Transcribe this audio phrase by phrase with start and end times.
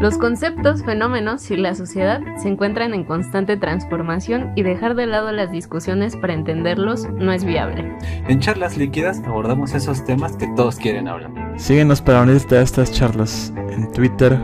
[0.00, 5.30] Los conceptos, fenómenos y la sociedad se encuentran en constante transformación y dejar de lado
[5.30, 7.92] las discusiones para entenderlos no es viable.
[8.26, 11.30] En charlas líquidas abordamos esos temas que todos quieren hablar.
[11.58, 14.38] Síguenos para unirte a estas charlas en Twitter,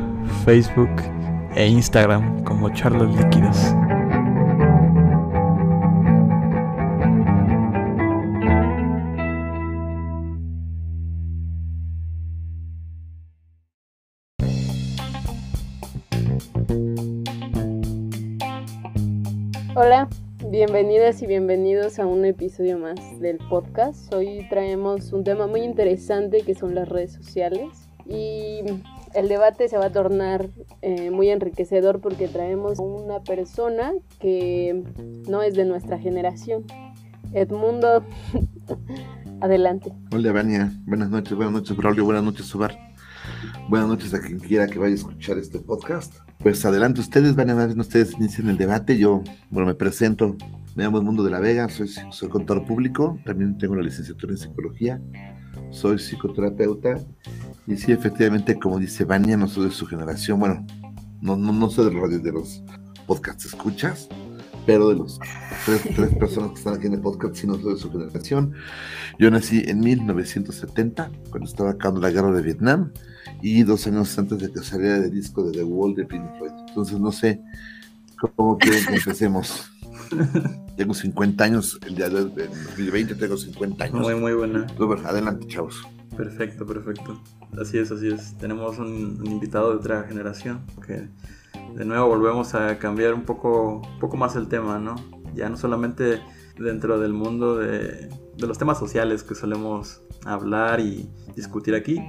[0.44, 0.90] Facebook
[1.54, 3.74] e Instagram como charlas líquidas.
[20.66, 24.12] Bienvenidas y bienvenidos a un episodio más del podcast.
[24.12, 28.62] Hoy traemos un tema muy interesante que son las redes sociales y
[29.14, 30.48] el debate se va a tornar
[30.82, 34.82] eh, muy enriquecedor porque traemos a una persona que
[35.28, 36.64] no es de nuestra generación.
[37.32, 38.02] Edmundo,
[39.40, 39.92] adelante.
[40.10, 40.72] Hola, Vania.
[40.84, 42.04] Buenas noches, buenas noches, Braulio.
[42.04, 42.76] Buenas noches, Subar.
[43.68, 46.14] Buenas noches a quien quiera que vaya a escuchar este podcast.
[46.38, 48.98] Pues adelante ustedes, van a ver, ustedes inician el debate.
[48.98, 50.36] Yo, bueno, me presento.
[50.76, 54.38] Me llamo Mundo de la Vega, soy, soy contador público, también tengo la licenciatura en
[54.38, 55.00] psicología,
[55.70, 56.98] soy psicoterapeuta
[57.66, 60.66] y sí, efectivamente, como dice Vania, no soy de su generación, bueno,
[61.22, 62.62] no, no, no soy de los, de los
[63.06, 64.10] podcasts escuchas,
[64.66, 65.18] pero de los
[65.64, 68.52] tres, tres personas que están aquí en el podcast, sí no soy de su generación.
[69.18, 72.92] Yo nací en 1970, cuando estaba acabando la guerra de Vietnam,
[73.42, 76.52] y dos años antes de que saliera el disco de The Wall de Pink Floyd.
[76.68, 77.40] Entonces no sé
[78.36, 79.70] cómo quieren que empecemos.
[80.76, 84.00] tengo 50 años, el día de en 2020 tengo 50 años.
[84.00, 84.66] Muy, muy buena.
[85.04, 85.82] adelante, chavos.
[86.16, 87.20] Perfecto, perfecto.
[87.60, 88.36] Así es, así es.
[88.38, 91.08] Tenemos un, un, invitado de otra generación que
[91.74, 94.96] de nuevo volvemos a cambiar un poco, un poco más el tema, ¿no?
[95.34, 96.20] Ya no solamente
[96.58, 102.00] dentro del mundo de, de los temas sociales que solemos hablar y discutir aquí,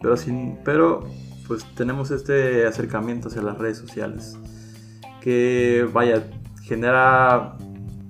[0.00, 1.08] pero, sin, pero
[1.46, 4.38] pues tenemos este acercamiento hacia las redes sociales
[5.20, 6.30] que vaya,
[6.62, 7.56] genera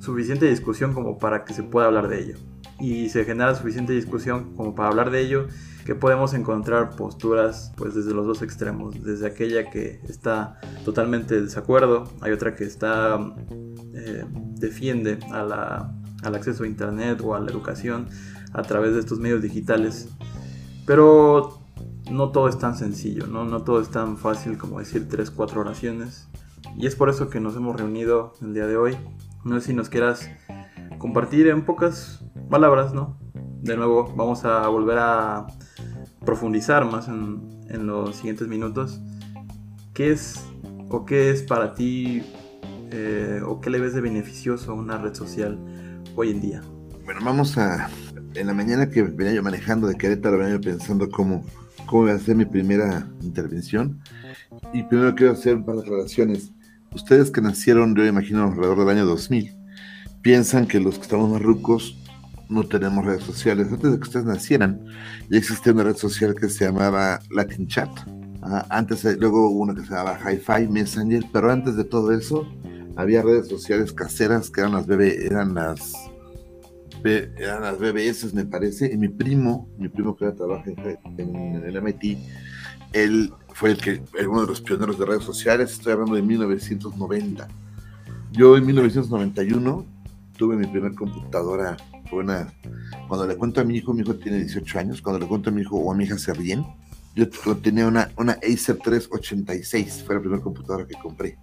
[0.00, 2.37] suficiente discusión como para que se pueda hablar de ello.
[2.81, 5.47] Y se genera suficiente discusión como para hablar de ello
[5.87, 11.43] que podemos encontrar posturas pues desde los dos extremos, desde aquella que está totalmente de
[11.43, 13.19] desacuerdo, hay otra que está
[13.94, 14.25] eh,
[14.56, 15.91] defiende a
[16.25, 18.09] al acceso a internet o a la educación
[18.53, 20.09] a través de estos medios digitales.
[20.87, 21.60] Pero
[22.10, 23.44] no todo es tan sencillo, ¿no?
[23.44, 26.28] no todo es tan fácil como decir tres, cuatro oraciones.
[26.77, 28.97] Y es por eso que nos hemos reunido el día de hoy.
[29.44, 30.31] No sé si nos quieras
[30.99, 33.19] compartir en pocas palabras, ¿no?
[33.62, 35.47] De nuevo, vamos a volver a
[36.25, 39.00] profundizar más en, en los siguientes minutos.
[39.93, 40.44] ¿Qué es
[40.88, 42.22] o qué es para ti
[42.91, 45.59] eh, o qué le ves de beneficioso a una red social
[46.17, 46.62] hoy en día?
[47.05, 47.89] Bueno, vamos a...
[48.34, 51.44] En la mañana que venía yo manejando de Querétaro, venía yo pensando cómo,
[51.87, 54.00] cómo voy a hacer mi primera intervención.
[54.73, 56.50] Y primero quiero hacer un par de aclaraciones.
[56.93, 59.55] Ustedes que nacieron, yo imagino, alrededor del año 2000,
[60.23, 61.97] piensan que los que estamos más rucos
[62.49, 63.69] no tenemos redes sociales.
[63.71, 64.84] Antes de que ustedes nacieran,
[65.28, 67.91] ya existía una red social que se llamaba Latin Chat.
[68.43, 72.47] Ah, antes, luego hubo una que se llamaba Hi-Fi, Messenger, pero antes de todo eso,
[72.97, 75.93] había redes sociales caseras que eran las BB, eran las
[77.05, 81.65] eran las BBS, me parece, y mi primo, mi primo que ahora trabaja en, en,
[81.65, 82.19] el MIT,
[82.94, 87.47] él fue el que, uno de los pioneros de redes sociales, estoy hablando de 1990.
[88.32, 89.84] Yo en 1991
[90.38, 91.76] tuve mi primera computadora,
[92.09, 92.53] fue una,
[93.06, 95.53] cuando le cuento a mi hijo, mi hijo tiene 18 años, cuando le cuento a
[95.53, 96.65] mi hijo o a mi hija se ríen,
[97.15, 97.28] yo
[97.59, 101.37] tenía una, una Acer 386, fue la primera computadora que compré.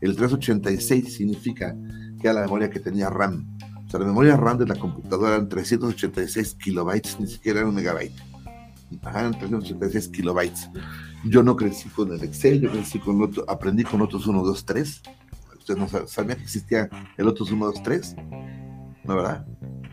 [0.00, 1.74] El 386 significa
[2.20, 3.46] que era la memoria que tenía RAM.
[3.86, 7.74] O sea, la memoria RAM de la computadora eran 386 kilobytes, ni siquiera era un
[7.74, 8.20] megabyte.
[9.02, 10.70] Ajá, eran 386 kilobytes.
[11.24, 14.64] Yo no crecí con el Excel, yo crecí con otro, aprendí con otros 1, 2,
[14.64, 15.02] 3.
[15.58, 18.16] Ustedes no sabían que existía el Lotus 1, 2, 3.
[19.04, 19.46] ¿No, verdad?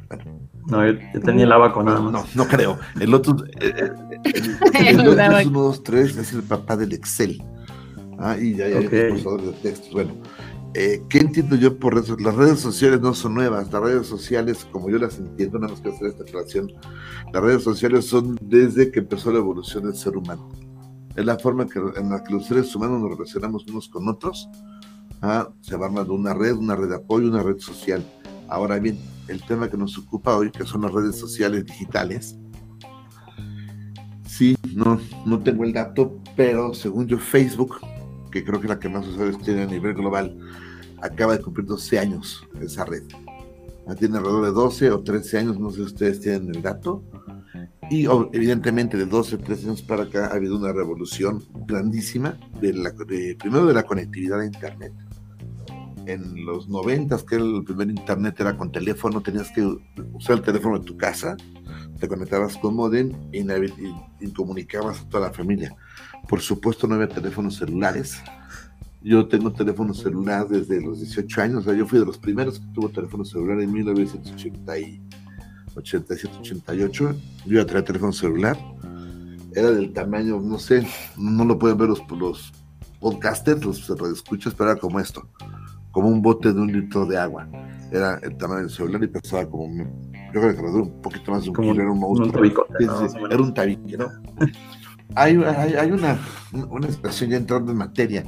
[0.08, 0.50] Bueno.
[0.68, 2.14] No, yo, yo, tenía el abaco nada más.
[2.14, 2.80] No, no creo.
[3.00, 3.74] El Lotus, eh,
[4.24, 7.44] el, el, el Lotus 1, 2, 3 es el papá del Excel.
[8.24, 9.08] Ah, y ya, ya hay okay.
[9.10, 9.92] procesadores de textos.
[9.92, 10.14] Bueno,
[10.76, 13.70] eh, ¿qué entiendo yo por redes Las redes sociales no son nuevas.
[13.70, 16.72] Las redes sociales, como yo las entiendo, nada más que hacer esta aclaración,
[17.34, 20.50] las redes sociales son desde que empezó la evolución del ser humano.
[21.18, 24.50] Es la forma que, en la que los seres humanos nos relacionamos unos con otros.
[25.22, 28.04] Ah, se va armando una red, una red de apoyo, una red social.
[28.48, 28.98] Ahora bien,
[29.28, 32.38] el tema que nos ocupa hoy, que son las redes sociales digitales,
[34.26, 37.76] sí, no, no tengo el dato, pero según yo, Facebook
[38.34, 40.36] que creo que es la que más usuarios tiene a nivel global,
[41.02, 43.04] acaba de cumplir 12 años esa red.
[44.00, 47.04] Tiene alrededor de 12 o 13 años, no sé si ustedes tienen el dato.
[47.92, 52.92] Y evidentemente de 12, 13 años para acá ha habido una revolución grandísima, de la,
[52.94, 54.94] primero de la conectividad a Internet.
[56.08, 59.62] En los 90, que el primer Internet era con teléfono, tenías que
[60.14, 61.38] usar el teléfono de tu casa,
[62.00, 65.76] te conectabas con modem y, y comunicabas a toda la familia.
[66.28, 68.20] Por supuesto no había teléfonos celulares,
[69.04, 72.60] yo tengo teléfono celular desde los 18 años, o sea, yo fui de los primeros
[72.60, 77.16] que tuvo teléfono celular en 1987, 88.
[77.46, 78.58] Yo ya traía teléfono celular.
[79.54, 80.88] Era del tamaño, no sé,
[81.18, 82.54] no lo pueden ver los, los
[83.02, 85.28] podcasters, los escuchas, pero era como esto,
[85.92, 87.46] como un bote de un litro de agua.
[87.92, 89.68] Era el tamaño del celular y pesaba como,
[90.34, 92.42] yo creo que un poquito más de un kilo, era un monstruo.
[93.30, 94.08] era un tabique, ¿no?
[95.16, 96.20] Hay, hay, hay una,
[96.70, 98.24] una expresión ya entrando en materia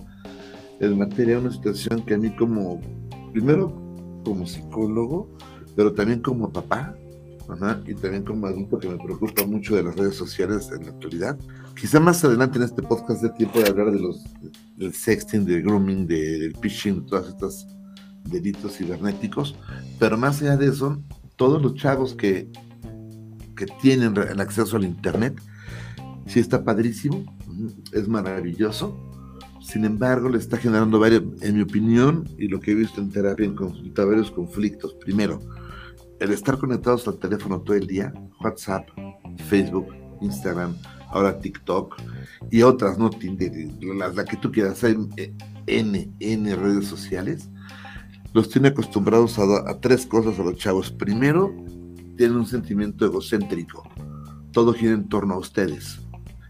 [0.80, 2.82] en materia de una situación que a mí como,
[3.32, 3.74] primero
[4.24, 5.30] como psicólogo,
[5.76, 6.96] pero también como papá,
[7.86, 11.38] y también como adulto que me preocupa mucho de las redes sociales en la actualidad.
[11.80, 14.24] Quizá más adelante en este podcast de tiempo de hablar de los
[14.76, 17.68] del sexting, del grooming, del phishing, de todas estas
[18.24, 19.56] delitos cibernéticos,
[20.00, 21.00] pero más allá de eso,
[21.36, 22.50] todos los chavos que,
[23.56, 25.40] que tienen el acceso al internet,
[26.26, 27.24] sí está padrísimo,
[27.92, 28.98] es maravilloso,
[29.66, 33.10] sin embargo, le está generando varios, en mi opinión, y lo que he visto en
[33.10, 34.94] terapia en consulta, varios conflictos.
[34.94, 35.40] Primero,
[36.20, 38.88] el estar conectados al teléfono todo el día, WhatsApp,
[39.50, 39.88] Facebook,
[40.22, 40.76] Instagram,
[41.10, 41.96] ahora TikTok
[42.52, 43.10] y otras, ¿no?
[43.96, 45.34] las la que tú quieras, hay eh,
[45.66, 47.50] N, N redes sociales,
[48.34, 50.92] los tiene acostumbrados a, a tres cosas a los chavos.
[50.92, 51.56] Primero,
[52.18, 53.84] tienen un sentimiento egocéntrico.
[54.52, 56.05] Todo gira en torno a ustedes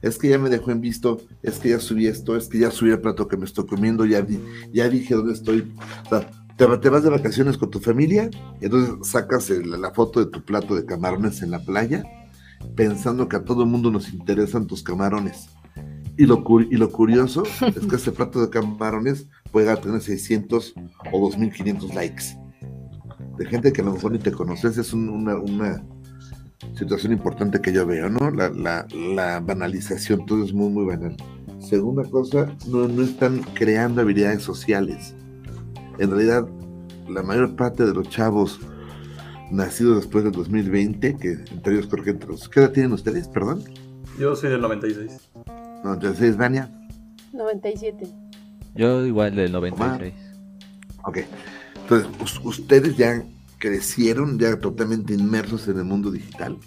[0.06, 2.70] es que ya me dejó en visto, es que ya subí esto, es que ya
[2.70, 4.26] subí el plato que me estoy comiendo, ya,
[4.72, 5.74] ya dije dónde estoy.
[6.06, 8.30] O sea, te, vas de vacaciones con tu familia
[8.62, 12.04] y entonces sacas la foto de tu plato de camarones en la playa
[12.76, 15.50] pensando que a todo el mundo nos interesan tus camarones.
[16.18, 17.44] Y lo, y lo curioso
[17.76, 20.76] es que ese plato de camarones puede tener 600
[21.12, 22.24] o 2500 likes.
[23.38, 25.84] De gente que a lo mejor ni te conoces, es una, una,
[26.76, 28.32] situación importante que yo veo, ¿no?
[28.32, 28.50] La,
[28.90, 31.16] la, banalización, todo es muy, muy banal.
[31.60, 35.16] Segunda cosa, no, no están creando habilidades sociales.
[36.00, 36.48] En realidad,
[37.10, 38.60] la mayor parte de los chavos
[39.52, 42.50] nacidos después del 2020, que entre ellos creo que entre los...
[42.50, 43.64] ¿Qué edad tienen ustedes, perdón?
[44.20, 45.32] Yo soy del 96.
[45.84, 46.72] 96, Vania.
[47.34, 48.08] 97.
[48.76, 50.14] Yo igual del 96.
[51.04, 51.20] Ok.
[51.82, 53.24] Entonces, ustedes ya
[53.58, 56.58] crecieron ya totalmente inmersos en el mundo digital.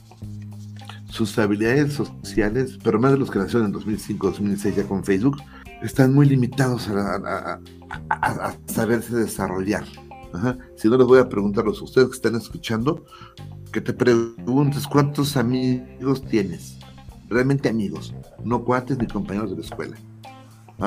[1.11, 5.39] Sus habilidades sociales, pero más de los que nacieron en 2005, 2006 ya con Facebook,
[5.83, 7.61] están muy limitados a,
[8.67, 9.85] saberse desarrollar.
[10.77, 13.05] Si no les voy a preguntar a ustedes que están escuchando,
[13.73, 16.79] que te preguntes cuántos amigos tienes.
[17.29, 18.15] Realmente amigos,
[18.45, 19.97] no cuates ni compañeros de la escuela.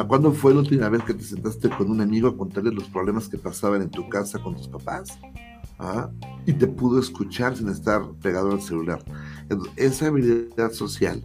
[0.07, 3.27] ¿Cuándo fue la última vez que te sentaste con un amigo a contarle los problemas
[3.27, 5.19] que pasaban en tu casa con tus papás?
[6.45, 9.03] Y te pudo escuchar sin estar pegado al celular.
[9.75, 11.21] esa habilidad social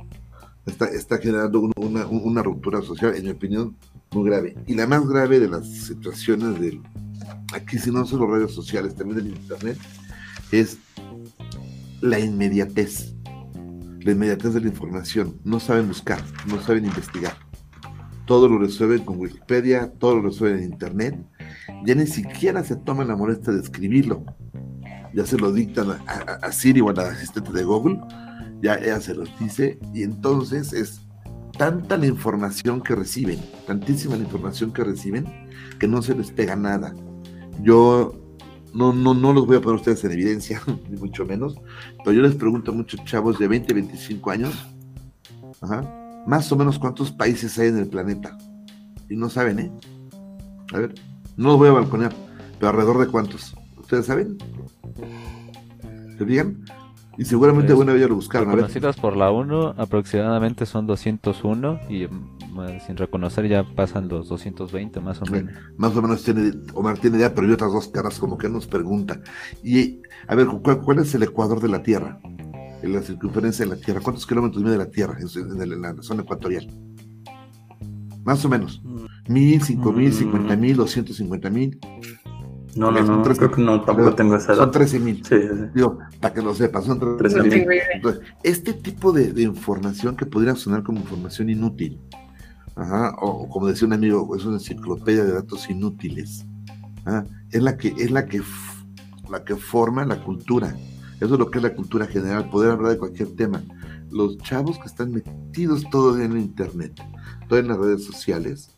[0.67, 3.77] está, está generando una, una, ruptura social, en mi opinión,
[4.13, 4.57] muy grave.
[4.67, 6.83] Y la más grave de las situaciones del,
[7.53, 9.79] aquí si no son los redes sociales, también del Internet,
[10.53, 10.79] es
[12.01, 13.15] la inmediatez.
[14.01, 15.41] La inmediatez de la información.
[15.45, 17.37] No saben buscar, no saben investigar.
[18.25, 21.17] Todo lo resuelven con Wikipedia, todo lo resuelven en Internet.
[21.85, 24.25] Ya ni siquiera se toman la molestia de escribirlo
[25.17, 27.99] ya se lo dictan a, Siri o a la asistente de Google,
[28.63, 31.01] ya ella se los dice y entonces es
[31.57, 35.25] tanta la información que reciben, tantísima la información que reciben,
[35.79, 36.95] que no se les pega nada.
[37.63, 38.15] Yo
[38.75, 41.57] no, no, no los voy a poner a ustedes en evidencia, ni mucho menos,
[42.05, 44.69] pero yo les pregunto a muchos chavos de 20, 25 años,
[46.27, 48.37] más o menos cuántos países hay en el planeta.
[49.09, 49.73] Y no saben, ¿eh?
[50.75, 50.95] A ver,
[51.37, 52.13] no los voy a balconear,
[52.59, 53.55] pero alrededor de cuántos.
[53.79, 54.39] ¿Ustedes saben?
[56.19, 56.65] ¿Te digan?
[57.19, 58.51] Y seguramente pues, bueno, ya lo buscaron.
[58.51, 62.07] Conocidos por la 1 aproximadamente son 201 y
[62.87, 65.55] sin reconocer ya pasan los 220 más o menos.
[65.77, 68.67] Más o menos tiene, Omar tiene idea, pero hay otras dos caras como que nos
[68.67, 69.21] pregunta.
[69.63, 72.19] Y a ver, ¿cuál, es el ecuador de la Tierra?
[72.83, 74.01] En la circunferencia de la Tierra.
[74.01, 76.67] ¿Cuántos kilómetros mide la Tierra en, la zona ecuatorial?
[78.25, 78.83] Más o menos.
[78.85, 79.07] Mm.
[79.29, 81.79] Mil, cinco mil, cincuenta mil, doscientos cincuenta mil.
[82.77, 84.63] No, no, no, creo que no, tampoco tengo esa edad.
[84.63, 85.25] Son 13 mil.
[85.25, 85.65] Sí, sí.
[85.75, 87.67] Digo, para que lo sepas, son 13 mil.
[87.95, 91.99] Entonces, este tipo de, de, información que podría sonar como información inútil,
[92.77, 96.45] ajá, o, como decía un amigo, es una enciclopedia de datos inútiles,
[97.51, 98.43] es la que, es la que,
[99.31, 100.77] la que forma la cultura.
[101.17, 103.63] Eso es lo que es la cultura general, poder hablar de cualquier tema.
[104.11, 106.93] los chavos que están metidos todo en internet,
[107.49, 108.76] todo en las redes sociales,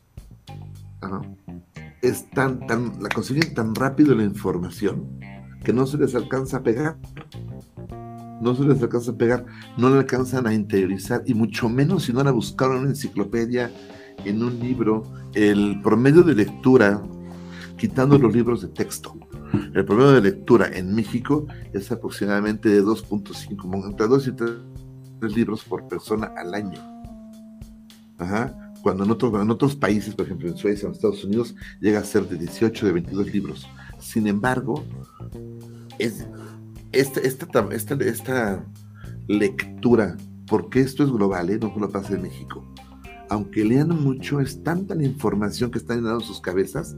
[2.03, 5.19] están tan, la consiguen tan rápido la información
[5.65, 6.99] que no se les alcanza a pegar.
[8.41, 9.45] No se les alcanza a pegar,
[9.77, 13.71] no le alcanzan a interiorizar y mucho menos si no la buscaron en una enciclopedia,
[14.25, 15.03] en un libro.
[15.35, 17.03] El promedio de lectura,
[17.77, 19.19] quitando los libros de texto,
[19.75, 25.65] el promedio de lectura en México es aproximadamente de 2.5, entre 2 y 3 libros
[25.65, 26.81] por persona al año.
[28.19, 28.68] Ajá.
[28.83, 31.99] Cuando en, otros, en otros países, por ejemplo en Suecia o en Estados Unidos, llega
[32.01, 33.69] a ser de 18, de 22 libros.
[33.99, 34.85] Sin embargo,
[35.99, 36.27] es,
[36.93, 38.65] esta, esta, esta, esta
[39.27, 40.17] lectura,
[40.47, 41.59] porque esto es global, ¿eh?
[41.59, 42.65] no solo pasa en México,
[43.29, 46.97] aunque lean mucho, es tanta la información que está llenando sus cabezas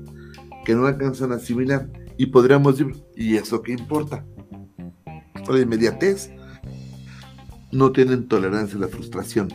[0.64, 1.90] que no alcanzan a asimilar.
[2.16, 4.24] Y podríamos decir, ¿y eso qué importa?
[5.48, 6.30] La inmediatez.
[7.72, 9.48] No tienen tolerancia a la frustración.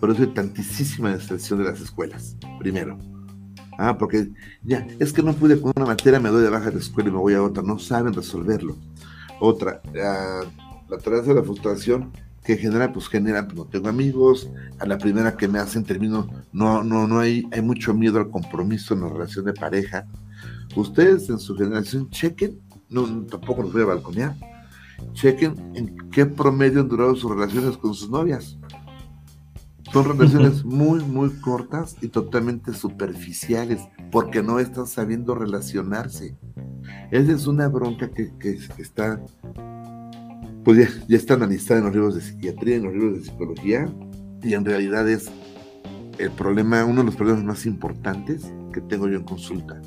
[0.00, 2.98] Por eso hay tantísima destrucción de las escuelas, primero.
[3.78, 4.30] Ah, porque
[4.62, 7.08] ya, es que no pude con una materia, me doy de baja de la escuela
[7.08, 7.62] y me voy a otra.
[7.62, 8.76] No saben resolverlo.
[9.40, 10.40] Otra, la,
[10.88, 12.12] la tolerancia a la frustración
[12.44, 16.28] que genera, pues genera, pues no tengo amigos, a la primera que me hacen termino,
[16.52, 20.06] no, no, no hay, hay mucho miedo al compromiso en la relación de pareja,
[20.76, 24.36] Ustedes en su generación chequen, no, tampoco los voy a balconear,
[25.14, 28.56] chequen en qué promedio han durado sus relaciones con sus novias.
[29.92, 33.80] Son relaciones muy, muy cortas y totalmente superficiales,
[34.12, 36.36] porque no están sabiendo relacionarse.
[37.10, 38.30] Esa es una bronca que,
[38.78, 39.20] está,
[40.64, 43.92] pues ya, ya, está analizada en los libros de psiquiatría, en los libros de psicología,
[44.42, 45.28] y en realidad es
[46.18, 49.80] el problema, uno de los problemas más importantes que tengo yo en consulta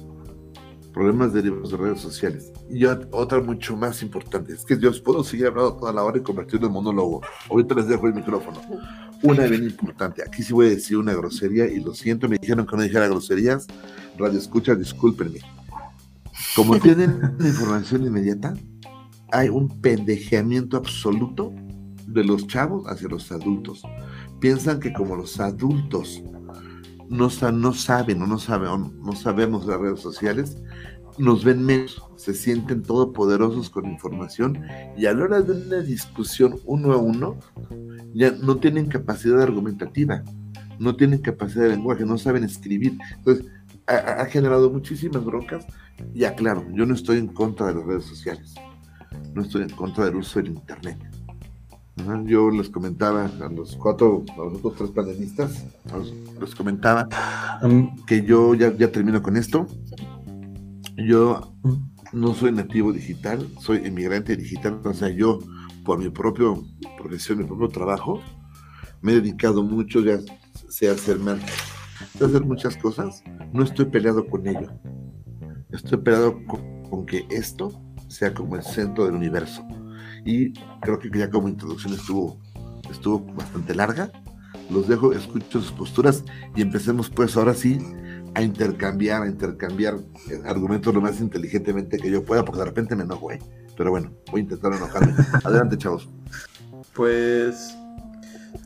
[0.94, 2.54] problemas derivados de redes sociales.
[2.70, 6.22] Y otra mucho más importante, es que yo puedo seguir hablando toda la hora y
[6.22, 7.22] convertirlo en monólogo.
[7.50, 8.62] Ahorita les dejo el micrófono.
[9.24, 12.66] Una bien importante, aquí sí voy a decir una grosería y lo siento, me dijeron
[12.66, 13.68] que no dijera groserías.
[14.18, 15.40] Radio escucha, discúlpenme.
[16.56, 18.54] Como tienen información inmediata,
[19.32, 21.54] hay un pendejeamiento absoluto
[22.06, 23.82] de los chavos hacia los adultos.
[24.40, 26.22] Piensan que como los adultos
[27.10, 30.58] no, no saben o no, saben, no sabemos las redes sociales,
[31.18, 34.64] nos ven menos, se sienten todopoderosos con información
[34.98, 37.38] y a la hora de una discusión uno a uno,
[38.14, 40.24] ya no tienen capacidad argumentativa,
[40.80, 42.98] no tienen capacidad de lenguaje, no saben escribir.
[43.18, 43.46] Entonces,
[43.88, 45.66] ha, ha generado muchísimas broncas
[46.14, 48.56] y aclaro, yo no estoy en contra de las redes sociales,
[49.34, 50.98] no estoy en contra del uso del Internet
[52.26, 55.66] yo les comentaba a los cuatro, a los otros tres panelistas,
[56.40, 57.08] les comentaba
[58.08, 59.68] que yo ya, ya termino con esto.
[60.98, 61.56] Yo
[62.12, 65.40] no soy nativo digital, soy emigrante digital, o sea, yo
[65.84, 66.64] por mi propio
[66.98, 68.22] profesión, mi propio trabajo,
[69.02, 70.20] me he dedicado mucho, ya
[70.70, 71.18] sé hacer
[72.16, 74.72] hacer muchas cosas, no estoy peleado con ello.
[75.72, 76.40] Estoy peleado
[76.90, 79.66] con que esto sea como el centro del universo
[80.26, 82.40] y creo que ya como introducción estuvo,
[82.90, 84.12] estuvo bastante larga.
[84.70, 86.24] Los dejo, escucho sus posturas
[86.56, 87.80] y empecemos pues ahora sí
[88.36, 89.96] a intercambiar, a intercambiar
[90.30, 93.40] eh, argumentos lo más inteligentemente que yo pueda, porque de repente me enojo, ¿eh?
[93.78, 95.14] Pero bueno, voy a intentar enojarme.
[95.44, 96.10] Adelante, chavos.
[96.94, 97.76] Pues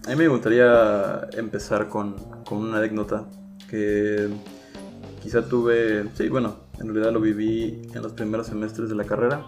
[0.05, 3.25] a mí me gustaría empezar con, con una anécdota
[3.69, 4.29] que
[5.21, 9.45] quizá tuve, sí, bueno, en realidad lo viví en los primeros semestres de la carrera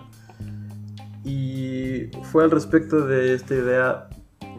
[1.23, 4.09] y fue al respecto de esta idea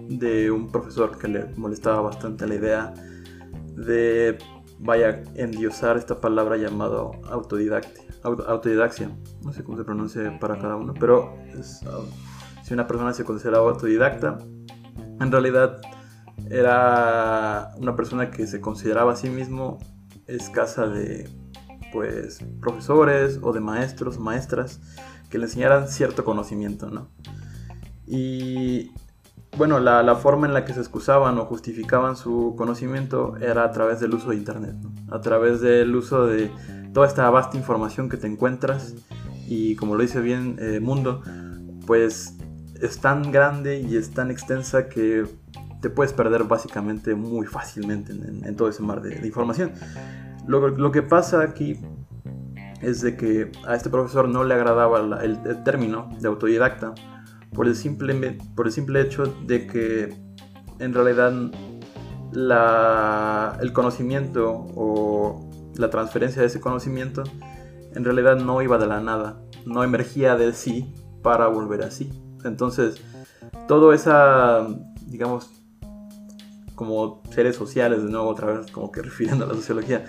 [0.09, 2.95] de un profesor que le molestaba bastante la idea
[3.77, 4.39] de,
[4.81, 9.11] vaya, endiosar esta palabra llamado autodidactia, autodidaxia,
[9.43, 11.37] no sé cómo se pronuncia para cada uno, pero
[12.63, 14.39] si una persona se consideraba autodidacta,
[15.21, 15.81] en realidad
[16.49, 19.79] era una persona que se consideraba a sí mismo
[20.27, 21.29] escasa de
[21.93, 24.81] pues profesores o de maestros o maestras
[25.29, 27.09] que le enseñaran cierto conocimiento, ¿no?
[28.07, 28.93] Y
[29.57, 34.01] bueno, la, forma en la que se excusaban o justificaban su conocimiento era a través
[34.01, 34.77] del uso de Internet,
[35.11, 36.51] a través del uso de
[36.95, 38.95] toda esta vasta información que te encuentras
[39.47, 41.23] y como lo dice bien eh, Mundo,
[41.87, 42.37] pues
[42.81, 45.27] es tan grande y es tan extensa que
[45.81, 49.73] te puedes perder básicamente muy fácilmente en, todo ese mar de, información.
[50.47, 51.81] Lo, que pasa aquí
[52.81, 56.95] es de que a este profesor no le agradaba el, término de autodidacta
[57.53, 60.15] por el, simple, por el simple hecho de que
[60.79, 61.33] en realidad
[63.61, 67.25] el conocimiento o la transferencia de ese conocimiento
[67.95, 72.11] en realidad no iba de la nada, no emergía de sí para volver así.
[72.45, 73.03] Entonces,
[73.67, 74.67] toda esa
[75.11, 75.51] digamos,
[76.75, 80.05] como seres sociales, de nuevo otra vez, como que refiriendo a la sociología,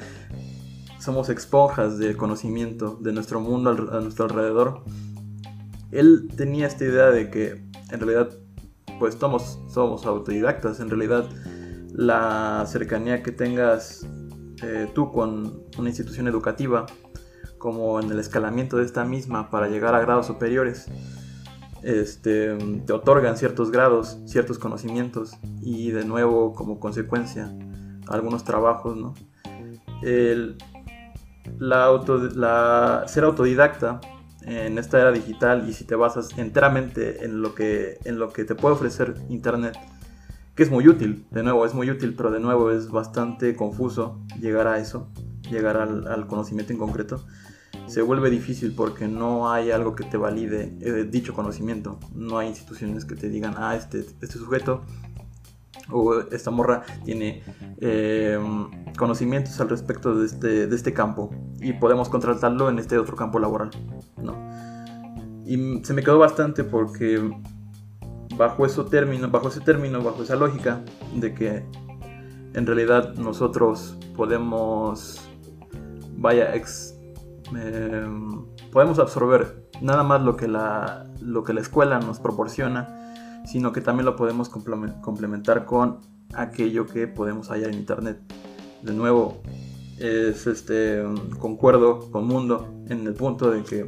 [1.00, 4.84] somos esponjas de conocimiento de nuestro mundo a nuestro alrededor.
[5.92, 8.30] Él tenía esta idea de que en realidad
[9.00, 11.26] pues somos, somos autodidactas, en realidad
[11.94, 14.08] la cercanía que tengas
[14.64, 16.86] eh, tú con una institución educativa,
[17.58, 20.88] como en el escalamiento de esta misma para llegar a grados superiores,
[21.84, 22.56] este,
[22.86, 27.52] te otorgan ciertos grados, ciertos conocimientos y de nuevo como consecuencia
[28.08, 29.14] algunos trabajos, ¿no?
[30.04, 30.58] El,
[31.58, 34.00] la, auto, la ser autodidacta
[34.46, 38.44] en esta era digital y si te basas enteramente en lo que, en lo que
[38.44, 39.78] te puede ofrecer Internet,
[40.56, 44.20] que es muy útil, de nuevo es muy útil, pero de nuevo es bastante confuso
[44.40, 45.08] llegar a eso,
[45.50, 47.24] llegar al, conocimiento en concreto,
[47.88, 52.48] se vuelve difícil porque no hay algo que te valide eh, dicho conocimiento, no hay
[52.48, 54.82] instituciones que te digan, ah, este, este sujeto
[55.90, 57.44] o esta morra tiene
[57.80, 63.16] em, conocimientos al respecto de este, de este campo y podemos contratarlo en este otro
[63.16, 63.72] campo laboral.
[64.22, 64.36] ¿no?
[65.46, 67.20] Y se me quedó bastante porque
[68.38, 70.82] bajo, eso término, bajo ese término, bajo esa lógica
[71.16, 71.66] de que
[72.54, 75.22] en realidad nosotros podemos,
[76.18, 76.98] vaya, ex,
[77.56, 83.01] em, podemos absorber nada más lo que, la, lo que la escuela nos proporciona
[83.46, 86.00] sino que también lo podemos complementar con
[86.34, 88.20] aquello que podemos hallar en internet.
[88.82, 89.42] De nuevo,
[90.00, 91.04] es este
[91.40, 93.88] concuerdo con Mundo en el punto de que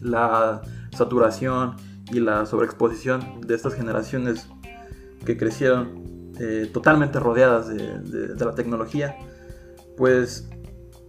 [0.00, 0.62] la
[0.96, 1.76] saturación
[2.10, 4.48] y la sobreexposición de estas generaciones
[5.24, 9.16] que crecieron eh, totalmente rodeadas de, la tecnología,
[9.96, 10.48] pues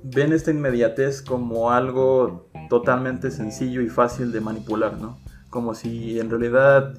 [0.04, 5.18] ven esta inmediatez como algo totalmente sencillo y fácil de manipular, ¿no?
[5.50, 6.94] Como si en realidad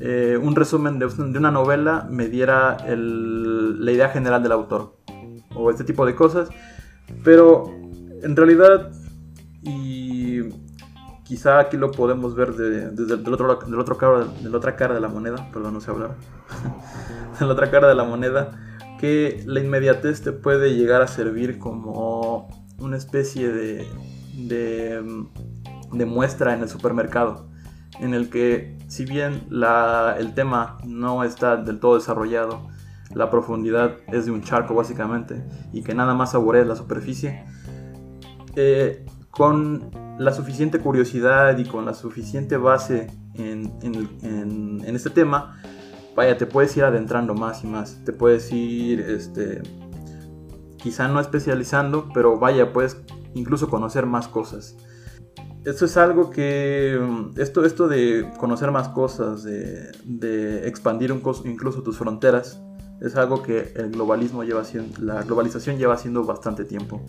[0.00, 4.96] eh, un resumen de, una novela me diera la idea general del autor
[5.54, 6.48] o este tipo de cosas.
[7.22, 7.70] Pero
[8.22, 8.90] en realidad
[9.62, 10.40] y
[11.24, 14.94] quizá aquí lo podemos ver desde el otro, del otro cara, de la otra cara
[14.94, 16.16] de la moneda perdón no sé hablar
[17.38, 18.52] de la otra cara de la moneda
[18.98, 22.48] que la inmediatez te puede llegar a servir como
[22.78, 23.86] una especie de,
[25.92, 27.49] de muestra en el supermercado
[27.98, 32.68] en el que si bien el tema no está del todo desarrollado,
[33.14, 37.44] la profundidad es de un charco básicamente y que nada más saborea la superficie,
[38.56, 45.60] eh, con la suficiente curiosidad y con la suficiente base en, este tema,
[46.14, 49.62] vaya, te puedes ir adentrando más y más, te puedes ir, este,
[50.76, 53.00] quizá no especializando, pero vaya, puedes
[53.34, 54.76] incluso conocer más cosas.
[55.64, 56.98] Esto es algo que,
[57.36, 61.10] esto, esto de conocer más cosas, de, expandir
[61.44, 62.62] incluso tus fronteras,
[63.00, 67.06] es algo que el globalismo lleva haciendo, la globalización lleva haciendo bastante tiempo.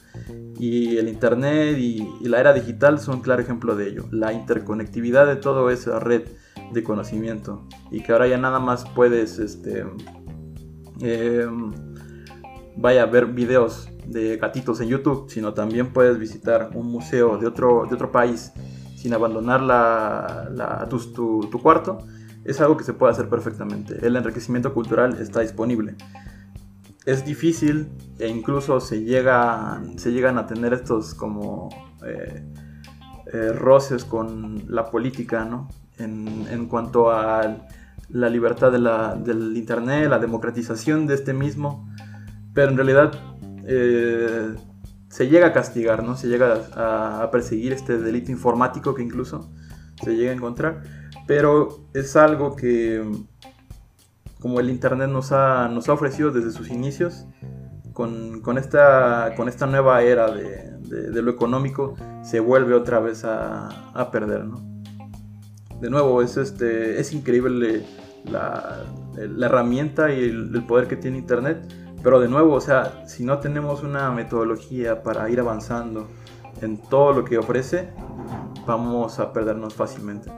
[0.58, 4.06] Y el Internet y, la era digital son un claro ejemplo de ello.
[4.12, 6.24] La interconectividad de toda esa red
[6.72, 7.68] de conocimiento.
[7.90, 9.86] Y que ahora ya nada más puedes, este,
[11.02, 11.72] em,
[12.78, 17.86] vaya, ver videos de gatitos en YouTube, sino también puedes visitar un museo de otro,
[17.88, 18.52] de otro país
[18.96, 21.98] sin abandonar la, tu, tu, cuarto,
[22.46, 24.06] es algo que se puede hacer perfectamente.
[24.06, 25.96] El enriquecimiento cultural está disponible.
[27.06, 31.70] Es difícil e incluso se, llega, se llegan a tener estos como
[32.06, 32.46] eh,
[33.34, 35.68] eh, roces con la política, ¿no?
[35.98, 37.66] En, en cuanto a
[38.10, 41.90] la libertad de la, del Internet, la democratización de este mismo,
[42.54, 43.14] pero en realidad
[43.66, 44.56] eh,
[45.10, 46.16] se llega a castigar, ¿no?
[46.16, 49.52] Se llega a, perseguir este delito informático que incluso
[50.04, 50.84] se llega a encontrar.
[51.28, 53.04] Pero es algo que,
[54.40, 57.26] como el Internet nos ha, nos ha ofrecido desde sus inicios,
[57.94, 64.46] con, esta, con esta nueva era de, lo económico, se vuelve otra vez a, perder,
[64.46, 64.62] ¿no?
[65.82, 67.84] De nuevo, es, este, es increíble
[68.26, 68.86] la,
[69.18, 73.84] herramienta y el poder que tiene Internet pero de nuevo, o sea, si no tenemos
[73.84, 76.08] una metodología para ir avanzando
[76.62, 77.90] en todo lo que ofrece,
[78.66, 80.32] vamos a perdernos fácilmente.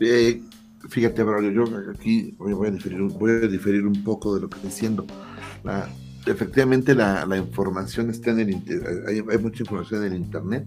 [0.00, 0.42] Eh,
[0.88, 4.56] fíjate, Braulio, yo aquí voy a, diferir, voy a diferir un poco de lo que
[4.56, 5.06] estoy diciendo.
[6.26, 10.66] efectivamente, la, información está en el hay, hay mucha información en el Internet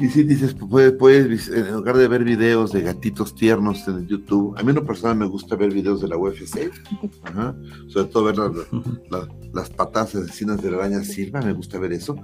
[0.00, 4.56] y si dices, puedes, puedes, en lugar de ver videos de gatitos tiernos en YouTube,
[4.56, 6.70] a mí en lo personal me gusta ver videos de la UFC,
[7.88, 8.36] sobre todo ver
[9.52, 12.14] las patas asesinas de la araña silva, me gusta ver eso.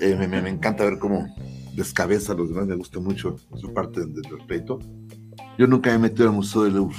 [0.00, 1.34] Eh, me, encanta ver cómo
[1.74, 4.78] descabeza a los demás, me gusta mucho su parte del respeto.
[5.58, 6.98] Yo nunca me he metido al Museo del Louvre,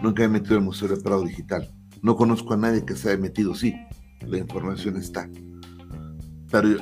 [0.00, 1.74] nunca me he metido al Museo del Prado Digital.
[2.02, 3.74] No conozco a nadie que se haya metido, sí,
[4.20, 5.28] la información está.
[6.52, 6.78] Pero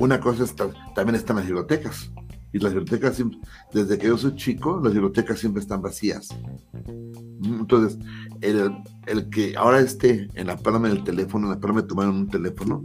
[0.00, 0.54] una cosa es,
[0.94, 2.10] también están las bibliotecas.
[2.52, 3.22] Y las bibliotecas,
[3.72, 6.30] desde que yo soy chico, las bibliotecas siempre están vacías.
[7.42, 7.96] Entonces,
[8.40, 8.72] el,
[9.06, 12.28] el que ahora esté en la palma del teléfono, en la palma de tu un
[12.28, 12.82] teléfono,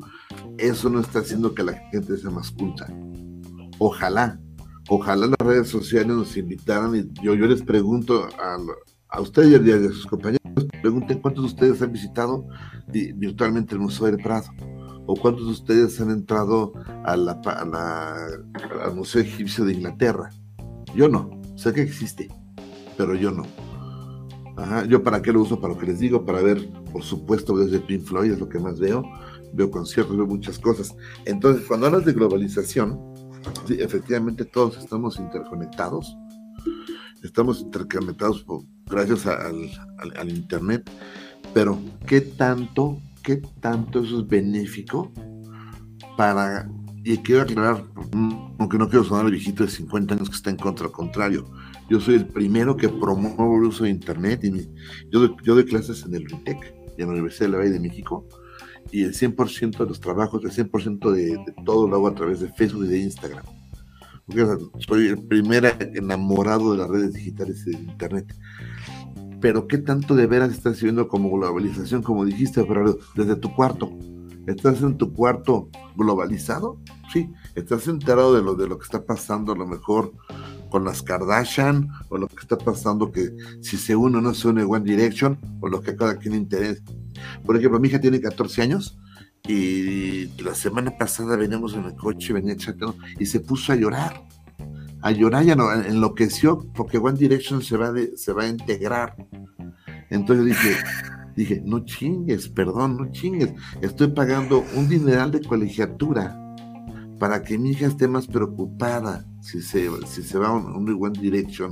[0.60, 2.86] eso no está haciendo que la gente sea más culta.
[3.80, 4.39] Ojalá,
[4.89, 8.58] ojalá las redes sociales nos invitaran y yo, yo les pregunto a,
[9.08, 10.45] a ustedes y a sus compañeros,
[10.82, 12.45] pregunten cuántos de ustedes han visitado
[12.88, 14.51] virtualmente el Museo del Prado
[15.05, 20.29] o cuántos de ustedes han entrado a al Museo Egipcio de Inglaterra.
[20.95, 22.29] Yo no, sé que existe,
[22.97, 23.45] pero yo no.
[24.87, 27.79] Yo para qué lo uso, para lo que les digo, para ver, por supuesto, desde
[27.79, 29.03] Pink Floyd es lo que más veo,
[29.53, 30.95] veo conciertos, veo muchas cosas.
[31.25, 32.97] Entonces, cuando hablas de globalización,
[33.67, 36.15] efectivamente todos estamos interconectados,
[37.21, 38.45] estamos interconectados
[38.85, 39.69] gracias al,
[40.15, 40.89] al Internet,
[41.53, 45.11] pero ¿qué tanto qué tanto eso es benéfico
[46.15, 46.69] para,
[47.03, 47.83] y quiero aclarar,
[48.59, 51.45] aunque no quiero sonar el viejito de 50 años que está en contra, al contrario,
[51.89, 54.51] yo soy el primero que promuevo el uso de Internet y
[55.09, 57.71] yo, doy, yo doy clases en el RITEC y en la Universidad de la Valle
[57.71, 58.27] de México
[58.91, 62.39] y el 100% de los trabajos, el 100% de, de, todo lo hago a través
[62.39, 63.45] de Facebook y de Instagram.
[64.25, 64.45] Porque
[64.88, 68.35] soy el primer enamorado de las redes digitales y de Internet
[69.45, 72.65] pero ¿qué tanto de veras estás viendo como globalización, como dijiste,
[73.13, 73.95] desde tu cuarto?
[74.47, 76.81] ¿Estás en tu cuarto globalizado?
[77.13, 80.13] Sí, estás enterado de lo, de lo que está pasando a lo mejor
[80.71, 84.47] con las Kardashian, o lo que está pasando que si se une o no se
[84.47, 86.81] une One Direction, o lo que cada quien interesa.
[87.45, 88.97] Por ejemplo, mi hija tiene 14 años
[89.47, 94.23] y la semana pasada veníamos en el coche, venía chateando y se puso a llorar
[95.05, 97.93] a llorar, ya no, enloqueció porque One Direction se va,
[98.41, 99.15] a integrar.
[100.09, 100.77] Entonces dije,
[101.35, 106.35] dije, no chingues, perdón, no chingues, estoy pagando un dineral de colegiatura
[107.19, 111.19] para que mi hija esté más preocupada si se, si se va a un, One
[111.19, 111.69] Direction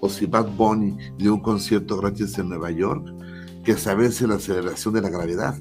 [0.00, 3.12] o si Bad Bunny dio un concierto gratis en Nueva York,
[3.62, 5.54] que saberse la aceleración de la gravedad.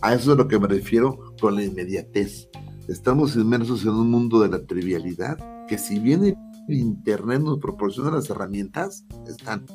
[0.00, 2.48] A eso es a lo que me refiero con la inmediatez.
[2.86, 6.36] Estamos inmersos en un mundo de la trivialidad que si bien el
[6.68, 9.66] Internet nos proporciona las herramientas, están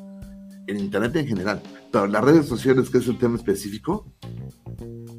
[0.66, 4.12] en Internet en general, pero las redes sociales, que es el tema específico,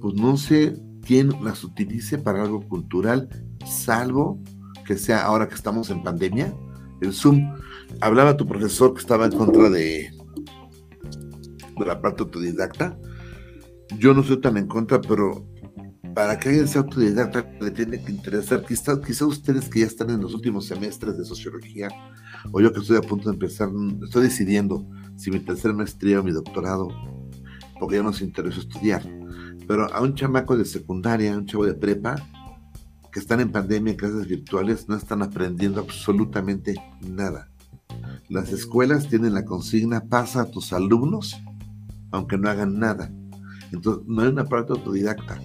[0.01, 3.29] pues no sé quién las utilice para algo cultural,
[3.65, 4.41] salvo
[4.86, 6.53] que sea ahora que estamos en pandemia,
[7.01, 7.53] el Zoom.
[7.99, 10.12] Hablaba tu profesor que estaba en contra de,
[11.77, 12.97] de la parte autodidacta.
[13.97, 15.45] Yo no soy tan en contra, pero
[16.13, 18.65] para que alguien sea autodidacta le tiene que interesar.
[18.65, 21.89] Quizá, quizá ustedes que ya están en los últimos semestres de sociología,
[22.52, 23.69] o yo que estoy a punto de empezar,
[24.04, 26.89] estoy decidiendo si mi tercer maestría o mi doctorado,
[27.80, 29.04] porque ya nos interesa estudiar.
[29.67, 32.15] Pero a un chamaco de secundaria, a un chavo de prepa,
[33.12, 37.50] que están en pandemia en clases virtuales, no están aprendiendo absolutamente nada.
[38.30, 41.36] Las escuelas tienen la consigna, pasa a tus alumnos,
[42.12, 43.12] aunque no hagan nada.
[43.74, 45.39] Entonces, no hay una parte autodidacta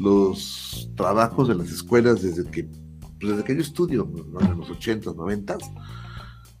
[0.00, 4.10] los trabajos de las escuelas desde que, pues, desde que yo estudio,
[4.40, 5.58] en los 80s, 90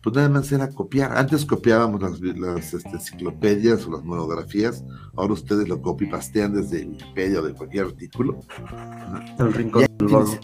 [0.02, 1.16] pues nada más era copiar.
[1.16, 7.42] Antes copiábamos las, este, enciclopedias o las monografías, ahora ustedes lo copy-pastean desde Wikipedia o
[7.42, 8.40] de cualquier artículo.
[9.38, 10.32] El rincón del vago.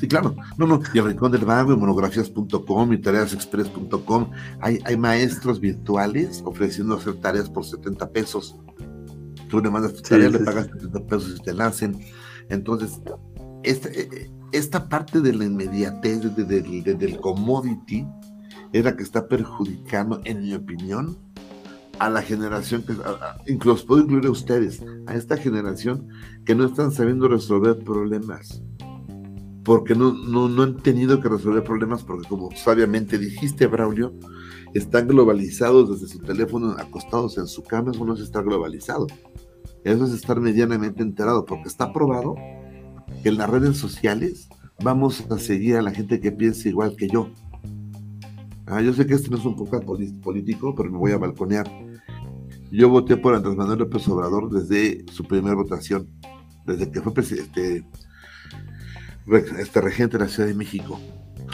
[0.00, 0.34] Sí, claro.
[0.58, 4.30] No, no, y el rincón del vago, y monografías.com, y tareasexpress.com.
[4.60, 8.56] Hay, hay maestros virtuales ofreciendo hacer tareas por 70 pesos.
[9.48, 11.98] Tú le mandas tu tarea, le pagas 30 pesos y te la hacen.
[12.48, 13.00] Entonces,
[13.62, 18.06] esta, eh, esta parte de la inmediatez, del commodity,
[18.72, 21.18] es la que está perjudicando, en mi opinión,
[21.98, 22.94] a la generación que,
[23.50, 26.08] incluso puedo incluir a ustedes, a esta generación
[26.44, 28.62] que no están sabiendo resolver problemas.
[29.64, 34.14] Porque no, no, no han tenido que resolver problemas, porque como sabiamente dijiste, Braulio,
[34.76, 39.06] están globalizados desde su teléfono, acostados en su cama, eso no es estar globalizado.
[39.84, 42.34] Eso es estar medianamente enterado, porque está probado
[43.22, 44.48] que en las redes sociales
[44.82, 47.30] vamos a seguir a la gente que piensa igual que yo.
[48.66, 49.80] Ah, yo sé que este no es un poco
[50.22, 51.70] político, pero me voy a balconear.
[52.72, 56.08] Yo voté por Andrés Manuel López Obrador desde su primera votación,
[56.66, 57.86] desde que fue presidente,
[59.58, 60.98] este regente de la Ciudad de México.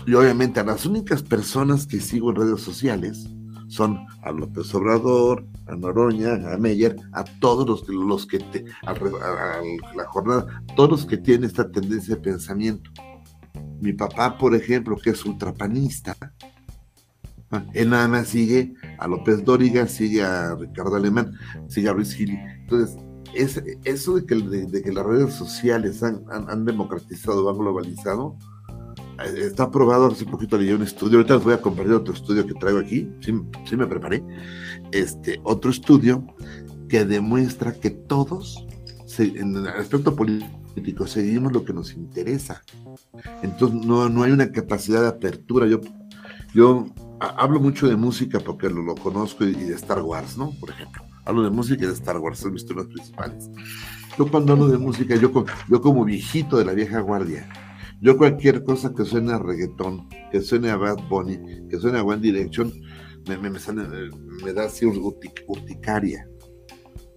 [0.07, 3.29] Y obviamente a las únicas personas que sigo en redes sociales
[3.69, 8.93] son a López Obrador, a Noroña, a Meyer, a todos los, los que, te, a,
[8.93, 12.91] la jornada, todos los que tienen esta tendencia de pensamiento.
[13.81, 16.17] Mi papá, por ejemplo, que es ultrapanista,
[17.53, 21.35] Ah, Él nada más sigue a López Dóriga, sigue a Ricardo Alemán,
[21.69, 22.31] sigue a Luis Gil.
[22.63, 22.97] Entonces,
[23.35, 27.59] es, eso de que, de, de que las redes sociales han, han, han democratizado, han
[27.59, 28.39] globalizado,
[29.25, 32.55] está probado, hace poquito leí un estudio, ahorita les voy a compartir otro estudio que
[32.55, 33.33] traigo aquí, sí,
[33.65, 34.23] sí me preparé,
[34.93, 36.25] este, otro estudio
[36.89, 38.67] que demuestra que todos,
[39.19, 42.63] en el aspecto político, seguimos lo que nos interesa.
[43.43, 45.67] Entonces no, no hay una capacidad de apertura.
[45.67, 45.81] Yo,
[46.55, 46.87] yo
[47.21, 50.53] ha- hablo mucho de música porque lo, lo conozco y, de Star Wars, ¿no?
[50.61, 51.03] Por ejemplo.
[51.25, 53.49] Hablo de música y de Star Wars, son mis temas principales.
[54.19, 55.31] Yo cuando hablo de música, yo,
[55.69, 57.49] yo como viejito de la vieja guardia,
[58.03, 61.39] yo cualquier cosa que suene a reggaetón, que suene a Bad Bunny,
[61.71, 62.73] que suene a One Direction,
[63.29, 64.11] me, me, me, sale-
[64.45, 66.29] me da así urtic- urticaria.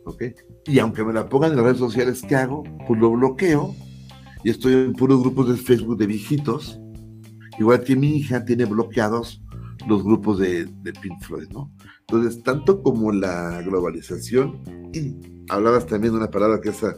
[0.05, 0.23] ¿Ok?
[0.67, 2.63] Y aunque me la pongan en las redes sociales, ¿qué hago?
[2.87, 3.75] Pues lo bloqueo
[4.43, 6.79] y estoy en puros grupos de Facebook de viejitos,
[7.57, 9.41] igual que mi hija tiene bloqueados
[9.87, 10.67] los grupos de,
[11.01, 11.71] Pink Floyd, ¿no?
[12.01, 14.61] Entonces, tanto como la globalización,
[14.93, 15.15] y
[15.49, 16.95] hablabas también de una palabra que esa,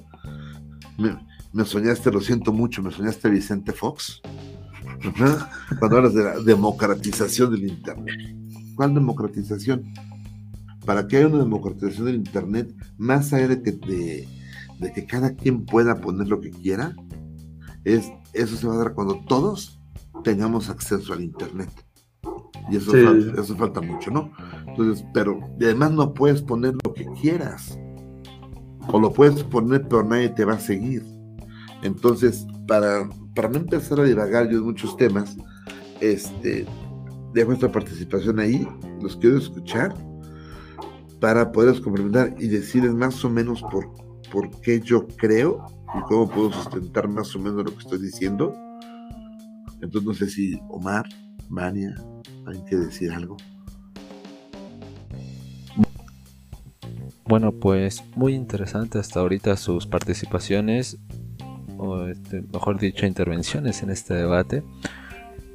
[0.97, 1.17] me,
[1.53, 4.21] me soñaste, lo siento mucho, me soñaste Vicente Fox,
[5.79, 8.35] cuando hablas de la democratización del Internet.
[8.75, 9.85] ¿Cuál democratización?
[10.85, 14.27] Para que haya una democratización del Internet, más allá de que, de,
[14.79, 16.95] de que cada quien pueda poner lo que quiera,
[17.83, 19.79] es, eso se va a dar cuando todos
[20.23, 21.69] tengamos acceso al Internet.
[22.69, 23.01] Y eso, Sí.
[23.03, 24.31] falta, eso falta mucho, ¿no?
[24.67, 27.79] Entonces, pero además no puedes poner lo que quieras.
[28.89, 31.03] O lo puedes poner, pero nadie te va a seguir.
[31.81, 35.37] Entonces, para, para no empezar a divagar yo en muchos temas,
[36.01, 36.65] este,
[37.33, 38.67] dejo esta participación ahí,
[39.01, 39.93] los quiero escuchar,
[41.19, 43.91] para poderlos complementar y decirles más o menos por,
[44.31, 45.65] por qué yo creo
[45.97, 48.53] y cómo puedo sustentar más o menos lo que estoy diciendo.
[49.81, 51.05] Entonces, no sé si Omar,
[51.49, 51.95] Mania,
[52.45, 53.37] hay que decir algo.
[57.25, 60.97] Bueno, pues muy interesante hasta ahorita sus participaciones,
[61.77, 64.63] o este, mejor dicho, intervenciones en este debate.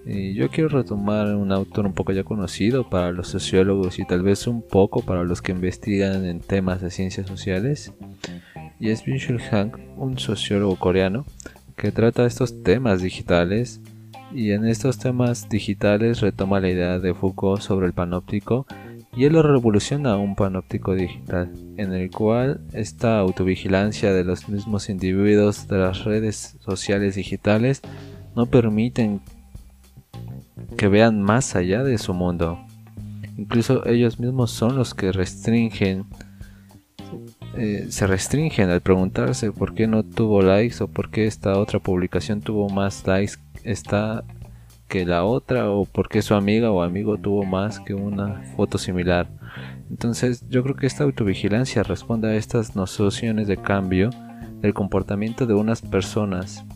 [0.04, 4.22] Y yo quiero retomar un autor un poco ya conocido para los sociólogos y tal
[4.22, 7.92] vez un poco para los que investigan en temas de ciencias sociales.
[8.80, 11.24] Y es Byung-Chul Han, un sociólogo coreano
[11.76, 13.80] que trata estos temas digitales
[14.35, 18.66] y en estos temas digitales retoma la idea de Foucault sobre el panóptico
[19.14, 24.48] y él lo revoluciona a un panóptico digital, en el cual esta autovigilancia de los
[24.48, 27.83] mismos individuos de las redes sociales digitales
[28.35, 29.20] no permiten
[30.79, 32.59] que vean más allá de su mundo.
[33.37, 36.07] Incluso ellos mismos son los que restringen,
[37.57, 41.81] eh, se restringen al preguntarse por qué no tuvo likes o por qué esta otra
[41.81, 43.35] publicación tuvo más likes
[44.92, 49.26] que la otra o porque su amiga o amigo tuvo más que una foto similar.
[49.88, 54.11] Entonces yo creo que esta autovigilancia responde a estas nociones de cambio
[54.61, 56.66] del comportamiento de unas personas.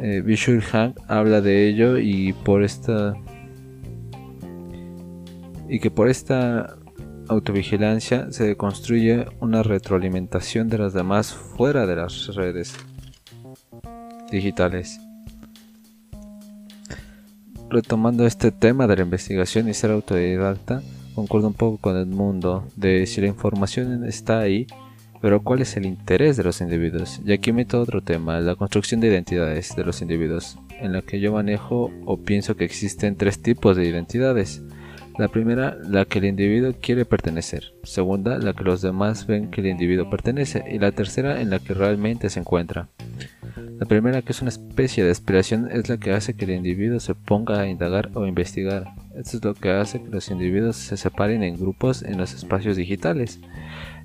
[0.00, 3.14] Eh, Visual Han habla de ello y por esta
[5.66, 6.76] y que por esta
[7.28, 12.76] autovigilancia se construye una retroalimentación de las demás fuera de las redes
[14.30, 15.00] digitales
[17.72, 20.82] retomando este tema de la investigación y ser autodidacta,
[21.14, 24.66] concuerdo un poco con el mundo de si la información está ahí,
[25.20, 27.20] pero cuál es el interés de los individuos.
[27.24, 31.20] Y aquí meto otro tema, la construcción de identidades de los individuos, en la que
[31.20, 34.62] yo manejo o pienso que existen tres tipos de identidades.
[35.18, 37.74] La primera, la que el individuo quiere pertenecer.
[37.84, 40.64] Segunda, la que los demás ven que el individuo pertenece.
[40.70, 42.88] Y la tercera, en la que realmente se encuentra.
[43.56, 47.00] La primera, que es una especie de aspiración, es la que hace que el individuo
[47.00, 48.94] se ponga a indagar o investigar.
[49.16, 52.76] Esto es lo que hace que los individuos se separen en grupos en los espacios
[52.76, 53.40] digitales,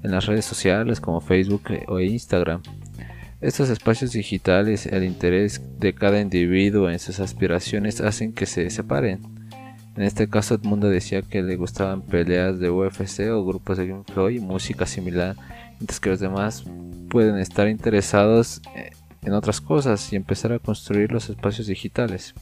[0.04, 2.62] en las redes sociales como Facebook o Instagram.
[3.40, 9.22] Estos espacios digitales, el interés de cada individuo en sus aspiraciones hacen que se separen.
[9.96, 14.34] En este caso, Edmundo decía que le gustaban peleas de UFC o grupos de Game
[14.34, 15.36] y música similar,
[15.80, 16.64] mientras que los demás
[17.10, 18.62] pueden estar interesados
[19.24, 22.34] en otras cosas y empezar a construir los espacios digitales.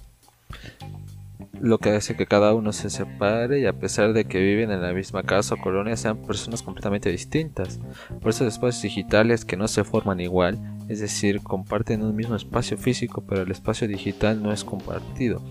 [1.62, 4.82] Lo que hace que cada uno se separe y a pesar de que viven en
[4.82, 7.80] la misma casa o colonia sean personas completamente distintas.
[8.22, 10.60] Por esos espacios digitales que no se forman igual,
[10.90, 15.42] es decir, comparten un mismo espacio físico pero el espacio digital no es compartido.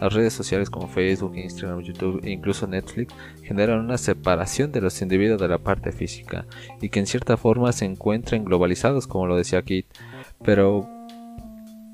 [0.00, 5.00] Las redes sociales como Facebook, Instagram, YouTube e incluso Netflix generan una separación de los
[5.00, 6.44] individuos de la parte física
[6.82, 9.86] y que en cierta forma se encuentran globalizados como lo decía Kit,
[10.44, 10.88] pero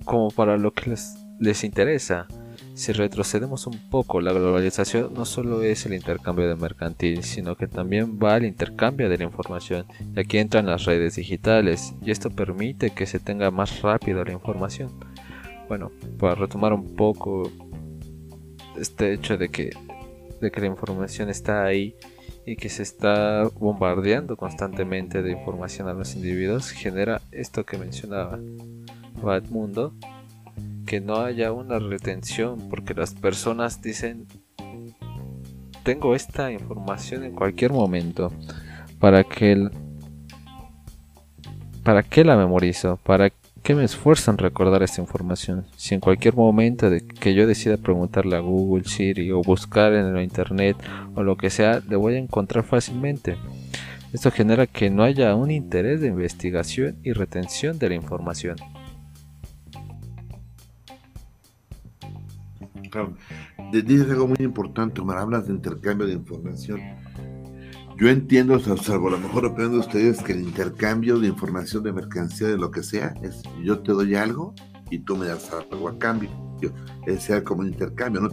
[0.05, 2.27] como para lo que les, les interesa.
[2.75, 7.67] Si retrocedemos un poco, la globalización no solo es el intercambio de mercantil, sino que
[7.67, 9.85] también va al intercambio de la información.
[10.17, 14.33] Y aquí entran las redes digitales, y esto permite que se tenga más rápido la
[14.33, 14.91] información.
[15.69, 17.51] Bueno, para retomar un poco
[18.79, 19.71] este hecho de que,
[20.41, 21.95] de que la información está ahí
[22.45, 28.39] y que se está bombardeando constantemente de información a los individuos, genera esto que mencionaba
[29.51, 29.95] Mundo,
[30.87, 34.27] que no haya una retención, porque las personas dicen,
[35.85, 38.33] tengo esta información en cualquier momento,
[38.99, 39.71] para que
[41.83, 42.99] ¿Para qué la memorizo?
[43.03, 43.31] ¿Para
[43.63, 45.67] qué me esfuerzo en recordar esta información?
[45.77, 50.07] Si en cualquier momento de que yo decida preguntarle a Google, Siri o buscar en
[50.07, 50.77] el internet
[51.15, 53.37] o lo que sea, le voy a encontrar fácilmente.
[54.13, 58.57] Esto genera que no haya un interés de investigación y retención de la información.
[63.73, 66.81] Dices algo muy importante, me hablas de intercambio de información.
[67.97, 71.93] Yo entiendo, salvo a lo mejor opinión de ustedes, que el intercambio de información, de
[71.93, 74.55] mercancía, de lo que sea, es yo te doy algo
[74.91, 76.31] y tú me das algo a cambio.
[77.07, 78.31] es sea como un intercambio, no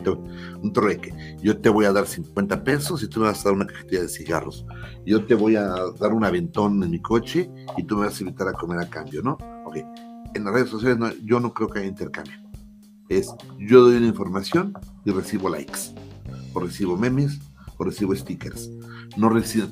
[0.61, 1.37] un trueque.
[1.41, 4.01] Yo te voy a dar 50 pesos y tú me vas a dar una cajetilla
[4.01, 4.65] de cigarros.
[5.05, 5.67] Yo te voy a
[5.99, 8.89] dar un aventón en mi coche y tú me vas a invitar a comer a
[8.89, 9.37] cambio, ¿no?
[9.65, 9.77] Ok.
[10.35, 12.49] En las redes sociales yo no creo que haya intercambio
[13.09, 15.93] es yo doy una información y recibo likes,
[16.53, 17.39] o recibo memes,
[17.77, 18.69] o recibo stickers.
[19.19, 19.67] No recibo,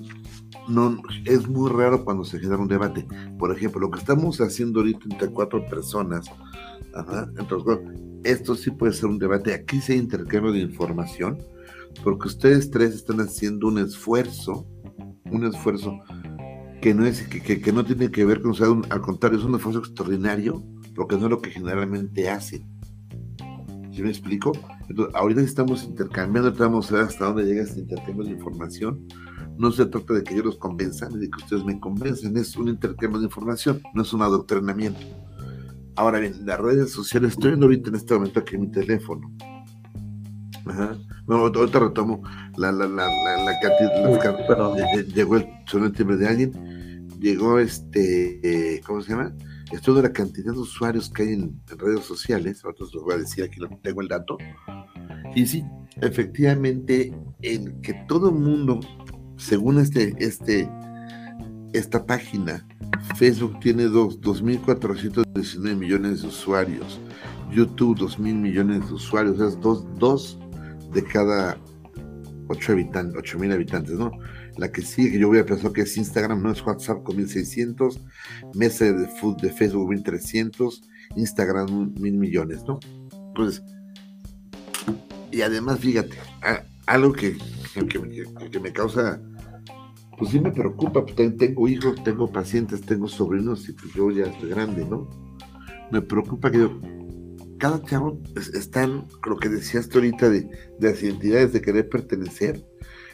[0.67, 3.07] no, es muy raro cuando se genera un debate.
[3.39, 6.29] Por ejemplo, lo que estamos haciendo ahorita entre cuatro personas,
[8.25, 9.53] esto sí puede ser un debate.
[9.53, 11.37] Aquí se intercambio de información,
[12.03, 14.67] porque ustedes tres están haciendo un esfuerzo,
[15.31, 15.97] un esfuerzo
[16.81, 18.53] que no es que, que, no tiene que ver con,
[18.89, 20.61] al contrario, es un esfuerzo extraordinario,
[20.93, 22.67] porque no es lo que generalmente hacen
[23.97, 24.51] ¿Sí me explico?
[24.89, 29.07] Entonces, ahorita estamos intercambiando, vamos a ver hasta dónde llega este intercambio de información.
[29.57, 32.55] No se trata de que yo los convenza ni de que ustedes me convencen, es
[32.55, 34.99] un intercambio de información, no es un adoctrinamiento.
[35.95, 39.31] Ahora bien, las redes sociales, estoy viendo ahorita en este momento aquí en mi teléfono.
[40.65, 40.97] Ajá.
[41.25, 42.21] Bueno, ahorita retomo
[42.55, 45.05] la, la, la, la, cantidad.
[45.13, 49.33] llegó el sonido de alguien, llegó este, ¿cómo se llama?
[49.71, 53.17] Esto de la cantidad de usuarios que hay en, redes sociales, ahora os voy a
[53.17, 54.37] decir aquí, no tengo el dato.
[55.35, 55.65] Y sí,
[56.01, 58.79] efectivamente, en que todo el mundo,
[59.37, 60.69] según este, este,
[61.73, 62.67] esta página,
[63.15, 66.99] Facebook tiene 2.419 millones de usuarios,
[67.51, 70.39] YouTube 2.000 millones de usuarios, es dos, dos
[70.93, 71.57] de cada
[72.49, 74.11] 8 habitantes, 8.000 habitantes, ¿no?
[74.57, 77.17] La que sigue, que yo voy a pensar que es Instagram, no es WhatsApp con
[77.17, 78.01] 1600,
[78.55, 80.81] Mesa de, de Facebook 1300,
[81.15, 82.79] Instagram mil millones, ¿no?
[85.31, 86.17] Y además, fíjate,
[86.85, 87.37] algo que,
[87.85, 89.21] que, me causa,
[90.17, 94.25] pues sí me preocupa, pues tengo hijos, tengo pacientes, tengo sobrinos y pues yo ya
[94.25, 95.09] estoy grande, ¿no?
[95.91, 96.79] Me preocupa que yo,
[97.59, 98.19] cada chavo
[98.53, 100.41] están, lo que decías tú ahorita de,
[100.79, 102.65] de las identidades de querer pertenecer,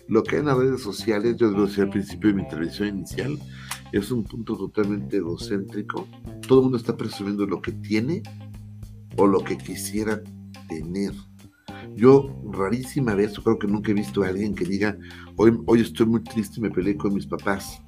[0.07, 2.89] lo que hay en las redes sociales, yo lo decía al principio de mi intervención
[2.89, 3.39] inicial,
[3.93, 6.07] es un punto totalmente egocéntrico.
[6.47, 8.23] Todo el mundo está presumiendo lo que tiene
[9.17, 10.21] o lo que quisiera
[10.67, 11.13] tener.
[11.95, 14.97] Yo rarísima vez, creo que nunca he visto a alguien que diga,
[15.35, 17.81] hoy, hoy estoy muy triste, me peleé con mis papás.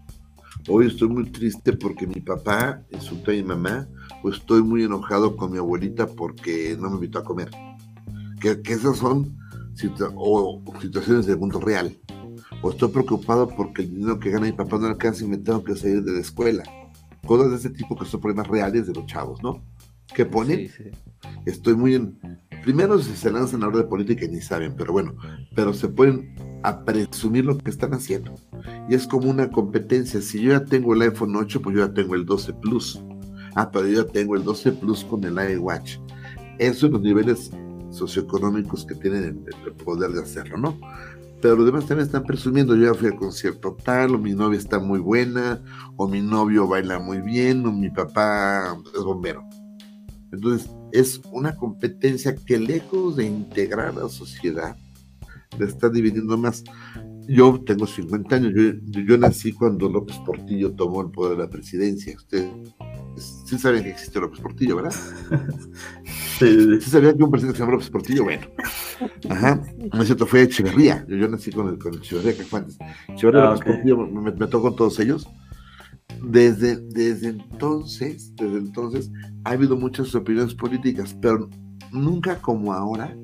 [0.68, 3.88] Hoy estoy muy triste porque mi papá insultó a mi mamá,
[4.24, 7.50] o estoy muy enojado con mi abuelita porque no me invitó a comer.
[8.40, 9.36] Que, que esas son
[10.16, 11.96] o situaciones de mundo real.
[12.62, 15.64] O estoy preocupado porque el dinero que gana mi papá no alcanza y me tengo
[15.64, 16.64] que salir de la escuela.
[17.26, 19.64] Cosas de ese tipo que son problemas reales de los chavos, ¿no?
[20.14, 20.70] Que ponen.
[21.46, 22.20] Estoy muy en.
[22.66, 25.16] Primero se lanzan a hablar de política y ni saben, pero bueno,
[25.56, 28.34] pero se pueden a presumir lo que están haciendo.
[28.90, 30.20] Y es como una competencia.
[30.20, 33.04] Si yo ya tengo el iPhone 8, pues yo ya tengo el 12 Plus.
[33.54, 36.00] Ah, pero yo ya tengo el 12 Plus con el iWatch.
[36.58, 37.52] Eso en los niveles
[37.92, 40.80] socioeconómicos que tienen el, poder de hacerlo, ¿no?
[41.44, 44.58] Pero los demás también están presumiendo, yo ya fui al concierto tal, o mi novia
[44.58, 45.62] está muy buena,
[45.98, 49.44] o mi novio baila muy bien, o mi papá es bombero.
[50.32, 54.78] Entonces, es una competencia que lejos de integrar a la sociedad,
[55.60, 56.64] le está dividiendo más.
[57.28, 61.50] Yo tengo 50 años, yo, yo, nací cuando López Portillo tomó el poder de la
[61.50, 62.16] presidencia.
[62.16, 62.50] Ustedes
[63.46, 64.94] sí saben que existe López Portillo, ¿verdad?
[66.38, 68.46] Sí, sí sabían que un presidente se llama López Portillo, bueno.
[69.30, 71.06] Ajá, no es cierto, fue Echeverría.
[71.08, 72.78] Yo, yo nací con el, con Echeverría, que fue antes.
[73.08, 75.30] Echeverría ah, López Portillo me, me, tocó con todos ellos.
[76.24, 79.12] Desde, desde entonces, desde entonces,
[79.44, 81.50] ha habido muchas opiniones políticas, pero
[81.92, 83.16] nunca como ahora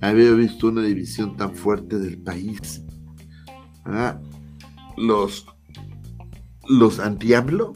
[0.00, 2.82] había visto una división tan fuerte del país.
[4.96, 5.46] Los
[6.70, 7.72] los anti-AMLO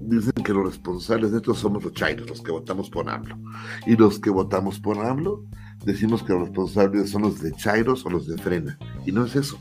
[0.00, 3.36] dicen que los responsables de esto somos los chairos, los que votamos por AMLO.
[3.84, 5.44] Y los que votamos por AMLO
[5.84, 8.78] decimos que los responsables son los de chairos o los de frena.
[9.04, 9.58] Y no es eso.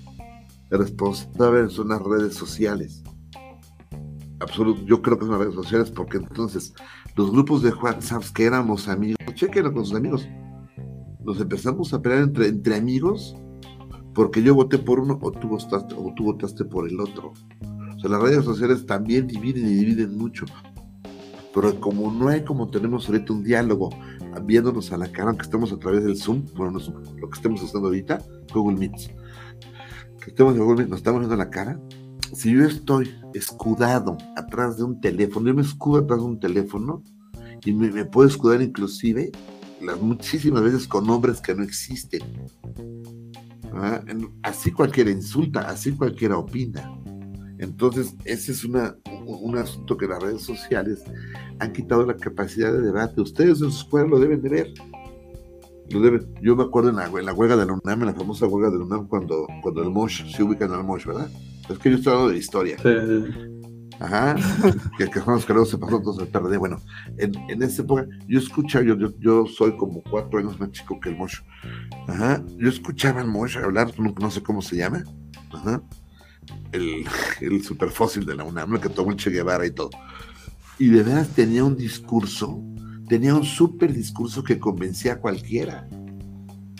[0.69, 3.03] El responsable son las redes sociales.
[4.39, 6.73] Absoluto, yo creo que son las redes sociales porque entonces
[7.15, 10.27] los grupos de WhatsApp que éramos amigos, chequenlo con sus amigos,
[11.23, 13.35] nos empezamos a pelear entre, entre amigos
[14.13, 17.33] porque yo voté por uno o tú, votaste, o tú votaste por el otro.
[17.95, 20.45] O sea, las redes sociales también dividen y dividen mucho.
[21.53, 23.89] Pero como no hay como tenemos ahorita un diálogo
[24.43, 27.37] viéndonos a la cara, aunque estemos a través del Zoom, bueno, no Zoom, lo que
[27.37, 28.19] estemos haciendo ahorita,
[28.53, 29.07] Google Meets,
[30.21, 31.79] que estemos en Google Meets, nos estamos viendo la cara,
[32.33, 37.03] si yo estoy escudado atrás de un teléfono, yo me escudo atrás de un teléfono
[37.65, 39.31] y me, me puedo escudar inclusive
[39.81, 42.21] las muchísimas veces con nombres que no existen.
[43.73, 44.01] ¿Ah?
[44.43, 46.91] Así cualquiera insulta, así cualquiera opina.
[47.59, 51.03] Entonces, ese es una, un asunto que las redes sociales
[51.59, 53.21] han quitado la capacidad de debate.
[53.21, 54.73] Ustedes en su escuela lo deben de ver.
[55.89, 56.33] Lo deben.
[56.41, 58.69] Yo me acuerdo en la, en la huelga de la UNAM, en la famosa huelga
[58.69, 61.29] de la UNAM, cuando, cuando el Mosh se ubica en el Mosh, ¿verdad?
[61.69, 62.77] Es que yo estoy hablando de historia.
[63.99, 64.35] Ajá,
[64.97, 66.57] que, que Juan se pasó todo el tarde.
[66.57, 66.81] Bueno,
[67.17, 70.99] en, en esa época yo escuchaba, yo, yo, yo, soy como cuatro años más chico
[70.99, 71.39] que el Mosh.
[72.07, 75.03] Ajá, yo escuchaba al Mosh hablar, no, no sé cómo se llama.
[75.51, 75.81] Ajá
[76.71, 77.05] el,
[77.41, 79.89] el superfósil de la UNAM, que tomó el Che Guevara y todo.
[80.77, 82.61] Y de veras tenía un discurso,
[83.07, 85.87] tenía un super discurso que convencía a cualquiera.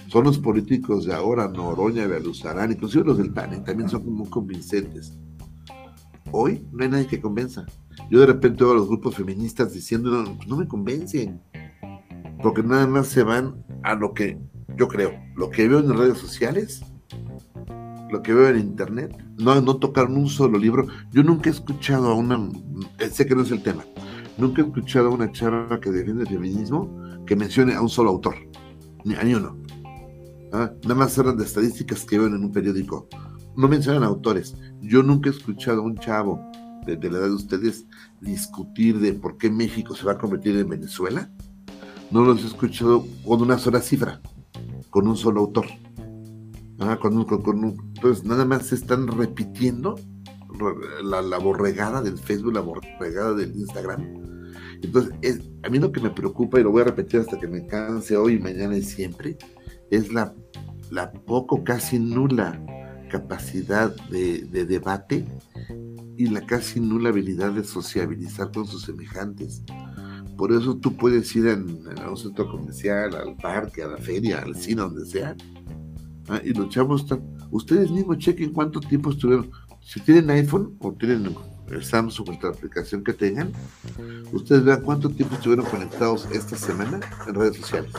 [0.10, 5.18] Son los políticos de ahora, Noroña, Beluzarán, inclusive los del PAN, también son muy convincentes.
[6.32, 7.66] Hoy no hay nadie que convenza.
[8.10, 11.42] Yo de repente veo a los grupos feministas diciendo, no, no me convencen,
[12.42, 14.40] porque nada más se van a lo que
[14.78, 16.82] yo creo, lo que veo en las redes sociales
[18.10, 20.88] lo que veo en internet, no, no tocaron un solo libro.
[21.12, 22.50] Yo nunca he escuchado a una,
[23.12, 23.86] sé que no es el tema,
[24.38, 26.90] nunca he escuchado a una charla que defiende el feminismo
[27.26, 28.36] que mencione a un solo autor,
[29.06, 29.58] ni a ni uno.
[30.52, 30.72] ¿Ah?
[30.84, 33.08] Nada más eran de estadísticas que ven en un periódico.
[33.56, 34.56] No mencionan autores.
[34.82, 36.42] Yo nunca he escuchado a un chavo
[36.86, 37.86] de, de, la edad de ustedes
[38.22, 41.32] discutir de por qué México se va a convertir en Venezuela.
[42.12, 44.22] No los he escuchado con una sola cifra,
[44.90, 45.66] con un solo autor.
[46.80, 47.64] Ah, con, con, con,
[47.96, 49.96] entonces nada más se están repitiendo
[51.04, 54.02] la, la, borregada del Facebook, la borregada del Instagram.
[54.82, 57.48] Entonces, es, a mí lo que me preocupa, y lo voy a repetir hasta que
[57.48, 59.38] me canse hoy, mañana y siempre,
[59.92, 60.34] es la,
[60.92, 62.60] la poco, casi nula
[63.10, 65.26] capacidad de, de, debate
[66.16, 69.64] y la casi nula habilidad de sociabilizar con sus semejantes.
[70.38, 74.40] Por eso tú puedes ir en, en un centro comercial, al parque, a la feria,
[74.40, 75.36] al cine, donde sea,
[76.30, 76.40] ¿ah?
[76.44, 77.22] y los chavos están.
[77.52, 79.52] Ustedes mismos chequen cuánto tiempo estuvieron.
[79.82, 81.36] Si tienen iPhone o tienen
[81.72, 83.52] el Samsung, la aplicación que tengan,
[84.32, 87.92] ustedes vean cuánto tiempo estuvieron conectados esta semana en redes sociales.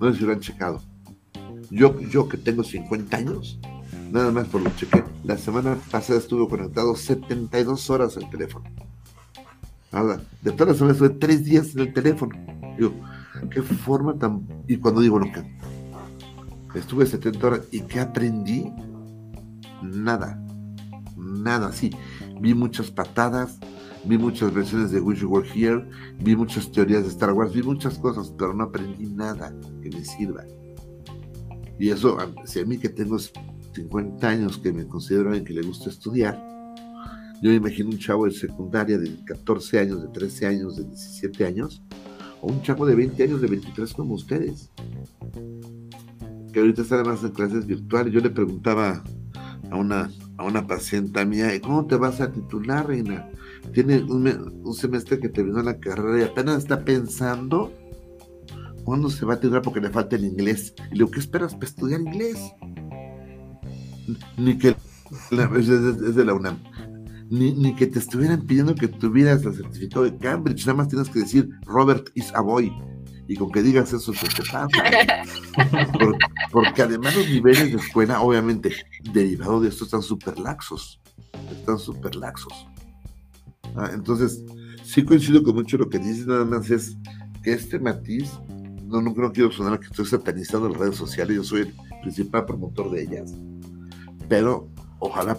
[0.00, 0.82] No sé si lo han checado.
[1.70, 3.58] Yo, yo que tengo 50 años,
[4.10, 5.04] nada más por lo chequé.
[5.24, 8.64] La semana pasada estuve conectado 72 horas al teléfono.
[9.92, 12.34] Nada, de todas las semanas estuve 3 días en el teléfono.
[12.78, 12.94] Digo,
[13.50, 14.46] qué forma tan.
[14.66, 15.42] Y cuando digo, lo que
[16.74, 18.70] Estuve 70 horas y ¿qué aprendí?
[19.82, 20.38] Nada,
[21.16, 21.90] nada, sí.
[22.40, 23.58] Vi muchas patadas,
[24.04, 25.88] vi muchas versiones de Wish You Were Here,
[26.20, 29.52] vi muchas teorías de Star Wars, vi muchas cosas, pero no aprendí nada
[29.82, 30.44] que me sirva.
[31.78, 35.62] Y eso, si a mí que tengo 50 años, que me considero alguien que le
[35.62, 36.42] gusta estudiar,
[37.40, 41.44] yo me imagino un chavo de secundaria de 14 años, de 13 años, de 17
[41.44, 41.82] años,
[42.40, 44.70] o un chavo de 20 años, de 23 como ustedes
[46.52, 48.12] que ahorita está además en clases virtuales.
[48.12, 49.02] Yo le preguntaba
[49.70, 53.28] a una, a una paciente mía, ¿cómo te vas a titular, reina?
[53.72, 57.72] Tiene un, un semestre que terminó la carrera y apenas está pensando
[58.88, 60.72] cuándo se va a titular porque le falta el inglés.
[60.78, 62.38] Y le digo, ¿qué esperas para estudiar inglés?
[64.38, 66.56] Ni que es de la UNAM.
[67.28, 71.10] Ni, ni, que te estuvieran pidiendo que tuvieras el certificado de Cambridge, nada más tienes
[71.10, 72.72] que decir Robert is a boy
[73.28, 74.68] y con que digas eso se te pasa.
[76.50, 78.72] porque además los niveles de escuela, obviamente,
[79.12, 80.98] derivado de esto, están súper laxos.
[81.52, 82.66] Están súper laxos.
[83.76, 84.42] Ah, entonces,
[84.82, 86.96] sí coincido con mucho lo que dices, nada más es
[87.42, 88.30] que este matiz,
[88.88, 92.46] no, no, no quiero sonar que estoy satanizando las redes sociales, yo soy el principal
[92.46, 93.34] promotor de ellas,
[94.28, 94.68] pero
[94.98, 95.38] ojalá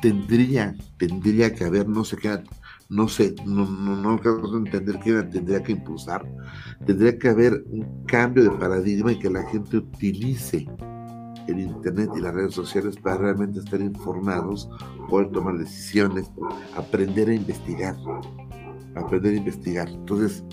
[0.00, 2.42] tendría, tendría que haber, no sé qué,
[2.88, 6.24] no sé, no, no, no entender qué tendría que impulsar,
[6.86, 10.68] tendría que haber un cambio de paradigma y que la gente utilice
[11.48, 14.68] el Internet y las redes sociales para realmente estar informados,
[15.08, 16.30] poder tomar decisiones,
[16.76, 17.96] aprender a investigar,
[18.94, 19.88] aprender a investigar.
[19.88, 20.44] Entonces,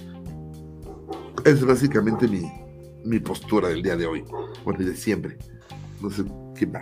[1.46, 2.42] es básicamente mi,
[3.04, 4.24] mi postura del día de hoy,
[4.64, 5.38] bueno, de siempre.
[6.02, 6.24] No sé
[6.56, 6.82] quién va.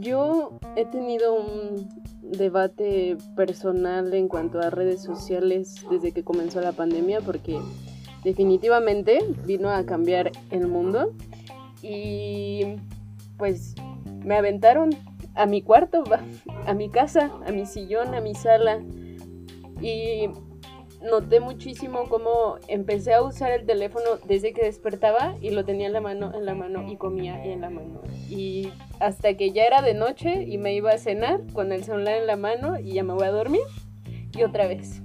[0.00, 1.88] Yo he tenido un
[2.22, 7.60] debate personal en cuanto a redes sociales desde que comenzó la pandemia porque
[8.24, 11.12] definitivamente vino a cambiar el mundo
[11.82, 12.76] y
[13.38, 13.74] pues
[14.24, 14.90] me aventaron
[15.36, 16.02] a mi cuarto,
[16.66, 18.82] a mi casa, a mi sillón, a mi sala
[19.80, 20.28] y
[21.10, 25.92] noté muchísimo cómo empecé a usar el teléfono desde que despertaba y lo tenía en
[25.92, 28.02] la mano, en la mano y comía en la mano.
[28.28, 32.16] Y hasta que ya era de noche y me iba a cenar con el celular
[32.16, 33.62] en la mano y ya me voy a dormir
[34.36, 35.02] y otra vez.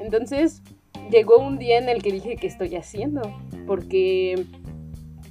[0.00, 0.62] Entonces
[1.10, 3.22] llegó un día en el que dije, ¿qué estoy haciendo?
[3.66, 4.46] Porque,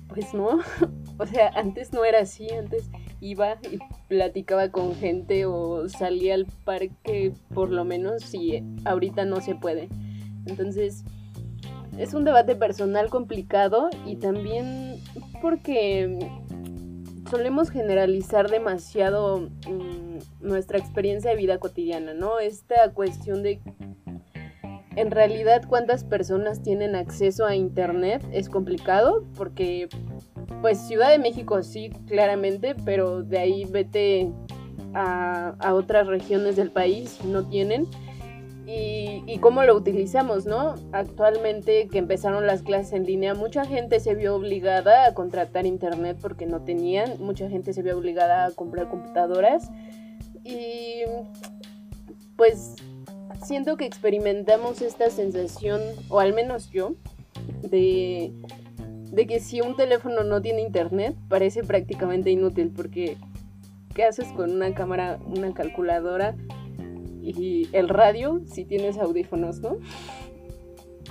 [0.07, 0.59] pues no,
[1.17, 2.89] o sea, antes no era así, antes
[3.19, 9.41] iba y platicaba con gente o salía al parque por lo menos si ahorita no
[9.41, 9.89] se puede.
[10.45, 11.03] Entonces,
[11.97, 14.97] es un debate personal complicado y también
[15.41, 16.19] porque
[17.29, 22.39] solemos generalizar demasiado mm, nuestra experiencia de vida cotidiana, ¿no?
[22.39, 23.59] Esta cuestión de
[24.95, 29.89] en realidad cuántas personas tienen acceso a internet es complicado porque
[30.61, 34.31] pues Ciudad de México sí, claramente, pero de ahí vete
[34.93, 37.87] a, otras regiones del país, no tienen.
[38.65, 40.75] Y, y, cómo lo utilizamos, ¿no?
[40.91, 46.17] Actualmente que empezaron las clases en línea, mucha gente se vio obligada a contratar internet
[46.21, 49.69] porque no tenían, mucha gente se vio obligada a comprar computadoras
[50.43, 51.03] y
[52.35, 52.75] pues
[53.43, 56.93] siento que experimentamos esta sensación, o al menos yo,
[57.61, 58.31] de
[59.11, 63.17] de que si un teléfono no tiene internet parece prácticamente inútil porque
[63.93, 66.35] ¿qué haces con una cámara, una calculadora
[67.21, 69.77] y el radio si tienes audífonos, no?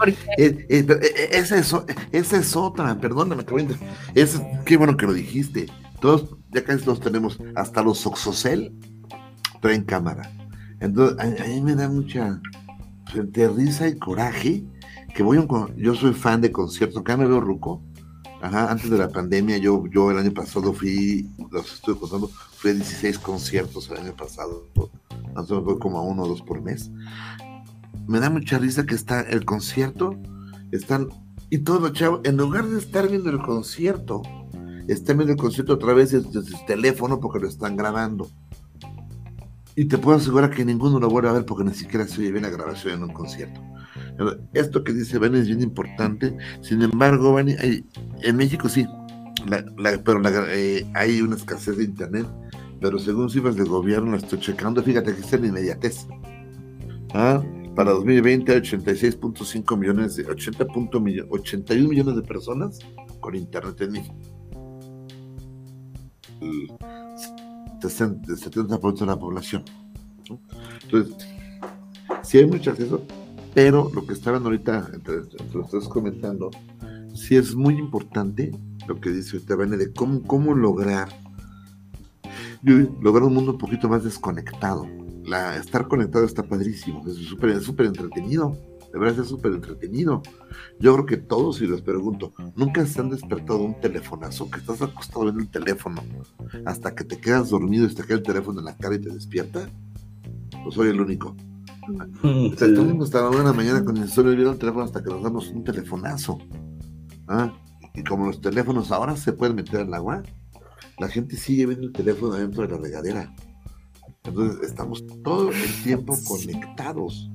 [0.07, 1.75] Eh, eh, eh, esa, es,
[2.13, 3.45] esa es otra, perdóname,
[4.15, 5.67] es, qué bueno que lo dijiste.
[6.01, 8.73] Todos, ya casi todos tenemos, hasta los Oxocel
[9.61, 10.31] traen cámara.
[10.81, 12.41] Entonces, a, mí me da mucha
[13.57, 14.65] risa y coraje
[15.15, 17.83] que voy a un, yo soy fan de conciertos, acá me veo ruco,
[18.47, 22.71] Ajá, antes de la pandemia, yo, yo el año pasado fui, los estoy contando, fui
[22.71, 24.69] a 16 conciertos el año pasado,
[25.27, 26.93] entonces voy como a uno o dos por mes.
[28.07, 30.15] Me da mucha risa que está el concierto,
[30.71, 31.09] están,
[31.51, 34.23] y todos los chavos, en lugar de estar viendo el concierto,
[34.87, 38.31] están viendo el concierto otra vez desde, desde el teléfono porque lo están grabando.
[39.75, 42.31] Y te puedo asegurar que ninguno lo vuelve a ver porque ni siquiera se oye
[42.31, 43.61] bien la grabación en un concierto.
[44.53, 46.37] Esto que dice Bani es bien importante.
[46.61, 47.55] Sin embargo, Bani,
[48.23, 48.87] en México sí,
[50.05, 52.27] pero eh, hay una escasez de internet.
[52.81, 54.83] Pero según cifras del gobierno, la estoy checando.
[54.83, 56.07] Fíjate que está en inmediatez.
[57.15, 57.43] ¿Ah?
[57.75, 60.67] Para 2020 hay 86.5 millones, de 80
[61.29, 62.79] 81 millones de personas
[63.21, 64.15] con internet en México.
[66.41, 66.69] El
[67.81, 69.63] 70% de la población.
[70.83, 71.29] Entonces,
[72.23, 73.03] si hay mucho acceso,
[73.57, 74.91] pero lo que estaban ahorita,
[75.55, 76.51] lo estás comentando,
[77.15, 78.51] sí es muy importante
[78.87, 81.09] lo que dice ahorita de cómo, cómo lograr,
[82.63, 84.87] lograr un mundo un poquito más desconectado.
[85.25, 88.59] La, estar conectado está padrísimo, es súper súper entretenido,
[88.93, 90.21] de verdad es súper entretenido.
[90.79, 94.51] Yo creo que todos, si les pregunto, ¿nunca se han despertado un telefonazo?
[94.51, 96.03] Que estás acostado viendo el teléfono
[96.67, 99.09] hasta que te quedas dormido y te queda el teléfono en la cara y te
[99.09, 99.67] despierta?
[100.63, 101.35] Pues soy el único.
[101.89, 105.03] Mm, estamos hasta la una de la mañana con el sol viendo el teléfono hasta
[105.03, 106.39] que nos damos un telefonazo.
[107.29, 107.53] ¿Ah?
[107.95, 110.23] Y como los teléfonos ahora se pueden meter al agua,
[110.99, 113.35] la gente sigue viendo el teléfono dentro de la regadera.
[114.25, 117.31] Entonces estamos todo el tiempo conectados.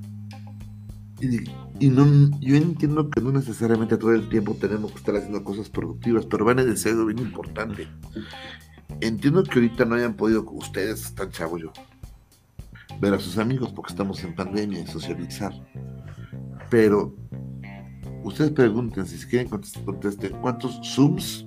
[1.80, 2.06] Y, no,
[2.40, 6.46] yo entiendo que no necesariamente todo el tiempo tenemos que estar haciendo cosas productivas, pero
[6.46, 7.88] van a decir algo bien importante.
[9.02, 11.72] Entiendo que ahorita no hayan podido, ustedes están chavos yo,
[13.02, 15.52] ver a sus amigos porque estamos en pandemia y socializar.
[16.70, 17.16] Pero
[18.24, 21.46] ustedes pregunten, si quieren contestar, ¿cuántos Zooms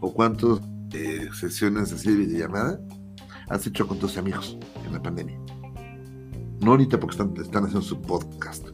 [0.00, 0.60] o cuántas
[0.92, 2.80] eh, sesiones así de videollamada
[3.48, 5.38] has hecho con tus amigos en la pandemia?
[6.60, 8.68] No ahorita porque están, están haciendo su podcast.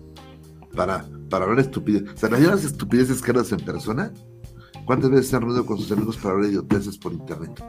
[0.74, 2.04] Para, para hablar estupidez.
[2.14, 4.12] O sea, las estupideces hablas en persona,
[4.86, 7.62] ¿cuántas veces se han reunido con sus amigos para hablar idioteces por internet?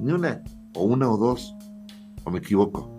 [0.00, 0.42] Ni una,
[0.74, 1.54] o una o dos.
[2.22, 2.93] ¿O me equivoco?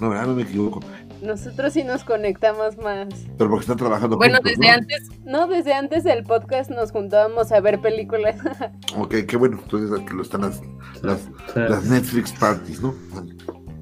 [0.00, 0.26] No, ¿verdad?
[0.26, 0.80] No me equivoco.
[1.22, 3.08] Nosotros sí nos conectamos más.
[3.38, 4.74] Pero porque están trabajando Bueno, juntos, desde ¿no?
[4.78, 8.36] antes, no, desde antes del podcast nos juntábamos a ver películas.
[8.96, 9.58] Ok, qué bueno.
[9.62, 10.60] Entonces aquí lo están las,
[11.02, 12.94] las, Netflix parties, ¿no?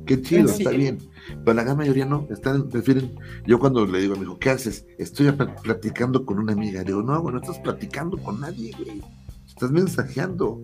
[0.07, 0.63] Qué chido, Sí.
[0.63, 0.99] está bien.
[1.45, 3.15] Pero la gran mayoría no, están, prefieren.
[3.47, 4.87] Yo cuando le digo a mi hijo, ¿qué haces?
[4.99, 6.81] Estoy pl- platicando con una amiga.
[6.81, 9.03] Le digo, no, bueno, estás platicando con nadie, güey.
[9.47, 10.61] Estás mensajeando.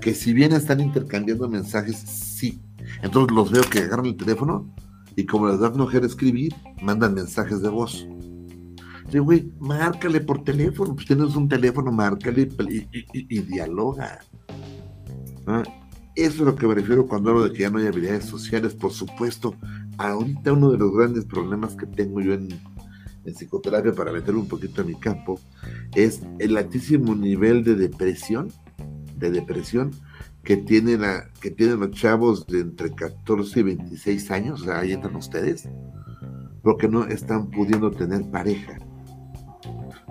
[0.00, 2.60] Que si bien están intercambiando mensajes, sí.
[3.02, 4.72] Entonces los veo que agarran el teléfono
[5.16, 8.06] y como les da flojera escribir, mandan mensajes de voz.
[9.10, 10.94] Sí, güey, márcale por teléfono.
[10.94, 14.20] Pues tienes un teléfono, márcale y, dialoga.
[16.14, 18.74] Eso es lo que me refiero cuando hablo de que ya no hay habilidades sociales.
[18.74, 19.54] Por supuesto,
[19.98, 22.48] ahorita uno de los grandes problemas que tengo yo en,
[23.24, 25.40] en psicoterapia, para meterme un poquito a mi campo,
[25.94, 28.52] es el altísimo nivel de depresión,
[29.16, 29.92] de depresión
[30.46, 35.16] que tienen, la, que tienen los chavos de entre 14 y 26 años, ahí entran
[35.16, 35.68] ustedes,
[36.62, 38.78] porque no están pudiendo tener pareja,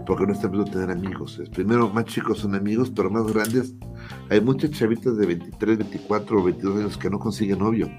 [0.06, 1.42] porque no están pudiendo tener amigos.
[1.54, 3.76] Primero, más chicos son amigos, pero más grandes
[4.30, 7.90] hay muchas chavitas de 23, 24 o 22 años que no consiguen novio.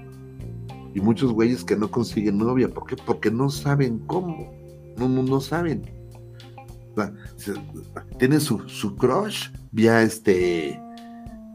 [0.93, 2.69] Y muchos güeyes que no consiguen novia.
[2.69, 2.95] ¿Por qué?
[3.03, 4.51] Porque no saben cómo.
[4.97, 5.83] No, no, no saben.
[6.91, 7.53] O sea, se-
[8.17, 10.79] tienen su, su crush vía este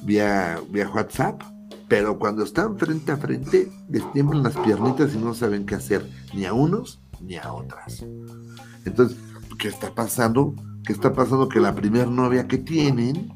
[0.04, 1.42] vía, vía WhatsApp.
[1.88, 6.08] Pero cuando están frente a frente, les tiemblan las piernitas y no saben qué hacer,
[6.32, 8.04] ni a unos ni a otras.
[8.84, 9.18] Entonces,
[9.58, 10.54] ¿qué está pasando?
[10.84, 11.48] ¿Qué está pasando?
[11.48, 13.32] Que la primer novia que tienen,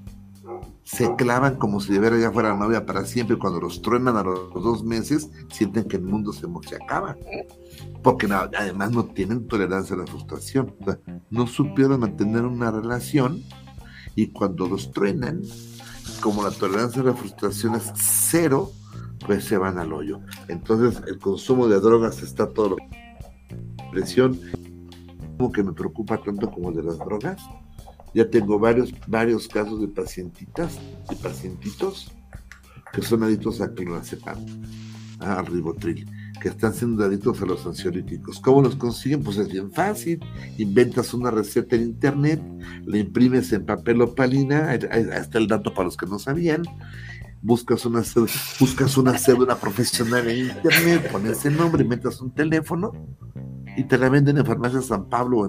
[0.86, 3.36] se clavan como si de veras ya fuera novia para siempre.
[3.36, 7.16] Cuando los truenan a los dos meses, sienten que el mundo se, se acaba.
[8.02, 10.74] Porque además no tienen tolerancia a la frustración.
[11.28, 13.42] No supieron mantener una relación
[14.14, 15.42] y cuando los truenan,
[16.20, 18.72] como la tolerancia a la frustración es cero,
[19.26, 20.20] pues se van al hoyo.
[20.48, 22.76] Entonces el consumo de drogas está todo lo
[23.90, 24.38] presión.
[25.38, 27.40] Como que me preocupa tanto como de las drogas.
[28.14, 30.78] Ya tengo varios, varios casos de pacientitas
[31.10, 32.10] y pacientitos
[32.92, 34.38] que son adictos a clonazepam,
[35.20, 36.08] al ribotril,
[36.46, 38.38] que están siendo adictos a los ansiolíticos.
[38.38, 39.24] ¿Cómo los consiguen?
[39.24, 40.20] Pues es bien fácil.
[40.58, 42.40] Inventas una receta en internet,
[42.84, 44.78] la imprimes en papel opalina, ahí
[45.12, 46.62] está el dato para los que no sabían.
[47.42, 48.00] Buscas una,
[48.60, 52.92] buscas una cédula profesional en internet, pones el nombre, metes un teléfono
[53.76, 55.48] y te la venden en Farmacia San Pablo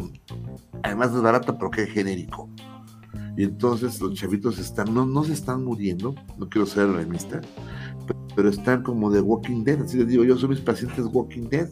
[0.82, 2.50] además es barata porque es genérico.
[3.38, 7.39] Y entonces los chavitos están, no, no se están muriendo, no quiero ser alarmista,
[8.08, 11.49] pe- pero están como de Walking Dead, así les digo, yo soy mis pacientes Walking
[11.49, 11.71] Dead.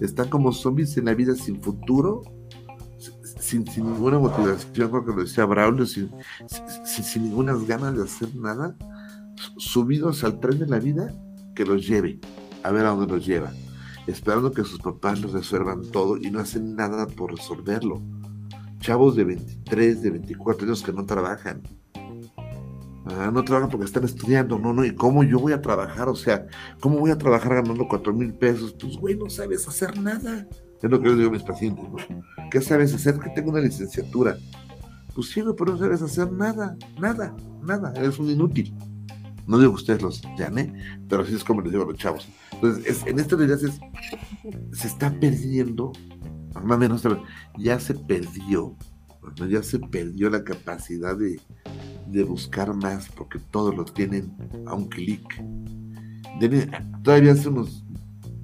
[0.00, 2.22] Están como zombies en la vida sin futuro,
[3.40, 6.12] sin, sin ninguna motivación, creo que lo decía Braulio, sin,
[6.84, 8.76] sin, sin ninguna ganas de hacer nada,
[9.56, 11.12] subidos al tren de la vida
[11.56, 12.20] que los lleve,
[12.62, 13.52] a ver a dónde los lleva
[14.06, 18.02] esperando que sus papás les resuelvan todo y no hacen nada por resolverlo.
[18.78, 21.62] Chavos de 23, de 24 años que no trabajan.
[23.06, 26.08] Ah, no trabajan porque están estudiando, no, no, ¿y cómo yo voy a trabajar?
[26.08, 26.46] O sea,
[26.80, 28.74] ¿cómo voy a trabajar ganando 4 mil pesos?
[28.80, 30.46] Pues, güey, no sabes hacer nada.
[30.82, 31.96] Es lo que les digo a mis pacientes, ¿no?
[32.50, 33.18] ¿Qué sabes hacer?
[33.18, 34.36] Que tengo una licenciatura.
[35.14, 38.74] Pues sí, güey, pero no sabes hacer nada, nada, nada, eres un inútil.
[39.46, 40.74] No digo que ustedes los llamen,
[41.08, 42.26] pero así es como les digo a los chavos.
[42.52, 43.78] Entonces, es- en esta realidad es-
[44.78, 45.92] se está perdiendo,
[46.54, 47.02] más o menos,
[47.58, 48.74] ya se perdió,
[49.48, 51.38] ya se perdió la capacidad de,
[52.06, 54.34] de buscar más, porque todos lo tienen
[54.66, 55.22] a un clic.
[57.02, 57.84] Todavía hace unos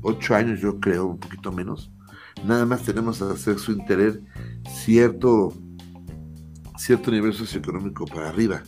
[0.02, 1.90] ocho años, yo creo, un poquito menos,
[2.44, 3.34] nada más tenemos a
[3.68, 4.22] internet
[4.68, 5.52] cierto,
[6.76, 8.62] cierto nivel socioeconómico para arriba.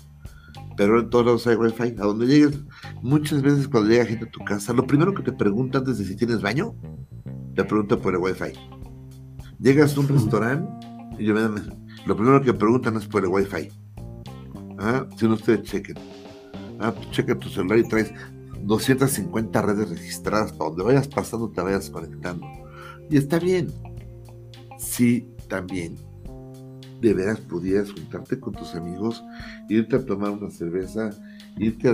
[0.77, 1.95] Pero en todos lados hay wifi.
[2.01, 2.59] A donde llegues,
[3.03, 6.05] muchas veces cuando llega gente a tu casa, lo primero que te preguntan antes de
[6.05, 6.75] si tienes baño,
[7.55, 8.59] te preguntan por el wifi.
[9.61, 10.87] Llegas a un restaurante
[11.19, 13.69] y yo lo primero que preguntan es por el wifi.
[14.85, 15.97] Ah, si no ustedes chequen.
[16.81, 18.13] Ah, tú checa tu celular y traes
[18.65, 22.45] 250 redes registradas para donde vayas pasando te vayas conectando.
[23.09, 23.69] Y está bien.
[24.79, 25.97] Sí, también.
[27.01, 29.23] De veras pudieras juntarte con tus amigos,
[29.69, 31.11] irte a tomar una cerveza,
[31.59, 31.89] irte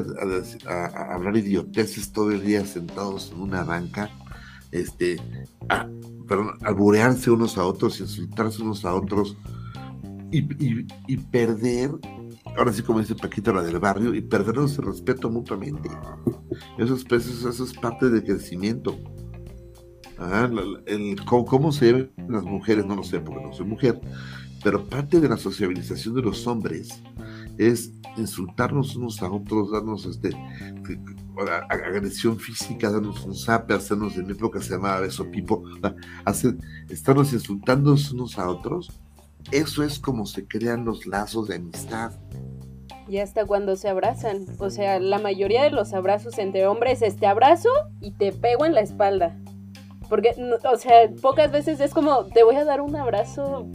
[0.66, 4.10] a, hablar idioteces todo el día sentados en una banca,
[4.70, 5.16] este,
[5.68, 5.86] a,
[6.26, 6.58] perdón,
[7.32, 9.36] unos a otros, insultarse unos a otros
[10.30, 11.90] y, y- y perder,
[12.58, 15.88] ahora sí como dice Paquita, la del barrio, y perder ese respeto mutuamente.
[16.78, 18.98] Eso es, pues, eso, es parte del crecimiento.
[20.18, 23.52] Ah, la- la- el, cómo, cómo se llevan las mujeres, no lo sé porque no
[23.52, 24.00] soy mujer,
[24.64, 27.00] pero parte de la sociabilización de los hombres
[27.56, 30.30] es insultarnos unos a otros, darnos este,
[31.70, 35.62] agresión física, darnos un zap, hacernos, en mi época se llamaba beso pipo,
[36.24, 36.56] hacer,
[36.88, 38.90] estarnos insultando unos a otros,
[39.50, 42.12] eso es como se crean los lazos de amistad.
[43.08, 47.16] Y hasta cuando se abrazan, o sea, la mayoría de los abrazos entre hombres es
[47.16, 47.70] te abrazo
[48.00, 49.34] y te pego en la espalda.
[50.10, 50.34] Porque,
[50.70, 53.66] o sea, pocas veces es como, te voy a dar un abrazo.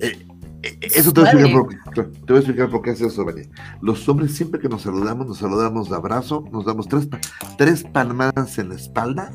[0.00, 0.18] Eh,
[0.62, 1.32] eh, eso te voy, a
[2.36, 3.42] explicar por, qué es eso, Vani.
[3.80, 7.08] Los hombres siempre que nos saludamos, nos saludamos de abrazo, nos damos tres,
[7.56, 9.32] tres palmadas en la espalda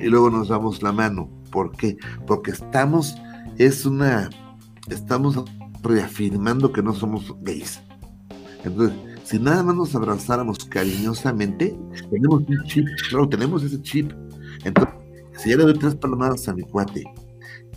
[0.00, 1.28] y luego nos damos la mano.
[1.50, 1.96] ¿Por qué?
[2.26, 3.16] Porque estamos,
[3.58, 4.30] es una,
[4.88, 5.42] estamos
[5.82, 7.80] reafirmando que no somos gays.
[8.64, 11.76] Entonces, si nada más nos abrazáramos cariñosamente,
[12.10, 14.12] tenemos un chip, claro, tenemos ese chip.
[14.64, 14.94] Entonces,
[15.38, 17.04] si yo le doy tres palmadas a mi cuate,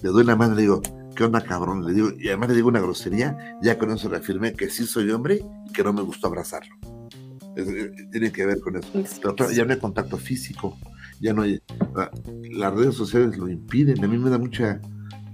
[0.01, 0.81] le doy la mano y le digo,
[1.15, 1.85] ¿qué onda cabrón?
[1.85, 5.09] Le digo, y además le digo una grosería, ya con eso reafirmé que sí soy
[5.11, 6.75] hombre y que no me gustó abrazarlo.
[8.11, 8.91] Tiene que ver con eso.
[9.51, 10.77] ya no hay contacto físico,
[11.21, 11.61] ya no hay.
[12.51, 14.03] las redes sociales lo impiden.
[14.03, 14.81] A mí me da mucha.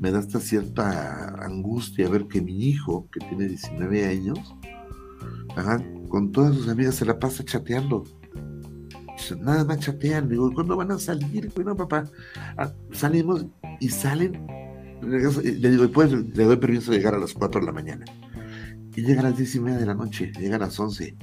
[0.02, 4.54] Me da esta cierta angustia ver que mi hijo, que tiene 19 años,
[6.10, 8.04] con todas sus amigas se la pasa chateando
[9.40, 10.30] nada más chatean.
[10.30, 11.52] Digo, ¿cuándo van a salir?
[11.56, 12.06] Bueno, papá,
[12.58, 13.46] ah, salimos
[13.80, 14.46] y salen.
[15.02, 18.06] Le digo, pues le doy permiso de llegar a las 4 de la mañana.
[18.96, 21.16] Y llegan a las 10 y media de la noche, llegan a las 11.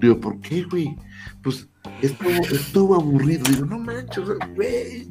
[0.00, 0.96] Digo, ¿por qué, güey?
[1.42, 1.68] Pues
[2.02, 3.44] es todo, aburrido.
[3.50, 4.24] Digo, no manches,
[4.54, 5.08] güey,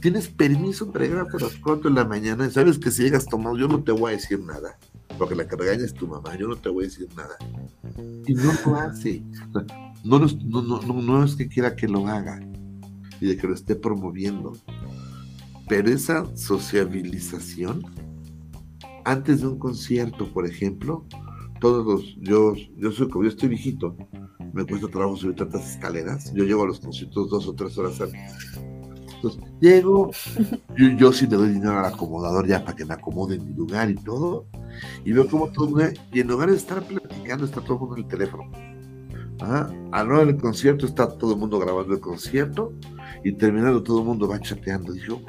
[0.00, 2.46] tienes, permiso para llegar hasta las 4 de la mañana.
[2.46, 4.78] Y sabes que si llegas tomado, yo no te voy a decir nada.
[5.18, 7.36] Porque la que es tu mamá, yo no te voy a decir nada.
[8.26, 9.22] Y no lo hace.
[10.02, 12.40] No, no, no, no, es que quiera que lo haga
[13.20, 14.56] y de que lo esté promoviendo.
[15.68, 17.84] Pero esa sociabilización,
[19.04, 21.04] antes de un concierto, por ejemplo,
[21.60, 23.96] todos los, yo, yo soy como yo estoy viejito,
[24.52, 28.00] me cuesta trabajo subir tantas escaleras, yo llego a los conciertos dos o tres horas
[28.00, 28.58] antes.
[29.14, 30.10] Entonces, llego,
[30.76, 33.54] yo, yo sí le doy dinero al acomodador ya para que me acomode en mi
[33.54, 34.46] lugar y todo,
[35.04, 35.78] y veo como todo
[36.12, 38.50] y en lugar de estar platicando, está todo el mundo en el teléfono
[39.42, 42.72] a la hora del concierto está todo el mundo grabando el concierto
[43.24, 44.92] y terminando todo el mundo va chateando.
[44.92, 45.22] Dijo,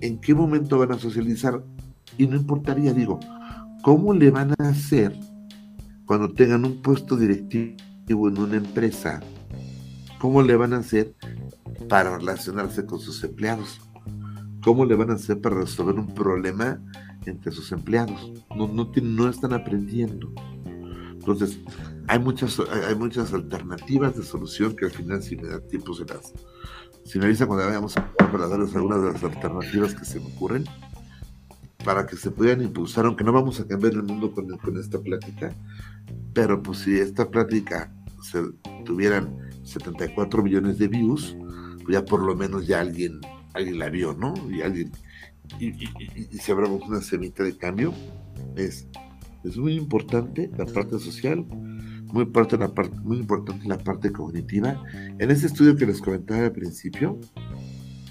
[0.00, 1.62] ¿en qué momento van a socializar?
[2.16, 3.18] Y no importaría, digo,
[3.84, 5.14] ¿cómo le van a hacer
[6.06, 9.20] cuando tengan un puesto directivo en una empresa?
[10.18, 11.14] ¿Cómo le van a hacer
[11.86, 13.82] para relacionarse con sus empleados?
[14.62, 16.80] ¿Cómo le van a hacer para resolver un problema
[17.26, 18.32] entre sus empleados?
[18.56, 20.32] No, no, no están aprendiendo.
[21.12, 21.58] Entonces,
[22.08, 22.58] hay muchas,
[22.88, 26.32] hay muchas alternativas de solución que al final si me da tiempo se las,
[27.04, 28.10] si me avisa cuando vayamos a
[28.48, 30.64] darles algunas de las alternativas que se me ocurren
[31.84, 34.98] para que se puedan impulsar, aunque no vamos a cambiar el mundo con, con esta
[34.98, 35.54] plática,
[36.32, 38.42] pero pues si esta plática se
[38.84, 41.36] tuvieran 74 millones de views,
[41.84, 43.20] pues ya por lo menos ya alguien,
[43.52, 44.34] alguien la vio, ¿no?
[44.50, 44.90] Y alguien,
[45.60, 47.92] y, y si abramos una semita de cambio,
[48.56, 48.88] es,
[49.44, 51.44] es muy importante la parte social,
[52.14, 54.82] muy, parte la parte, muy importante la parte cognitiva.
[55.18, 57.18] En ese estudio que les comentaba al principio,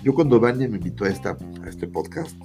[0.04, 2.36] yo cuando Vania me invitó a, esta, a este podcast,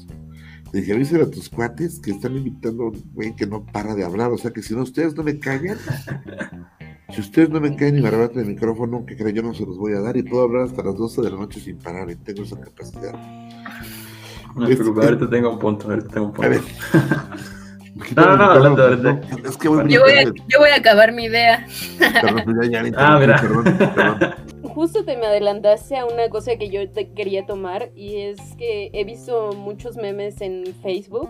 [0.73, 3.95] le dije, avísale a tus cuates que están invitando a un güey que no para
[3.95, 5.79] de hablar, o sea que si no ustedes no me callan,
[7.15, 9.65] si ustedes no me caen y me arrebatan el micrófono, que creen yo no se
[9.65, 12.11] los voy a dar y puedo hablar hasta las 12 de la noche sin parar,
[12.11, 13.15] y tengo esa capacidad.
[14.55, 16.47] No te preocupes, ahorita tengo un punto, ahorita tengo un punto.
[16.47, 16.61] A ver.
[18.17, 21.67] No, no, adelante, Es que voy yo, voy a, yo voy a acabar mi idea.
[22.97, 23.43] ah, mira.
[24.63, 28.91] Justo te me adelantaste a una cosa que yo te quería tomar y es que
[28.93, 31.29] he visto muchos memes en Facebook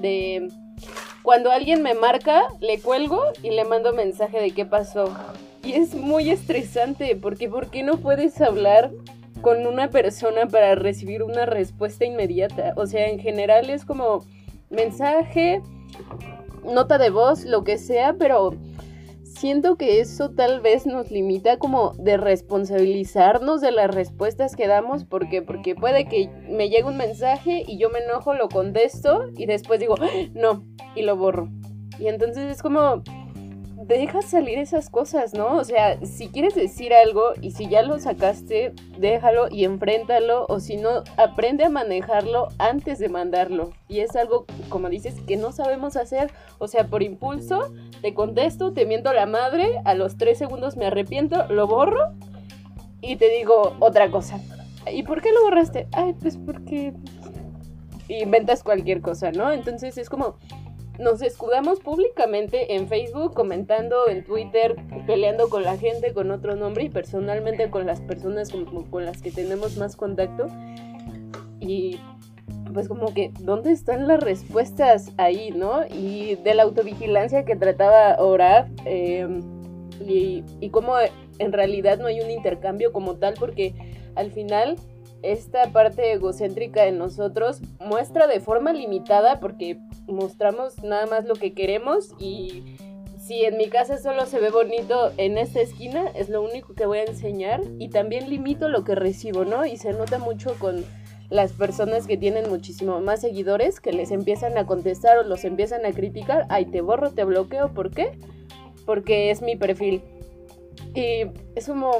[0.00, 0.48] de
[1.22, 5.14] cuando alguien me marca, le cuelgo y le mando mensaje de qué pasó.
[5.62, 8.90] Y es muy estresante porque ¿por qué no puedes hablar
[9.42, 12.72] con una persona para recibir una respuesta inmediata?
[12.76, 14.24] O sea, en general es como
[14.70, 15.62] mensaje,
[16.64, 18.54] nota de voz, lo que sea, pero
[19.24, 25.04] siento que eso tal vez nos limita como de responsabilizarnos de las respuestas que damos,
[25.04, 29.46] porque porque puede que me llegue un mensaje y yo me enojo, lo contesto y
[29.46, 30.08] después digo, ¡Ah!
[30.34, 31.48] no, y lo borro.
[31.98, 33.02] Y entonces es como
[33.96, 35.56] deja salir esas cosas, ¿no?
[35.56, 40.60] O sea, si quieres decir algo y si ya lo sacaste, déjalo y enfréntalo, o
[40.60, 43.72] si no, aprende a manejarlo antes de mandarlo.
[43.88, 46.30] Y es algo, como dices, que no sabemos hacer.
[46.58, 47.72] O sea, por impulso,
[48.02, 52.14] te contesto, te miento la madre, a los tres segundos me arrepiento, lo borro
[53.00, 54.38] y te digo otra cosa.
[54.90, 55.88] ¿Y por qué lo borraste?
[55.92, 56.94] Ay, pues porque
[58.08, 59.52] inventas cualquier cosa, ¿no?
[59.52, 60.36] Entonces es como
[61.00, 64.76] nos escudamos públicamente en Facebook, comentando en Twitter,
[65.06, 69.22] peleando con la gente con otro nombre y personalmente con las personas con, con las
[69.22, 70.46] que tenemos más contacto.
[71.58, 71.98] Y
[72.72, 75.86] pues como que, ¿dónde están las respuestas ahí, no?
[75.86, 79.26] Y de la autovigilancia que trataba Oraf, eh,
[80.06, 80.94] y, y cómo
[81.38, 83.74] en realidad no hay un intercambio como tal, porque
[84.14, 84.76] al final
[85.22, 89.78] esta parte egocéntrica de nosotros muestra de forma limitada porque
[90.10, 92.76] mostramos nada más lo que queremos y
[93.18, 96.86] si en mi casa solo se ve bonito en esta esquina, es lo único que
[96.86, 99.66] voy a enseñar y también limito lo que recibo, ¿no?
[99.66, 100.84] Y se nota mucho con
[101.28, 105.86] las personas que tienen muchísimo más seguidores que les empiezan a contestar o los empiezan
[105.86, 108.18] a criticar, ay, te borro, te bloqueo, ¿por qué?
[108.84, 110.02] Porque es mi perfil.
[110.94, 111.92] Y es como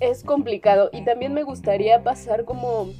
[0.00, 2.90] es complicado y también me gustaría pasar como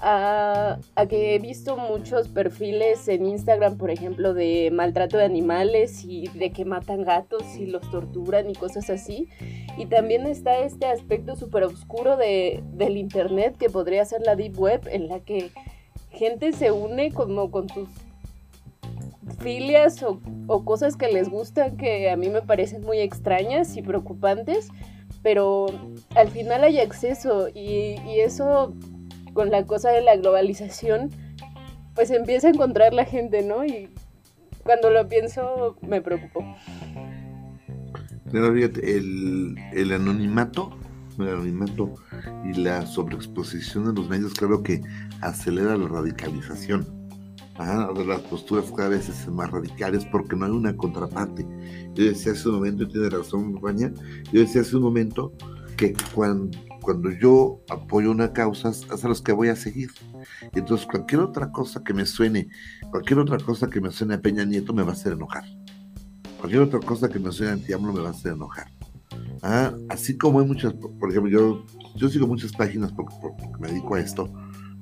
[0.00, 0.78] a,
[1.08, 6.50] que he visto muchos perfiles en Instagram, por ejemplo, de maltrato de animales y de
[6.50, 9.28] que matan gatos y los torturan y cosas así.
[9.76, 14.58] Y también está este aspecto súper oscuro de, del Internet que podría ser la Deep
[14.58, 15.50] Web, en la que
[16.10, 17.88] gente se une como con sus
[19.38, 23.82] filias o, o cosas que les gustan que a mí me parecen muy extrañas y
[23.82, 24.68] preocupantes
[25.22, 25.66] pero
[26.14, 28.74] al final hay acceso y, eso
[29.32, 31.10] con la cosa de la globalización,
[31.94, 33.64] pues empieza a encontrar la gente, ¿no?
[33.64, 33.88] Y
[34.62, 36.44] cuando lo pienso me preocupo.
[38.30, 40.70] Claro, el, el anonimato,
[41.18, 41.94] el anonimato
[42.44, 44.80] y la sobreexposición de los medios, claro que
[45.20, 47.00] acelera la radicalización
[47.94, 51.46] de las posturas cada vez es más radicales porque no hay una contraparte.
[51.94, 53.92] Yo decía hace un momento, y tiene razón, Baña,
[54.32, 55.32] yo decía hace un momento
[55.76, 59.90] que cuando, cuando yo apoyo una causa, es a los que voy a seguir.
[60.52, 62.48] Entonces cualquier otra cosa que me suene,
[62.90, 65.44] cualquier otra cosa que me suene a Peña Nieto me va a hacer enojar.
[66.38, 68.70] Cualquier otra cosa que me suene a Antiamlo me va a hacer enojar.
[69.42, 71.66] Ah, así como hay muchas, por ejemplo, yo,
[71.96, 73.14] yo sigo muchas páginas porque
[73.58, 74.30] me dedico a esto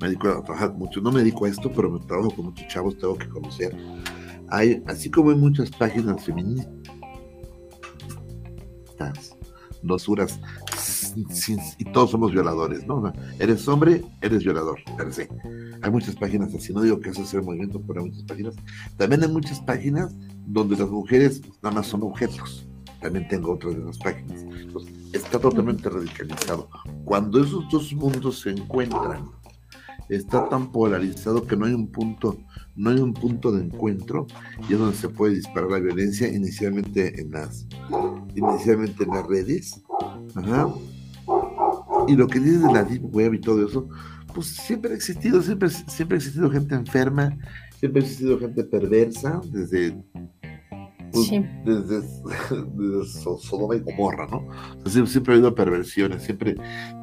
[0.01, 2.67] me dedico a trabajar mucho, no me dedico a esto, pero me trabajo con muchos
[2.69, 3.77] chavos, tengo que conocer.
[4.49, 6.69] Hay, así como hay muchas páginas feministas,
[9.83, 10.41] dosuras,
[11.79, 13.13] y todos somos violadores, ¿no?
[13.39, 15.29] Eres hombre, eres violador, per se.
[15.83, 18.55] Hay muchas páginas así, no digo que eso sea el movimiento, pero hay muchas páginas.
[18.97, 20.15] También hay muchas páginas
[20.47, 22.67] donde las mujeres nada más son objetos.
[23.01, 24.45] También tengo otras de las páginas.
[25.13, 26.69] está totalmente radicalizado.
[27.05, 29.31] Cuando esos dos mundos se encuentran,
[30.09, 32.39] está tan polarizado que no hay un punto,
[32.75, 34.27] no hay un punto de encuentro
[34.69, 37.67] y es donde se puede disparar la violencia inicialmente en las,
[38.35, 39.83] inicialmente en las redes.
[42.09, 43.89] Y lo que dice de la deep web y todo eso,
[44.35, 47.37] pues siempre ha existido, siempre, siempre ha existido gente enferma,
[47.79, 49.97] siempre ha existido gente perversa, desde
[51.13, 51.31] pues,
[51.65, 52.03] desde,
[53.41, 54.47] Sodoma y Gomorra, ¿no?
[54.85, 56.55] siempre, ha habido perversiones, siempre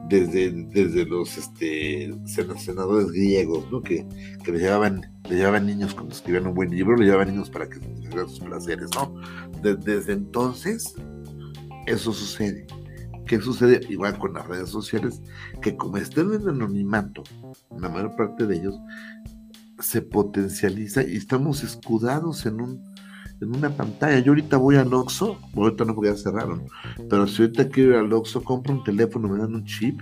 [0.10, 2.14] desde, desde los este,
[2.58, 3.82] senadores griegos, ¿no?
[3.82, 4.06] Que,
[4.44, 7.68] que le, llevaban, le llevaban niños cuando escribían un buen libro, le llevaban niños para
[7.68, 9.14] que se sus placeres, ¿no?
[9.62, 10.94] desde entonces,
[11.88, 12.68] eso sucede.
[13.26, 13.82] ¿Qué sucede?
[13.90, 15.22] Igual con las redes sociales,
[15.62, 17.24] que como están en anonimato,
[17.80, 18.80] la mayor parte de ellos,
[19.80, 22.96] se potencializa y estamos escudados en un
[23.42, 24.20] en una pantalla.
[24.20, 26.68] Yo ahorita voy al Oxxo, ahorita no porque ya cerraron,
[27.10, 30.02] pero si ahorita quiero ir al Oxxo, compro un teléfono, me dan un chip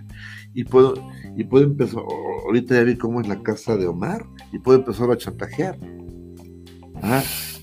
[0.53, 0.93] y puedo,
[1.35, 2.03] y puedo empezar,
[2.45, 5.77] ahorita ya vi cómo es la casa de Omar y puedo empezar a chantajear.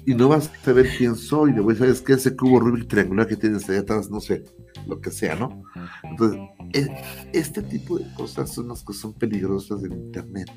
[0.06, 2.60] Y no vas a saber quién soy, le voy a decir, es que ese cubo
[2.60, 4.44] Rubik triangular que tienes allá atrás, no sé,
[4.86, 5.62] lo que sea, ¿no?
[6.02, 6.40] Entonces,
[6.72, 6.88] e,
[7.32, 10.50] este tipo de cosas son las que son peligrosas del Internet.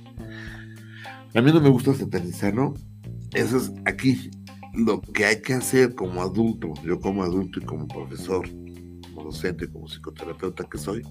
[1.35, 2.75] A mí no me gusta satanizarlo.
[3.33, 4.31] Eso es aquí
[4.73, 8.47] lo que hay que hacer como adulto, yo como adulto y como profesor,
[9.13, 11.01] como docente, como psicoterapeuta que soy,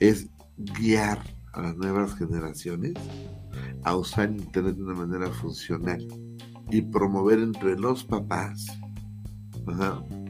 [0.00, 1.18] es guiar
[1.52, 2.94] a las nuevas generaciones
[3.84, 6.04] a usar Internet de una manera funcional
[6.70, 8.66] y promover entre los papás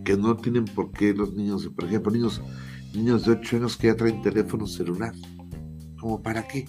[0.05, 2.41] que no tienen por qué los niños, por ejemplo, niños,
[2.95, 5.13] niños de 8 años que ya traen teléfono celular.
[5.99, 6.67] ¿Como para qué?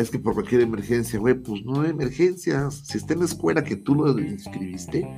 [0.00, 2.82] es que por cualquier emergencia, güey, pues no hay emergencias.
[2.84, 5.08] Si está en la escuela que tú lo inscribiste,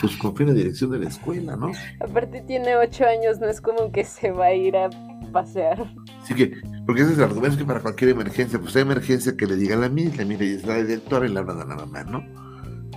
[0.00, 1.70] pues confía en la dirección de la escuela, ¿no?
[2.00, 4.90] Aparte tiene ocho años, no es como que se va a ir a
[5.32, 5.94] pasear.
[6.26, 6.52] Sí que,
[6.86, 9.76] porque ese es el argumento, que para cualquier emergencia, pues hay emergencia que le diga
[9.76, 12.24] a la misma, mire, y es la directora y le hablan a la mamá, ¿no?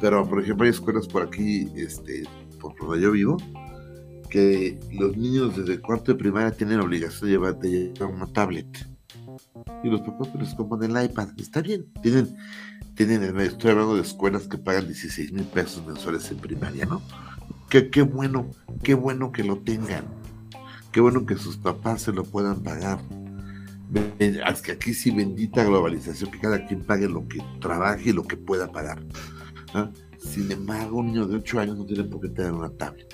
[0.02, 2.24] Pero, por ejemplo, hay escuelas por aquí, este,
[2.60, 3.38] por donde yo vivo,
[4.30, 7.58] que los niños desde cuarto de primaria tienen obligación de llevar,
[8.12, 8.88] una tablet
[9.84, 11.30] Y los papás pues, les compran el iPad.
[11.38, 11.86] Está bien.
[12.02, 12.36] Tienen,
[12.96, 17.02] tienen, estoy hablando de escuelas que pagan 16 mil pesos mensuales en primaria, ¿no?
[17.70, 18.50] Qué bueno,
[18.84, 20.06] qué bueno que lo tengan.
[20.92, 23.00] Qué bueno que sus papás se lo puedan pagar.
[24.64, 28.38] Que aquí sí bendita globalización, que cada quien pague lo que trabaje y lo que
[28.38, 29.04] pueda pagar.
[29.74, 29.90] ¿ah?
[30.18, 33.08] Sin embargo, un niño de 8 años no tiene por qué tener una tablet.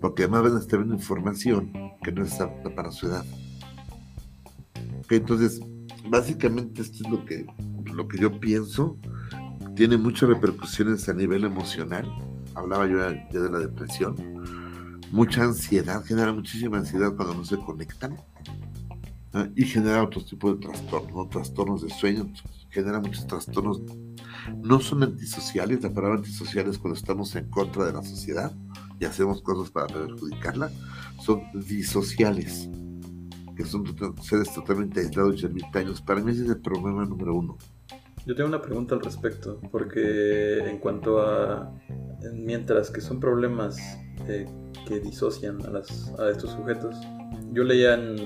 [0.00, 1.72] Porque además van a estar viendo información
[2.02, 3.24] que no es apta para su edad.
[5.10, 5.60] entonces,
[6.08, 7.46] básicamente esto es lo que,
[7.84, 8.98] lo que yo pienso.
[9.74, 12.06] Tiene muchas repercusiones a nivel emocional.
[12.54, 14.16] Hablaba yo ya de la depresión.
[15.12, 18.16] Mucha ansiedad, genera muchísima ansiedad cuando no se conectan.
[19.54, 22.32] Y genera otro tipo de trastornos, trastornos de sueño,
[22.70, 23.82] genera muchos trastornos.
[24.62, 28.52] No son antisociales, la palabra antisocial es cuando estamos en contra de la sociedad
[28.98, 30.70] y hacemos cosas para perjudicarla,
[31.20, 32.68] son disociales,
[33.54, 33.84] que son
[34.22, 36.00] seres totalmente aislados y ermitaños.
[36.00, 37.58] Para mí ese es el problema número uno.
[38.28, 41.74] Yo tengo una pregunta al respecto, porque en cuanto a,
[42.34, 43.78] mientras que son problemas
[44.26, 44.44] eh,
[44.86, 46.94] que disocian a, las, a estos sujetos,
[47.52, 48.18] yo leía en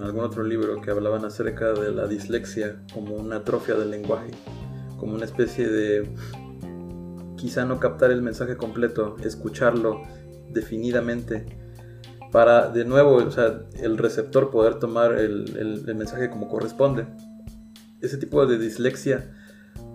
[0.00, 4.30] algún otro libro que hablaban acerca de la dislexia como una atrofia del lenguaje,
[4.96, 6.08] como una especie de
[7.36, 10.02] quizá no captar el mensaje completo, escucharlo
[10.50, 11.46] definidamente
[12.30, 17.08] para de nuevo o sea, el receptor poder tomar el, el, mensaje como corresponde.
[18.00, 19.34] Ese tipo de dislexia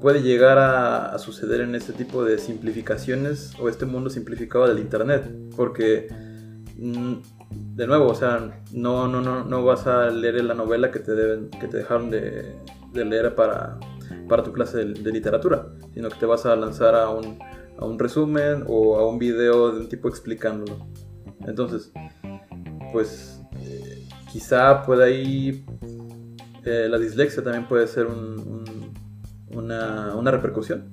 [0.04, 5.32] puede llegar a, suceder en este tipo de simplificaciones o este mundo simplificado del Internet,
[5.56, 6.10] porque
[6.76, 7.14] mm,
[7.74, 11.16] de nuevo, o sea, no, no, no, no vas a leer la novela que te,
[11.16, 12.54] deben, que te dejaron de,
[12.92, 13.80] de leer para,
[14.28, 17.40] para tu clase de, literatura, sino que te vas a lanzar a un,
[17.78, 20.86] a un resumen o a un video de un tipo explicándolo.
[21.48, 21.94] Entonces,
[22.92, 25.66] pues eh, quizá pueda ahí
[26.66, 28.08] eh, la dislexia también puede ser
[29.56, 30.92] una, una, repercusión.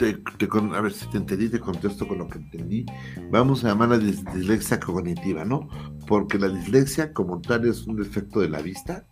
[0.00, 2.86] a ver si te entendí, te contesto con lo que entendí.
[3.30, 5.68] Vamos a llamar la dislexia cognitiva, ¿no?
[6.06, 9.06] Porque la dislexia como tal es un defecto de la vista,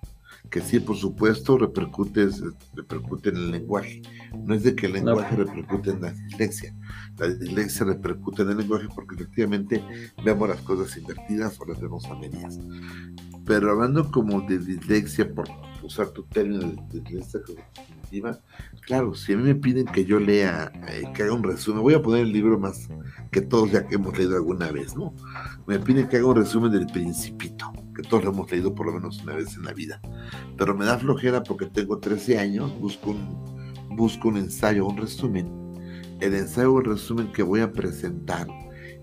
[0.51, 2.28] que sí, por supuesto, repercute,
[2.74, 4.03] repercute en el lenguaje.
[4.36, 6.74] No es de que el lenguaje repercute en la dislexia.
[7.18, 9.84] La dislexia repercute en el lenguaje porque efectivamente
[10.24, 12.59] vemos las cosas invertidas o las vemos a medias.
[13.45, 15.49] Pero hablando como de dislexia, por
[15.82, 18.00] usar tu término de dislexia cognitiva,
[18.81, 21.95] claro, si a mí me piden que yo lea, eh, que haga un resumen, voy
[21.95, 22.89] a poner el libro más
[23.31, 25.15] que todos ya que hemos leído alguna vez, ¿no?
[25.67, 29.23] Me piden que haga un resumen del Principito todos lo hemos leído por lo menos
[29.23, 30.01] una vez en la vida.
[30.57, 35.49] Pero me da flojera porque tengo 13 años, busco un, ensayo, un resumen.
[36.21, 38.47] El ensayo o el resumen que voy a presentar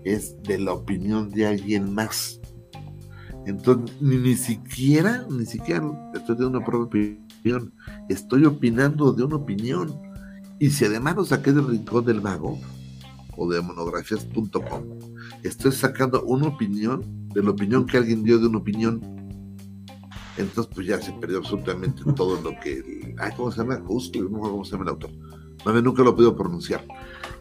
[0.04, 2.40] es de la opinión de alguien más.
[3.46, 5.82] Entonces, ni, siquiera, ni siquiera
[6.14, 7.27] estoy de una propia opinión,
[8.08, 10.00] estoy opinando de una opinión.
[10.58, 12.58] Y si además lo saqué del rincón del mago
[13.36, 14.84] o de monografías.com,
[15.44, 19.00] estoy sacando una opinión de la opinión que alguien dio de una opinión,
[20.36, 23.14] entonces pues ya se perdió absolutamente todo lo que...
[23.18, 23.80] Ay, ¿cómo se llama?
[23.86, 25.10] Justo, no cómo se llama el autor.
[25.64, 26.84] Más nunca lo puedo pronunciar.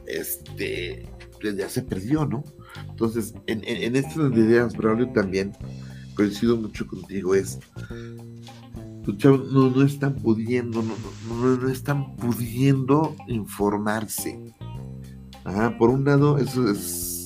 [0.06, 1.08] Este,
[1.40, 2.44] pues, ya se perdió, ¿no?
[2.90, 5.54] Entonces, en, en, estas ideas, Braulio, también
[6.16, 7.60] coincido mucho contigo, es...
[9.08, 14.54] No, no están pudiendo, no, están pudiendo informarse.
[15.80, 17.18] Por un lado, eso es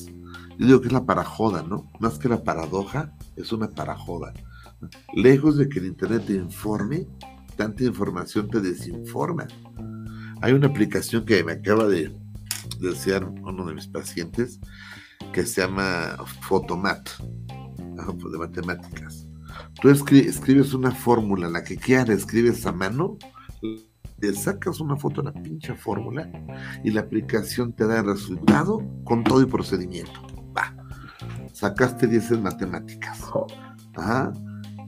[0.62, 1.90] yo digo que es la parajoda, ¿no?
[2.00, 4.32] Más que la paradoja, es una parajoda.
[5.16, 7.08] Lejos de que el Internet te informe,
[7.56, 9.48] tanta información te desinforma.
[10.40, 12.16] Hay una aplicación que me acaba de,
[12.80, 14.60] desear uno de mis pacientes
[15.34, 17.10] que se llama Photomat,
[18.32, 19.31] de matemáticas.
[19.80, 23.18] Tú escribes una fórmula, la que quieras, escribes a mano,
[24.20, 26.30] le sacas una foto de la pinche fórmula
[26.84, 30.32] y la aplicación te da el resultado con todo el procedimiento
[31.62, 33.22] sacaste 10 en matemáticas.
[33.96, 34.34] Ajá.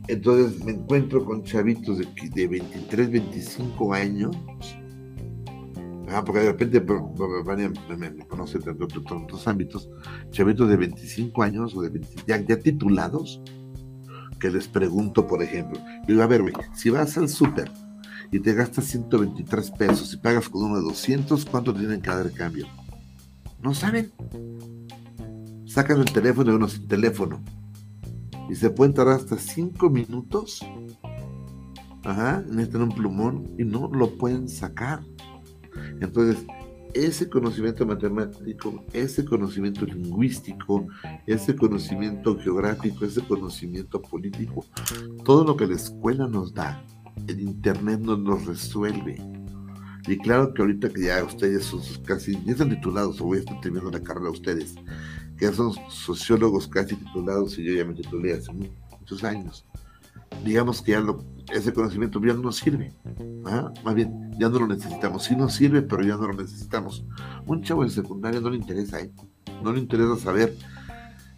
[0.07, 4.35] Entonces me encuentro con chavitos de, de 23, 25 años.
[6.07, 9.89] Ajá, porque de repente me, conocen en otros ámbitos.
[10.31, 13.41] Chavitos de 25 años o de ya, titulados.
[14.43, 15.79] Que les pregunto, por ejemplo.
[16.05, 16.41] Digo, a ver,
[16.73, 17.71] si vas al súper
[18.29, 22.29] y te gastas 123 pesos y pagas con uno de 200, ¿cuánto tienen que dar
[22.33, 22.67] cambio?
[23.61, 24.11] No saben
[25.65, 27.41] sacan el teléfono y uno sin teléfono.
[28.49, 30.59] Y se pueden tardar hasta cinco minutos.
[32.03, 35.05] Ajá, necesitan un plumón y no lo pueden sacar.
[36.01, 36.45] Entonces,
[36.93, 40.87] ese conocimiento matemático, ese conocimiento lingüístico,
[41.25, 44.65] ese conocimiento geográfico, ese conocimiento político,
[45.23, 46.83] todo lo que la escuela nos da,
[47.27, 49.17] el Internet no nos resuelve.
[50.07, 53.41] Y claro que ahorita que ya ustedes son casi, ya están titulados, o voy a
[53.41, 54.75] estar terminando la carrera ustedes,
[55.37, 59.65] que ya son sociólogos casi titulados y yo ya me titulé hace muchos años.
[60.43, 61.03] Digamos que ya
[61.51, 62.93] ese conocimiento ya no nos sirve.
[63.45, 63.71] ¿ah?
[63.83, 65.23] Más bien, ya no lo necesitamos.
[65.23, 67.05] Sí nos sirve, pero ya no lo necesitamos.
[67.45, 69.11] Un chavo de secundaria no le interesa, ¿eh?
[69.61, 70.55] No le interesa saber.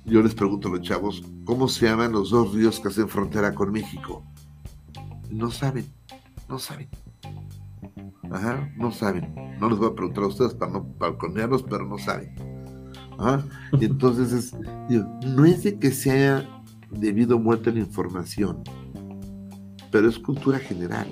[0.06, 3.56] Yo les pregunto a los chavos, ¿cómo se llaman los dos ríos que hacen frontera
[3.56, 4.24] con México?
[5.32, 5.86] No saben,
[6.48, 6.88] no saben.
[8.78, 9.34] No saben.
[9.60, 12.36] No les voy a preguntar a ustedes para no balconearlos, pero no saben.
[13.80, 14.54] Entonces es,
[15.26, 16.50] no es de que se haya
[16.92, 18.64] debido muerte la información,
[19.96, 21.08] pero es cultura general.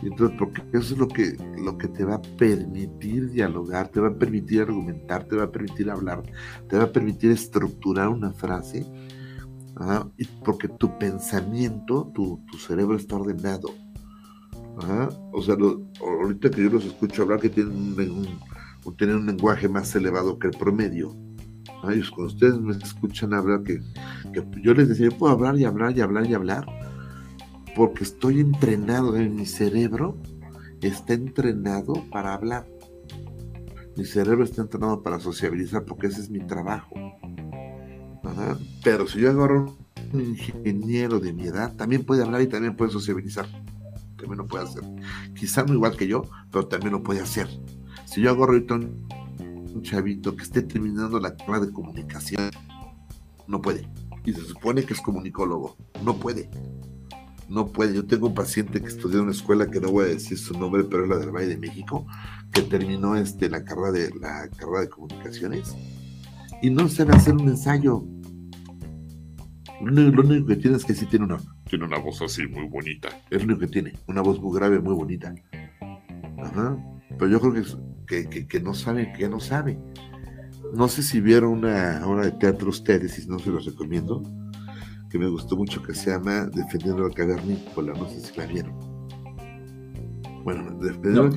[0.00, 3.98] Y entonces, porque eso es lo que, lo que te va a permitir dialogar, te
[3.98, 6.22] va a permitir argumentar, te va a permitir hablar,
[6.68, 8.86] te va a permitir estructurar una frase,
[10.16, 13.70] y porque tu pensamiento, tu, tu cerebro está ordenado.
[15.32, 15.56] O sea,
[16.00, 18.28] ahorita que yo los escucho hablar que tienen un,
[18.84, 21.16] un lenguaje más elevado que el promedio.
[21.90, 23.80] Ellos, cuando ustedes me escuchan hablar, que,
[24.32, 26.91] que yo les decía, yo puedo hablar y hablar y hablar y hablar,
[27.74, 30.16] porque estoy entrenado en mi cerebro,
[30.80, 32.68] está entrenado para hablar.
[33.96, 36.94] Mi cerebro está entrenado para sociabilizar porque ese es mi trabajo.
[38.82, 39.76] Pero si yo agarro
[40.12, 43.46] un ingeniero de mi edad, también puede hablar y también puede sociabilizar
[44.22, 44.82] también lo puede hacer.
[45.34, 47.48] Quizá no igual que yo, pero también lo puede hacer.
[48.06, 52.50] Si yo hago ahorita un, chavito que esté terminando la carrera de comunicación,
[53.48, 53.88] no puede.
[54.24, 56.48] Y se supone que es comunicólogo, no puede.
[57.48, 57.94] No puede.
[57.94, 60.58] Yo tengo un paciente que estudió en una escuela que no voy a decir su
[60.58, 62.06] nombre, pero es la del Valle de México,
[62.52, 65.74] que terminó este, la carrera de la carrera de comunicaciones
[66.62, 68.04] y no sabe hacer un ensayo.
[69.80, 71.38] Lo único que tiene es que sí tiene una
[71.72, 73.08] tiene una voz así muy bonita.
[73.30, 75.34] Es lo único que tiene, una voz muy grave, muy bonita.
[76.38, 76.76] Ajá.
[77.18, 77.64] Pero yo creo
[78.06, 79.78] que, que, que, no sabe, que no sabe.
[80.74, 84.22] No sé si vieron una obra de teatro ustedes, y no se los recomiendo,
[85.12, 88.74] que me gustó mucho, que se llama Defendiendo la Cavernícola, no sé si la vieron.
[90.42, 91.28] Bueno, Defendiendo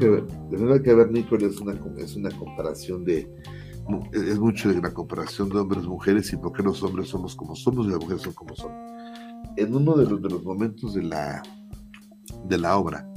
[0.49, 3.29] la Cavernícola es una, es una comparación de,
[4.13, 7.35] es mucho de la comparación de hombres y mujeres y por qué los hombres somos
[7.35, 8.71] como somos y las mujeres son como son
[9.57, 11.43] en uno de los, de los momentos de la,
[12.47, 13.07] de la obra,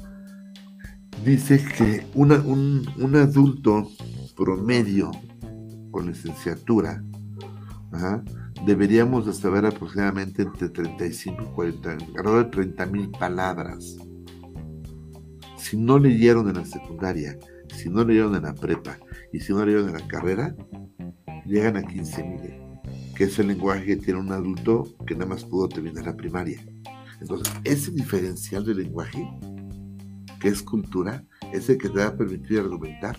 [1.24, 3.88] dice que una, un, un, adulto
[4.36, 5.11] promedio
[5.90, 7.02] con licenciatura
[8.66, 13.96] deberíamos de saber aproximadamente entre 35 y 40, alrededor de 30 mil palabras.
[15.56, 17.38] Si no leyeron en la secundaria,
[17.74, 18.98] si no leyeron en la prepa
[19.32, 20.54] y si no leyeron en la carrera,
[21.44, 22.68] llegan a 15 mil
[23.18, 26.64] que es el lenguaje que tiene un adulto que nada más pudo terminar la primaria.
[27.20, 29.28] Entonces, ese diferencial de lenguaje,
[30.40, 33.18] que es cultura, es el que te va a permitir argumentar,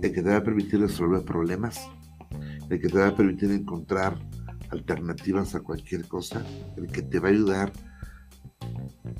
[0.00, 1.80] el que te va a permitir resolver problemas,
[2.70, 4.18] el que te va a permitir encontrar
[4.70, 6.44] alternativas a cualquier cosa,
[6.76, 7.72] el que te va a ayudar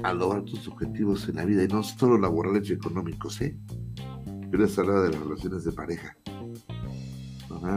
[0.02, 3.56] a lograr tus objetivos en la vida, y no solo laborales y económicos, ¿eh?
[4.50, 6.16] Yo les hablaba de las relaciones de pareja.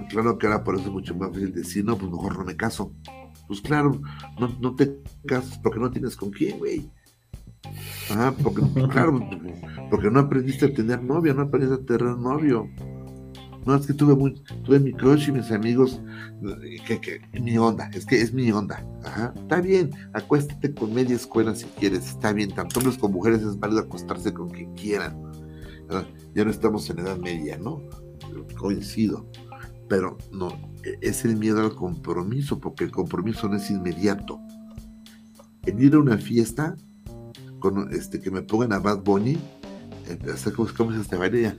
[0.10, 2.56] Claro que ahora por eso es mucho más fácil decir, no, pues mejor no me
[2.56, 2.94] caso.
[3.48, 4.02] Pues claro,
[4.40, 6.92] no, no te casas porque no tienes con quién, güey.
[8.12, 9.20] Ah, porque, claro,
[9.90, 12.68] porque no aprendiste a tener novia, no aprendiste a tener novio.
[13.68, 16.02] No, es que tuve, muy, tuve mi crush y mis amigos,
[16.88, 18.84] que, que, mi onda, es que es mi onda.
[19.04, 23.42] Ajá, está bien, acuéstate con media escuela si quieres, está bien, tanto hombres como mujeres
[23.42, 25.22] es válido acostarse con quien quieran.
[26.34, 27.82] Ya no estamos en edad media, ¿no?
[28.58, 29.30] Coincido
[29.88, 30.50] pero no,
[30.84, 34.40] e, es el miedo al compromiso, porque el compromiso no es inmediato.
[35.66, 36.76] El ir a una fiesta,
[37.60, 39.38] con, este, que me pongan a Bad Bunny,
[40.08, 41.58] eh, como, como se este baile,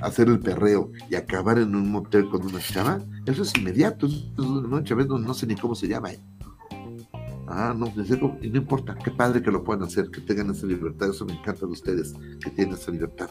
[0.00, 4.60] hacer el perreo y acabar en un motel con una chava, eso es inmediato, no,
[4.62, 6.12] no, no sé ni cómo se llama.
[6.12, 6.20] Eh.
[7.48, 11.24] Ah, no, no importa, qué padre que lo puedan hacer, que tengan esa libertad, eso
[11.24, 13.30] me encanta de ustedes, que tienen esa libertad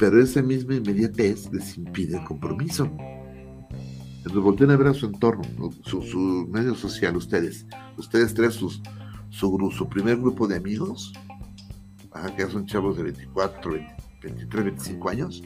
[0.00, 2.90] pero esa misma inmediatez les impide el compromiso.
[4.16, 5.44] Entonces volteen a ver a su entorno,
[5.84, 7.66] su, medio social, ustedes.
[7.98, 8.80] Ustedes tres, sus,
[9.28, 11.12] su, su primer grupo de amigos,
[12.34, 13.74] que son chavos de 24,
[14.20, 15.42] 23, 25 años.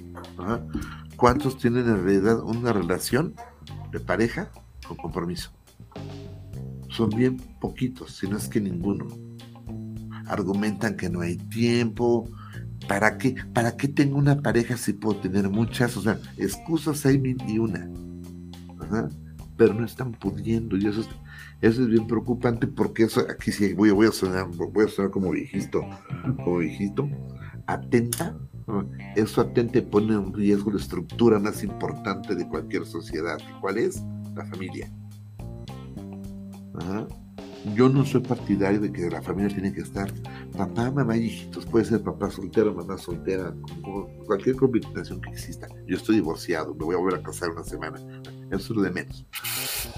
[1.16, 3.34] ¿Cuántos tienen en realidad una relación
[3.92, 4.50] de pareja
[4.86, 5.50] con compromiso?
[6.88, 9.06] Son bien poquitos, si no es que ninguno.
[10.26, 12.28] Argumentan que no hay tiempo,
[12.88, 13.34] ¿Para qué?
[13.52, 15.96] ¿Para qué tengo una pareja si puedo tener muchas?
[15.96, 17.88] O sea, excusas hay mil y una.
[19.56, 21.08] pero no están pudiendo y eso es,
[21.60, 25.10] eso es bien preocupante porque eso aquí sí voy, voy a sonar voy a sonar
[25.12, 25.80] como viejito
[26.44, 27.08] como viejito
[27.66, 28.36] atenta
[29.14, 34.02] eso atenta y pone en riesgo la estructura más importante de cualquier sociedad ¿cuál es?
[34.34, 34.90] la familia
[36.74, 37.06] Ajá.
[37.74, 40.12] Yo no soy partidario de que la familia tiene que estar
[40.56, 41.64] papá, mamá y hijitos.
[41.64, 43.54] Puede ser papá soltero, mamá soltera,
[44.26, 45.66] cualquier combinación que exista.
[45.86, 47.98] Yo estoy divorciado, me voy a volver a casar una semana.
[48.50, 49.26] Eso es lo de menos.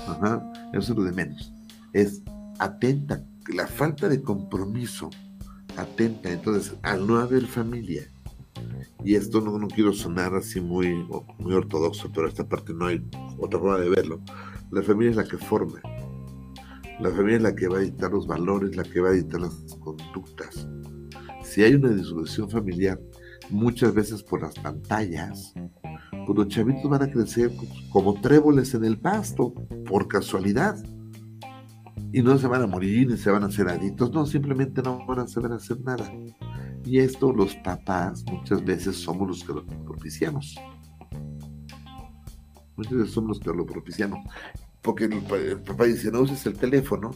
[0.06, 1.52] Ajá, eso es lo de menos.
[1.92, 2.22] Es
[2.60, 5.10] atenta, la falta de compromiso,
[5.76, 6.30] atenta.
[6.30, 8.08] Entonces, al no haber familia,
[9.04, 11.06] y esto no, no quiero sonar así muy,
[11.38, 13.02] muy ortodoxo, pero esta parte no hay
[13.38, 14.20] otra forma de verlo.
[14.70, 15.80] La familia es la que forma
[16.98, 19.40] la familia es la que va a dictar los valores, la que va a dictar
[19.40, 20.66] las conductas.
[21.44, 22.98] Si hay una disolución familiar,
[23.50, 25.52] muchas veces por las pantallas,
[26.26, 27.52] pues los chavitos van a crecer
[27.90, 29.52] como tréboles en el pasto,
[29.86, 30.76] por casualidad.
[32.12, 35.04] Y no se van a morir ni se van a hacer adictos, no, simplemente no
[35.06, 36.10] van a saber hacer nada.
[36.86, 40.54] Y esto los papás muchas veces somos los que lo propiciamos.
[42.76, 44.20] Muchas veces somos los que lo propiciamos
[44.86, 47.10] porque el, papá dice, no uses el teléfono,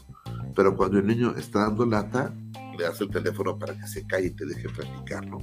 [0.57, 2.35] pero cuando el niño está dando lata,
[2.77, 5.39] le hace el teléfono para que se calle y te deje platicar, ¿no?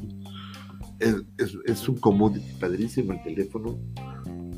[1.00, 3.80] Es, un commodity padrísimo el teléfono.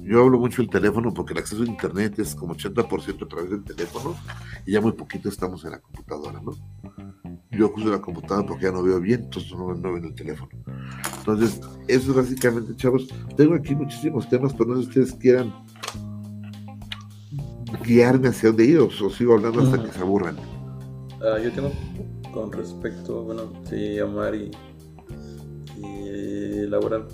[0.10, 3.52] Yo hablo mucho del teléfono porque el acceso a internet es como 80% a través
[3.52, 4.15] del teléfono
[4.65, 6.53] y ya muy poquito estamos en la computadora, ¿no?
[7.52, 10.15] Yo uso la computadora porque ya no veo bien, entonces no, no veo en el
[10.15, 10.49] teléfono.
[11.19, 13.07] Entonces, eso es básicamente, chavos.
[13.38, 15.53] Tengo aquí muchísimos temas, pero no sé si ustedes quieran
[17.86, 20.38] guiarme hacia dónde ir o, sigo hablando hasta que se aburran.
[21.22, 21.72] Ah, yo tengo
[22.34, 24.49] con respecto, bueno, sí, Omar y,
[25.77, 27.06] y Laura,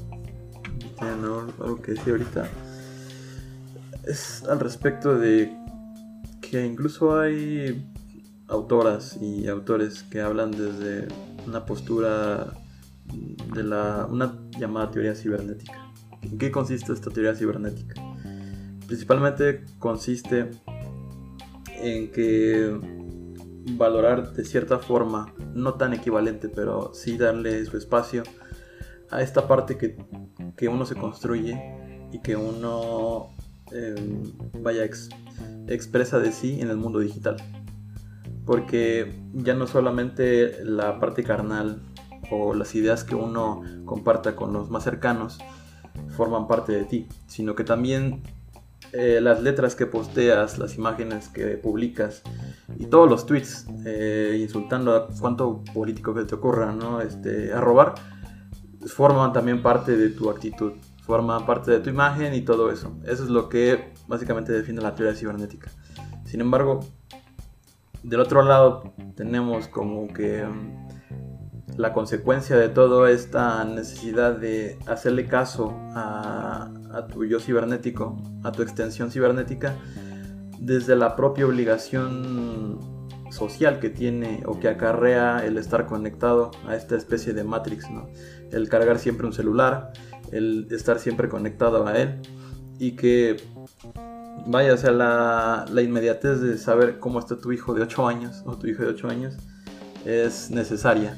[1.02, 2.50] algo que decía ahorita,
[4.08, 5.56] es al respecto de
[6.42, 7.92] que incluso hay
[8.48, 11.08] autoras y autores que hablan desde
[11.48, 12.54] una postura
[13.54, 15.92] de la una llamada teoría cibernética.
[16.22, 18.06] ¿En qué consiste esta teoría cibernética?
[18.88, 20.52] principalmente consiste
[21.82, 22.80] en que
[23.78, 28.24] valorar de cierta forma, no tan equivalente, pero sí darle su espacio
[29.10, 29.98] a esta parte que,
[30.68, 31.60] uno se construye
[32.12, 33.35] y que uno
[33.72, 34.24] em,
[34.62, 34.84] vaya
[35.68, 37.38] expresa de sí en el mundo digital.
[38.46, 41.82] Porque ya no solamente la parte carnal
[42.32, 45.40] o las ideas que uno comparta con los más cercanos
[46.10, 48.22] forman parte de ti, sino que también
[48.92, 52.22] eh, las letras que posteas, las imágenes que publicas
[52.78, 57.02] y todos los tweets eh, insultando a cuánto político que te ocurra, ¿no?
[57.02, 57.96] Este, a robar,
[58.86, 60.74] forman también parte de tu actitud,
[61.06, 62.98] forman parte de tu imagen y todo eso.
[63.06, 65.70] Eso es lo que básicamente define la teoría cibernética.
[66.26, 66.80] Sin embargo,
[68.04, 70.46] del otro lado tenemos como que
[71.78, 76.72] la consecuencia de toda esta necesidad de hacerle caso a,
[77.12, 79.76] tu yo cibernético, a tu extensión cibernética,
[80.60, 82.80] desde la propia obligación
[83.30, 87.88] social que tiene o que acarrea el estar conectado a esta especie de Matrix.
[88.52, 89.92] El cargar siempre un celular,
[90.32, 92.22] el estar siempre conectado a él
[92.80, 93.38] y que
[94.48, 98.44] vaya, o sea, la, la inmediatez de saber cómo está tu hijo de 8 años
[98.46, 99.38] o tu hijo de 8 años
[100.06, 101.18] es necesaria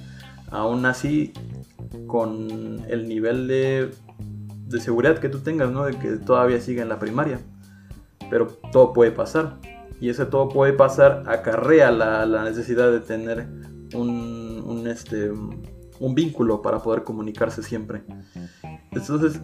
[0.52, 1.34] aún así
[2.08, 3.92] con el nivel de,
[4.80, 5.86] seguridad que tú tengas, ¿no?
[5.86, 7.40] De que todavía sigue en la primaria.
[8.30, 9.58] Pero todo puede pasar.
[10.00, 13.48] Y ese todo puede pasar acarrea la, la necesidad de tener
[13.96, 18.04] un, este, un vínculo para poder comunicarse siempre.
[18.98, 19.42] Entonces,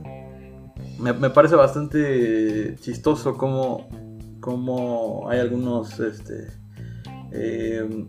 [1.00, 3.88] me, parece bastante chistoso cómo,
[4.40, 6.48] cómo hay algunos este,
[7.32, 8.08] eh,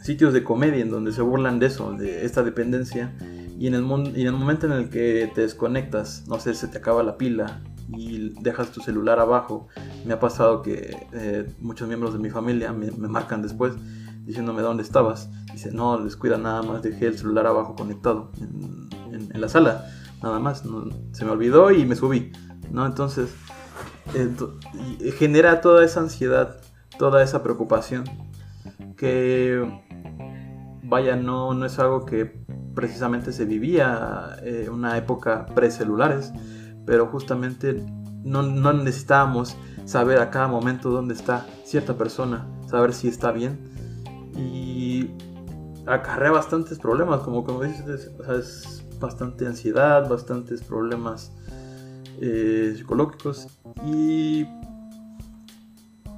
[0.00, 3.14] sitios de comedia en donde se burlan de eso, de esta dependencia.
[3.58, 3.84] Y en, el
[4.16, 7.16] y en el momento en el que te desconectas, no sé, se te acaba la
[7.16, 9.68] pila y dejas tu celular abajo,
[10.04, 13.74] me ha pasado que eh, muchos miembros de mi familia me, marcan después
[14.24, 15.30] diciéndome dónde estabas.
[15.52, 19.86] Dice, no, descuida nada más, dejé el celular abajo conectado en, la sala,
[20.22, 20.62] nada más.
[21.12, 22.32] se me olvidó y me subí.
[22.70, 22.86] ¿no?
[22.86, 23.34] Entonces,
[25.18, 26.60] genera toda esa ansiedad,
[26.98, 28.04] toda esa preocupación
[28.96, 29.64] que
[30.82, 32.44] vaya, no, no es algo que
[32.74, 36.32] precisamente se vivía en eh, una época precelulares,
[36.86, 37.84] pero justamente
[38.24, 43.58] no, no necesitábamos saber a cada momento dónde está cierta persona, saber si está bien.
[44.36, 45.10] Y
[45.86, 51.32] acarrea bastantes problemas, como, como dices, es bastante ansiedad, bastantes problemas
[52.22, 53.48] eh, psicológicos.
[53.84, 54.44] Y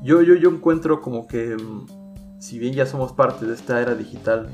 [0.04, 3.96] yo, yo, yo encuentro como que, mm, si bien ya somos parte de esta era
[3.96, 4.48] digital,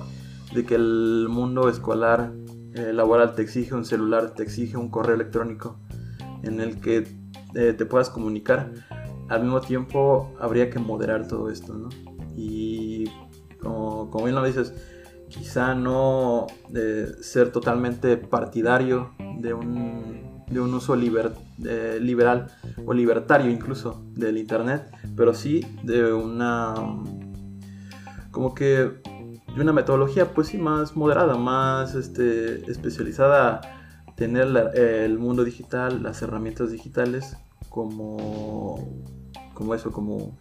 [0.55, 2.33] de que el mundo escolar,
[2.75, 5.77] eh, laboral te exige un celular, te exige un correo electrónico
[6.43, 7.07] en el que
[7.55, 8.73] eh, te puedas comunicar,
[9.29, 11.89] al mismo tiempo habría que moderar todo esto, ¿no?
[12.37, 13.05] Y
[13.61, 14.73] como, como bien lo dices,
[15.31, 21.33] quizá no eh, ser totalmente partidario de un, de un uso liber,
[22.01, 22.49] liberal
[22.85, 26.75] o libertario incluso del Internet, pero sí de una
[28.31, 29.01] como que
[29.55, 33.61] de una metodología pues sí más moderada, más este, especializada,
[34.17, 37.37] tener el mundo digital, las herramientas digitales
[37.69, 38.77] como,
[39.55, 40.39] como eso, como,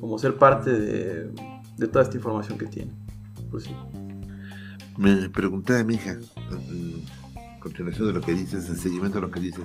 [0.00, 1.30] como ser parte de,
[1.76, 2.92] de toda esta información que tiene.
[3.50, 3.76] Pues sí.
[4.96, 7.04] Me pregunté a mi hija, en
[7.60, 9.64] continuación de lo que dices, en seguimiento de lo que dices,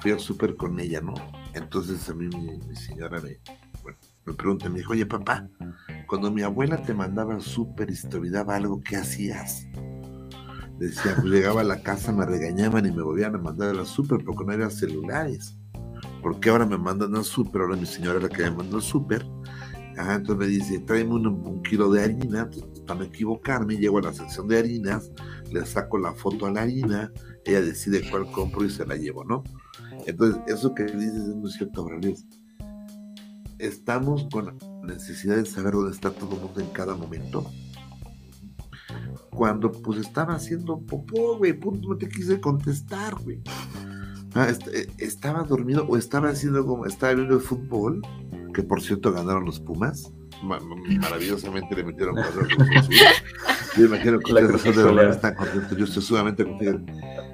[0.00, 1.14] fui al súper con ella, ¿no?
[1.54, 3.38] Entonces a mí mi, señora me,
[3.82, 5.48] bueno, me pregunta, me dijo, oye papá,
[6.06, 9.66] cuando mi abuela te mandaba al súper y te olvidaba algo, ¿qué hacías?
[10.78, 14.24] Decía, pues llegaba a la casa, me regañaban y me volvían a mandar al súper
[14.24, 15.56] porque no eran celulares.
[16.20, 18.82] Porque ahora me mandan al súper, ahora mi señora es la que me manda al
[18.82, 19.24] súper.
[19.96, 22.50] Entonces me dice, tráeme un, kilo de harina,
[22.86, 25.10] para no equivocarme, llego a la sección de harinas,
[25.50, 27.12] le saco la foto a la harina,
[27.44, 29.44] ella decide cuál compro y se la llevo, ¿no?
[30.06, 32.14] Entonces, eso que dices es muy cierto, Aurelio
[33.62, 37.48] estamos con necesidad de saber dónde está todo el mundo en cada momento.
[39.30, 43.40] Cuando pues estaba haciendo popó, güey, punto, no te quise contestar, güey.
[44.34, 48.00] Ah, eh, estaba dormido o estaba haciendo como, estaba viendo el fútbol,
[48.54, 50.12] que por cierto ganaron los Pumas.
[50.42, 52.46] maravillosamente le metieron cuatro
[53.76, 55.76] Yo imagino que la de está contento.
[55.76, 56.92] Yo estoy sumamente contento.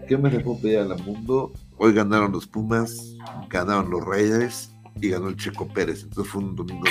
[0.08, 1.52] ¿Qué me le puedo pedir al mundo?
[1.76, 3.16] Hoy ganaron los Pumas,
[3.48, 6.02] ganaron los Reyes y ganó el Checo Pérez.
[6.02, 6.84] Entonces fue un domingo,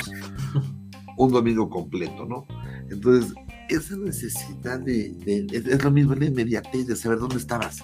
[1.17, 2.45] un domingo completo, ¿no?
[2.89, 3.33] Entonces,
[3.69, 5.15] esa necesidad de,
[5.51, 7.83] es, lo mismo, la inmediatez de saber dónde estabas.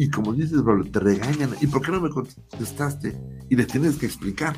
[0.00, 1.50] Y como dices, bro, te regañan.
[1.60, 3.20] ¿Y por qué no me contestaste?
[3.50, 4.56] Y les tienes que explicar.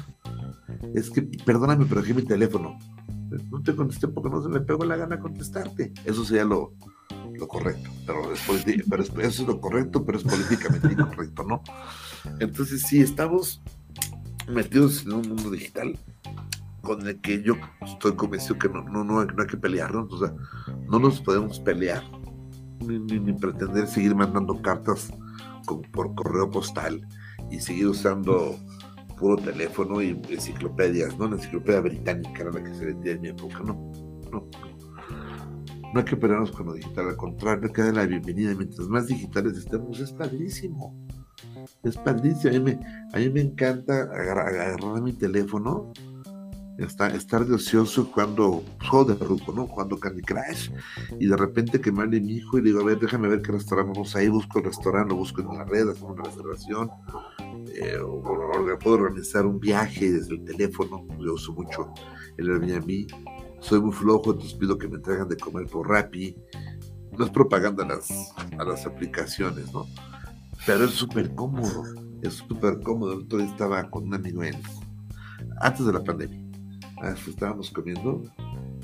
[0.95, 2.79] Es que, perdóname, pero aquí mi teléfono.
[3.51, 5.93] No te contesté porque no se me pegó la gana contestarte.
[6.05, 6.75] Eso sería lo,
[7.35, 7.91] lo correcto.
[8.07, 8.41] Pero, es
[8.89, 11.61] pero eso es lo correcto, pero es políticamente incorrecto, ¿no?
[12.39, 13.61] Entonces, sí, estamos
[14.49, 15.99] metidos en un mundo digital
[16.83, 20.35] con el que yo estoy convencido que no, no, no, hay que pelearnos, o sea,
[20.89, 22.05] no nos podemos pelear,
[22.87, 25.13] ni, pretender seguir mandando cartas
[25.63, 27.07] por correo postal
[27.51, 28.57] y seguir usando
[29.19, 31.29] puro teléfono y enciclopedias, ¿no?
[31.29, 33.93] La enciclopedia británica era la que se vendía en mi época, no,
[34.33, 34.49] no.
[35.93, 38.55] No hay que pelearnos con lo digital, al contrario, hay que la bienvenida.
[38.55, 41.07] Mientras más digitales estemos, es padrísimo.
[41.83, 42.49] Es padrísimo.
[42.49, 42.81] A mí me,
[43.13, 45.93] a mí me encanta agarrar, mi teléfono,
[46.79, 49.67] estar, estar de ocioso cuando juego de ruco, ¿no?
[49.67, 50.71] Cuando Candy Crush,
[51.19, 53.53] y de repente que me hable mi hijo y digo, a ver, déjame ver qué
[53.53, 56.91] restaurante vamos ahí, busco el restaurante, lo busco en la red, hago una reservación,
[57.75, 58.23] eh, o,
[58.79, 61.93] puedo organizar un viaje desde el teléfono, yo uso mucho
[62.37, 63.07] el Airbnb,
[63.61, 66.37] soy muy flojo, entonces pido que me traigan de comer por Rappi,
[67.17, 68.11] no es propaganda a las,
[68.59, 69.87] a las aplicaciones, ¿no?
[70.67, 71.85] pero es súper cómodo,
[72.23, 73.21] es súper cómodo.
[73.21, 74.43] El estaba con un amigo
[75.61, 76.42] antes de la pandemia,
[77.03, 78.23] ah, estábamos comiendo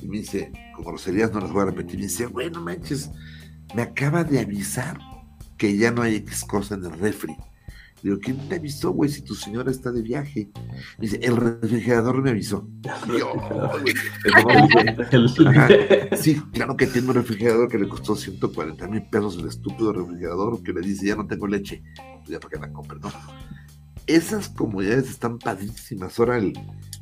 [0.03, 3.11] y me dice, con groserías no las voy a repetir, me dice, bueno manches,
[3.75, 4.99] me acaba de avisar
[5.57, 7.37] que ya no hay X cosa en el refri.
[8.03, 10.51] Digo, ¿quién te avisó, güey, si tu señora está de viaje?
[10.99, 12.69] Me dice, el refrigerador me avisó.
[16.17, 20.63] sí, claro que tiene un refrigerador que le costó 140 mil pesos el estúpido refrigerador
[20.63, 21.83] que le dice, ya no tengo leche.
[22.19, 23.11] Pues ya para que la compre, ¿no?
[24.07, 26.21] Esas comodidades están padrísimas.
[26.21, 26.41] Ahora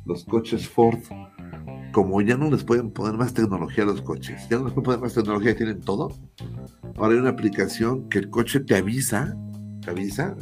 [0.07, 0.99] los coches Ford,
[1.91, 4.85] como ya no les pueden poner más tecnología a los coches, ya no les pueden
[4.85, 6.11] poner más tecnología, tienen todo.
[6.95, 9.35] Ahora hay una aplicación que el coche te avisa
[9.91, 10.35] avisa,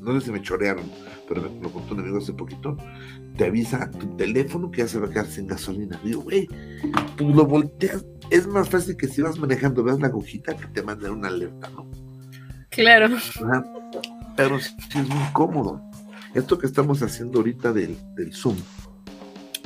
[0.00, 0.84] no sé si me chorearon,
[1.28, 2.76] pero me lo contó un amigo hace poquito,
[3.36, 6.00] te avisa tu teléfono que ya se va a quedar sin gasolina.
[6.04, 6.48] Digo, güey,
[7.16, 10.82] tú lo volteas, es más fácil que si vas manejando, veas la agujita que te
[10.82, 11.90] manden una alerta, ¿no?
[12.70, 13.16] Claro.
[14.36, 15.82] Pero sí es muy cómodo.
[16.34, 18.56] Esto que estamos haciendo ahorita del, del Zoom,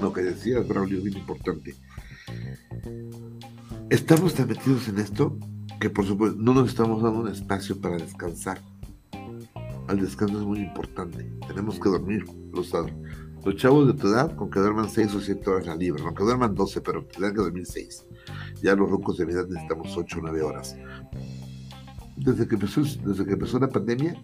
[0.00, 1.74] lo que decías, Braulio, bien importante.
[3.90, 5.38] Estamos tan metidos en esto
[5.80, 8.60] que por supuesto no nos estamos dando un espacio para descansar.
[9.88, 11.30] El descanso es muy importante.
[11.46, 12.24] Tenemos que dormir.
[12.52, 12.72] Los,
[13.44, 16.14] los chavos de tu edad, con que duerman 6 o 7 horas la libre, no
[16.14, 18.06] que duerman 12, pero tendrán que dormir 6.
[18.62, 20.76] Ya los rocos de mi edad necesitamos 8 o 9 horas.
[22.16, 24.22] Desde que empezó, desde que empezó la pandemia,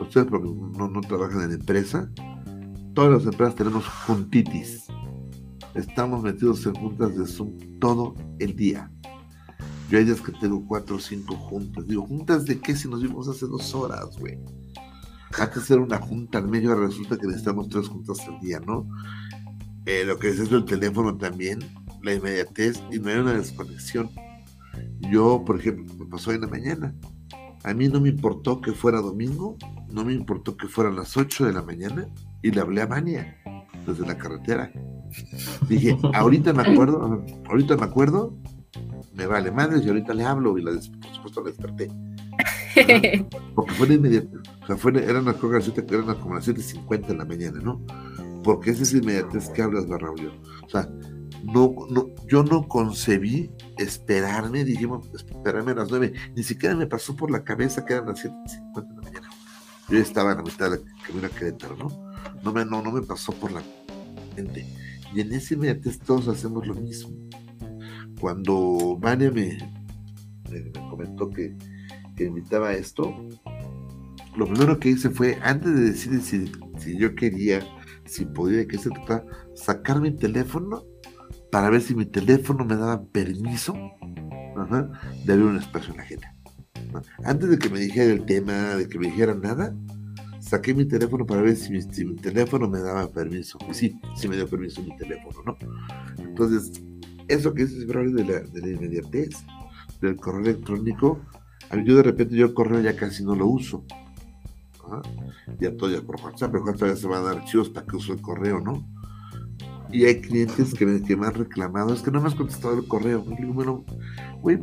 [0.00, 2.10] ustedes porque no, no trabajan en empresa,
[2.94, 4.86] todas las empresas tenemos juntitis.
[5.74, 8.90] Estamos metidos en juntas de Zoom todo el día.
[9.90, 11.86] Yo hay días que tengo cuatro o cinco juntas.
[11.86, 14.38] Digo, ¿juntas de qué si nos vimos hace dos horas, güey?
[15.38, 18.88] Antes era una junta al medio, resulta que necesitamos tres juntas al día, ¿no?
[19.86, 21.60] Eh, lo que es eso, el teléfono también,
[22.02, 24.10] la inmediatez y no hay una desconexión.
[25.00, 26.94] Yo, por ejemplo, me pasó en la mañana.
[27.64, 29.56] A mí no me importó que fuera domingo,
[29.90, 32.08] no me importó que fueran las 8 de la mañana
[32.42, 33.36] y le hablé a Mania
[33.86, 34.70] desde la carretera.
[35.68, 38.36] Dije, ahorita me acuerdo, ahorita me acuerdo,
[39.14, 41.88] me vale madre y ahorita le hablo y la por supuesto la desperté.
[43.54, 47.24] Porque fue de inmediato, o sea, fue, eran, las, eran como las 7.50 de la
[47.24, 47.84] mañana, ¿no?
[48.44, 50.32] Porque esa es inmediatez que hablas, Barraulio.
[50.64, 50.88] O sea,
[51.44, 57.14] no, no, yo no concebí esperarme, dijimos, esperarme a las 9, ni siquiera me pasó
[57.16, 59.28] por la cabeza que eran las 7.50 de la mañana.
[59.88, 61.88] Yo estaba en la mitad de camino a Querétaro, ¿no?
[62.42, 63.62] No me, no, no me pasó por la
[64.36, 64.66] mente.
[65.14, 67.10] Y en ese inmediatez todos hacemos lo mismo.
[68.20, 69.56] Cuando Vania me,
[70.50, 71.56] me, comentó que,
[72.16, 73.14] que, invitaba a esto,
[74.36, 77.60] lo primero que hice fue, antes de decir si, si yo quería,
[78.04, 79.24] si podía, que se trataba,
[79.54, 80.84] sacar mi teléfono
[81.50, 83.74] para ver si mi teléfono me daba permiso
[85.24, 86.34] de abrir un espacio en la agenda.
[87.24, 89.74] Antes de que me dijera el tema, de que me dijera nada,
[90.40, 93.58] saqué mi teléfono para ver si mi, teléfono me daba permiso.
[93.70, 95.56] Y sí, sí me dio permiso mi teléfono, ¿no?
[96.18, 96.82] Entonces,
[97.28, 99.30] eso que es de la, de la inmediatez,
[100.00, 101.20] del correo electrónico,
[101.84, 103.84] yo de repente yo el correo ya casi no lo uso.
[105.60, 107.96] Ya todo ya por WhatsApp, pero WhatsApp ya se va a dar archivos para que
[107.96, 108.86] uso el correo, ¿no?
[109.90, 113.24] Y hay clientes que me, han reclamado, es que no me has contestado el correo.
[113.30, 113.84] Y digo, bueno,
[114.40, 114.58] güey,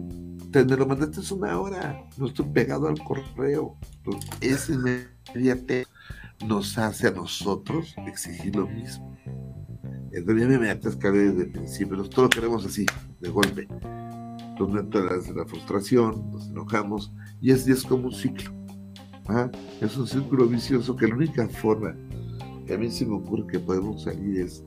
[0.52, 3.78] te me lo mandaste hace una hora, no estoy pegado al correo.
[3.98, 5.88] Entonces, ese inmediatez
[6.48, 9.18] nos hace a nosotros exigir lo mismo.
[10.12, 12.86] Entonces, ya me atascaré desde el principio, nosotros lo queremos así,
[13.20, 13.68] de golpe.
[14.58, 17.12] Entonces, la frustración, nos enojamos,
[17.42, 18.56] y es, es como un ciclo.
[19.82, 21.96] Es un círculo vicioso que la única forma
[22.68, 24.64] que a mí se me ocurre que podemos salir es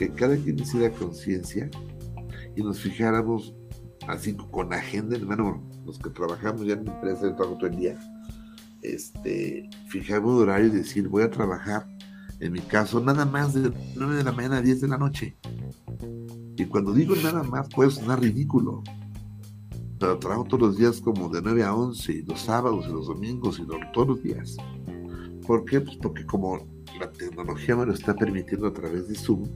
[0.00, 1.68] que cada quien hiciera conciencia
[2.56, 3.54] y nos fijáramos
[4.08, 7.76] así con agenda, hermano, los que trabajamos ya en la empresa de trabajo todo el
[7.76, 7.98] día,
[8.80, 11.86] este, fijamos horario y decir, voy a trabajar,
[12.40, 15.36] en mi caso, nada más de 9 de la mañana a 10 de la noche.
[16.56, 18.82] Y cuando digo nada más, puede sonar ridículo.
[19.98, 23.06] Pero trabajo todos los días como de 9 a 11, y los sábados y los
[23.06, 24.56] domingos y todos los días.
[25.46, 25.82] ¿Por qué?
[25.82, 26.56] Pues porque como
[26.98, 29.46] la tecnología me lo está permitiendo a través de Zoom,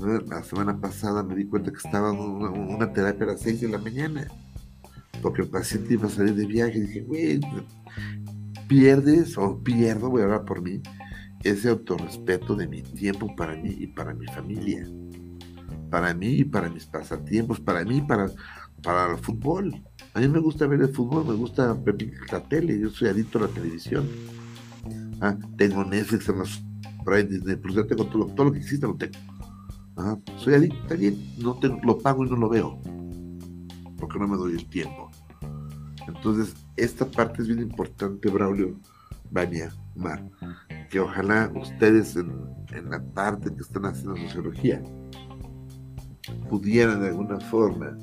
[0.00, 3.68] la semana pasada me di cuenta que estaba en una, terapia a las 6 de
[3.68, 4.26] la mañana,
[5.20, 6.78] porque el paciente iba a salir de viaje.
[6.78, 7.40] Y dije, güey,
[8.68, 10.80] pierdes o pierdo, voy a hablar por mí,
[11.42, 14.86] ese autorrespeto de mi tiempo para mí y para mi familia.
[15.90, 18.30] Para mí y para mis pasatiempos, para mí y para,
[18.82, 19.82] para el fútbol.
[20.14, 21.96] A mí me gusta ver el fútbol, me gusta ver
[22.30, 24.08] la tele, yo soy adicto a la televisión.
[25.20, 26.26] Ah, tengo Netflix,
[27.04, 29.12] Prime, Disney, pues ya tengo todo, todo lo que existe, lo tengo
[30.36, 32.80] soy adicto, está bien, no lo pago y no lo veo,
[33.98, 35.10] porque no me doy el tiempo.
[36.08, 38.78] Entonces, esta parte es bien importante, Braulio,
[39.30, 40.22] Vania, Mar,
[40.90, 42.32] que ojalá ustedes en,
[42.90, 44.82] la parte que están haciendo sociología
[46.48, 47.96] pudieran de alguna forma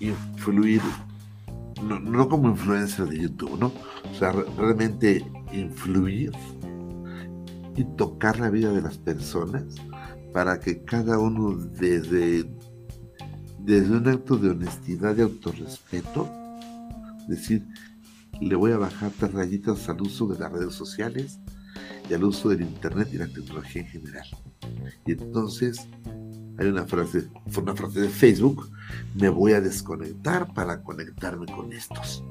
[0.00, 0.82] influir,
[1.82, 3.72] no, no como influencer de YouTube, ¿no?
[4.10, 6.32] O sea, realmente influir
[7.76, 9.64] y tocar la vida de las personas
[10.34, 12.44] para que cada uno desde,
[13.60, 16.28] desde un acto de honestidad y autorrespeto,
[17.28, 17.64] decir,
[18.40, 21.38] le voy a bajar tres rayitas al uso de las redes sociales
[22.10, 24.26] y al uso del Internet y la tecnología en general.
[25.06, 25.86] Y entonces
[26.58, 28.68] hay una frase, fue una frase de Facebook,
[29.14, 32.24] me voy a desconectar para conectarme con estos.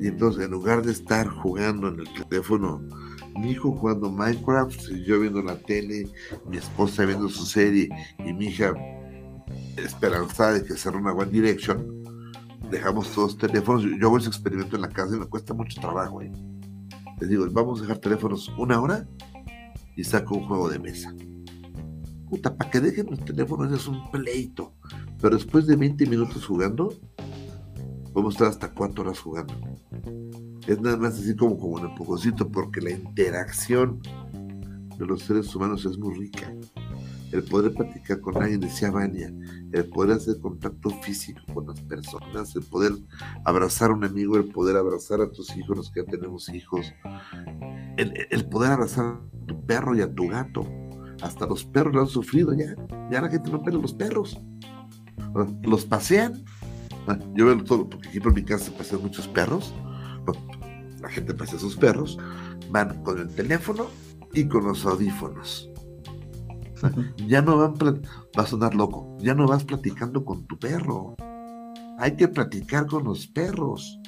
[0.00, 2.82] Y entonces en lugar de estar jugando en el teléfono
[3.38, 6.08] mi hijo jugando Minecraft, yo viendo la tele,
[6.48, 7.88] mi esposa viendo su serie
[8.18, 8.74] y mi hija
[9.76, 12.02] esperanzada de que sea una One Direction,
[12.70, 13.84] dejamos todos teléfonos.
[13.84, 16.22] Yo hago ese experimento en la casa y me cuesta mucho trabajo.
[16.22, 16.32] ¿eh?
[17.20, 19.06] Les digo, vamos a dejar teléfonos una hora
[19.96, 21.14] y saco un juego de mesa.
[22.28, 24.74] Puta, para que dejen los teléfonos es un pleito.
[25.20, 26.92] Pero después de 20 minutos jugando,
[28.12, 29.54] podemos estar hasta 4 horas jugando
[30.66, 34.00] es nada más así como, como un empujoncito, porque la interacción
[34.98, 36.52] de los seres humanos es muy rica.
[37.32, 39.32] el poder platicar con alguien, decía Vania,
[39.72, 42.92] el poder hacer contacto físico con las personas, el poder
[43.44, 46.94] abrazar a un amigo, el poder abrazar a tus hijos, los que ya tenemos hijos,
[47.96, 50.64] el, poder abrazar a tu perro y a tu gato.
[51.22, 52.74] Hasta los perros lo han sufrido ya.
[53.10, 54.40] Ya la gente no pela los perros.
[55.62, 56.44] Los pasean.
[57.06, 59.74] Ah, Yo veo todo, porque aquí por mi casa se pasean muchos perros.
[61.04, 62.16] La gente pasea sus perros.
[62.70, 63.88] Van con el teléfono
[64.32, 65.70] y con los audífonos.
[66.74, 66.92] O sea,
[67.28, 71.14] ya no van, va a sonar loco, ya no vas platicando con tu perro.
[71.98, 74.00] Hay que platicar con los perros.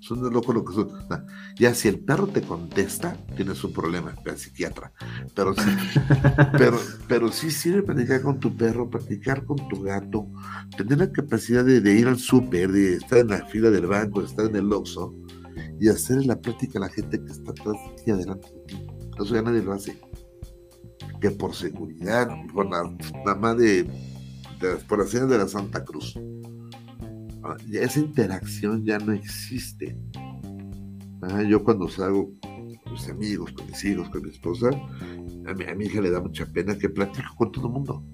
[0.00, 0.90] Suena loco lo que son.
[0.92, 1.24] O sea,
[1.56, 4.92] Ya si el perro te contesta, tienes un problema, ve al psiquiatra.
[5.34, 5.70] Pero sí,
[6.58, 6.78] pero,
[7.08, 10.28] pero sí sirve platicar con tu perro, platicar con tu gato,
[10.76, 14.20] tener la capacidad de, de ir al súper, de estar en la fila del banco,
[14.20, 15.14] de estar en el Oxxo
[15.80, 18.86] y hacer la plática a la gente que está atrás ti, adelante de ti.
[19.20, 19.98] Eso ya nadie lo hace.
[21.20, 22.84] Que por seguridad, por la
[23.24, 26.18] mamá de, de las- señas de la Santa Cruz.
[27.42, 29.96] Ah, esa interacción ya no existe.
[31.22, 34.70] Ah, yo cuando salgo con mis amigos, con mis hijos, con mi esposa,
[35.46, 38.04] a mi, a hija le da mucha pena que platico con todo el mundo.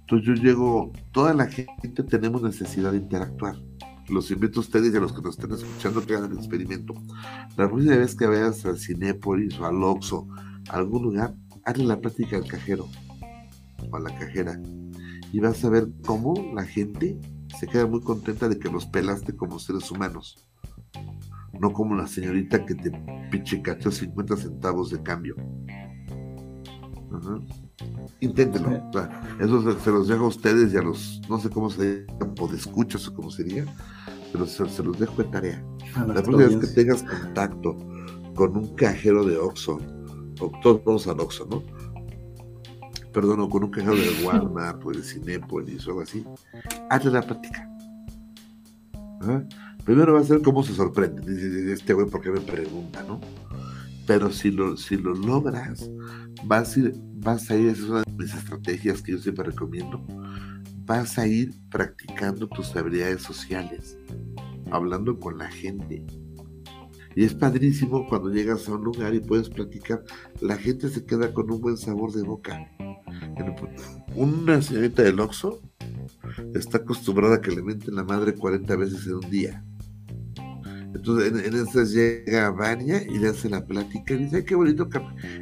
[0.00, 3.56] Entonces yo llego, toda la gente tenemos necesidad de interactuar.
[4.08, 6.94] Los invito a ustedes y a los que nos estén escuchando que hagan el experimento.
[7.56, 10.28] La próxima vez que vayas al Cinépolis o al Oxxo,
[10.68, 11.34] a algún lugar,
[11.64, 12.88] hazle la plática al cajero
[13.90, 14.60] o a la cajera
[15.32, 17.18] y vas a ver cómo la gente
[17.58, 20.48] se queda muy contenta de que los pelaste como seres humanos.
[21.58, 22.92] No como la señorita que te
[23.30, 25.36] pinche cachó 50 centavos de cambio.
[27.12, 27.40] Ajá.
[28.20, 28.88] Inténtenlo.
[28.88, 31.70] o sea, eso se, se los dejo a ustedes y a los, no sé cómo
[31.70, 33.66] se llama, podescuchas o cómo sería,
[34.32, 35.64] pero se, se los dejo de tarea.
[36.06, 37.76] La próxima vez que tengas contacto
[38.34, 39.78] con un cajero de Oxxo,
[40.40, 41.62] o todos vamos al Oxxo, ¿no?
[43.12, 46.24] Perdón, o con un cajero de Walmart o de Cinépolis o algo así,
[46.90, 47.68] hazle la plática.
[49.20, 49.44] Ajá.
[49.86, 51.22] Primero va a ser cómo se sorprende.
[51.22, 53.20] Dice, este güey, ¿por qué me pregunta, no?
[54.06, 55.90] Pero si lo, si lo logras,
[56.44, 59.46] vas a ir, vas a ir, esa es una de mis estrategias que yo siempre
[59.46, 60.04] recomiendo,
[60.84, 63.98] vas a ir practicando tus habilidades sociales,
[64.70, 66.04] hablando con la gente.
[67.16, 70.04] Y es padrísimo cuando llegas a un lugar y puedes platicar,
[70.40, 72.70] la gente se queda con un buen sabor de boca.
[74.14, 75.60] Una señorita del Oxxo
[76.54, 79.64] está acostumbrada a que le menten la madre 40 veces en un día.
[81.06, 84.56] Entonces, en, en esas llega Vania y le hace la plática y dice, "Ay, qué
[84.56, 84.88] bonito,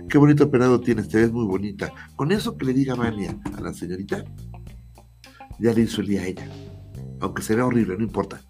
[0.08, 1.90] qué bonito penado tienes, te ves muy bonita.
[2.16, 4.24] Con eso que le diga Vania a la señorita,
[5.58, 6.48] ya le hizo el día a ella.
[7.20, 8.42] Aunque se vea horrible, no importa.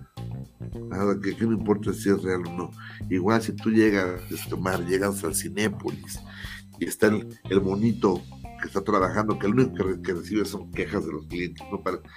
[0.88, 2.70] Nada, que, que no importa si es real o no.
[3.08, 6.18] Igual si tú llegas, este, Omar, llegas al Cinépolis
[6.80, 8.20] y está el, el monito
[8.60, 11.64] que está trabajando, que lo único que, re- que recibe son quejas de los clientes,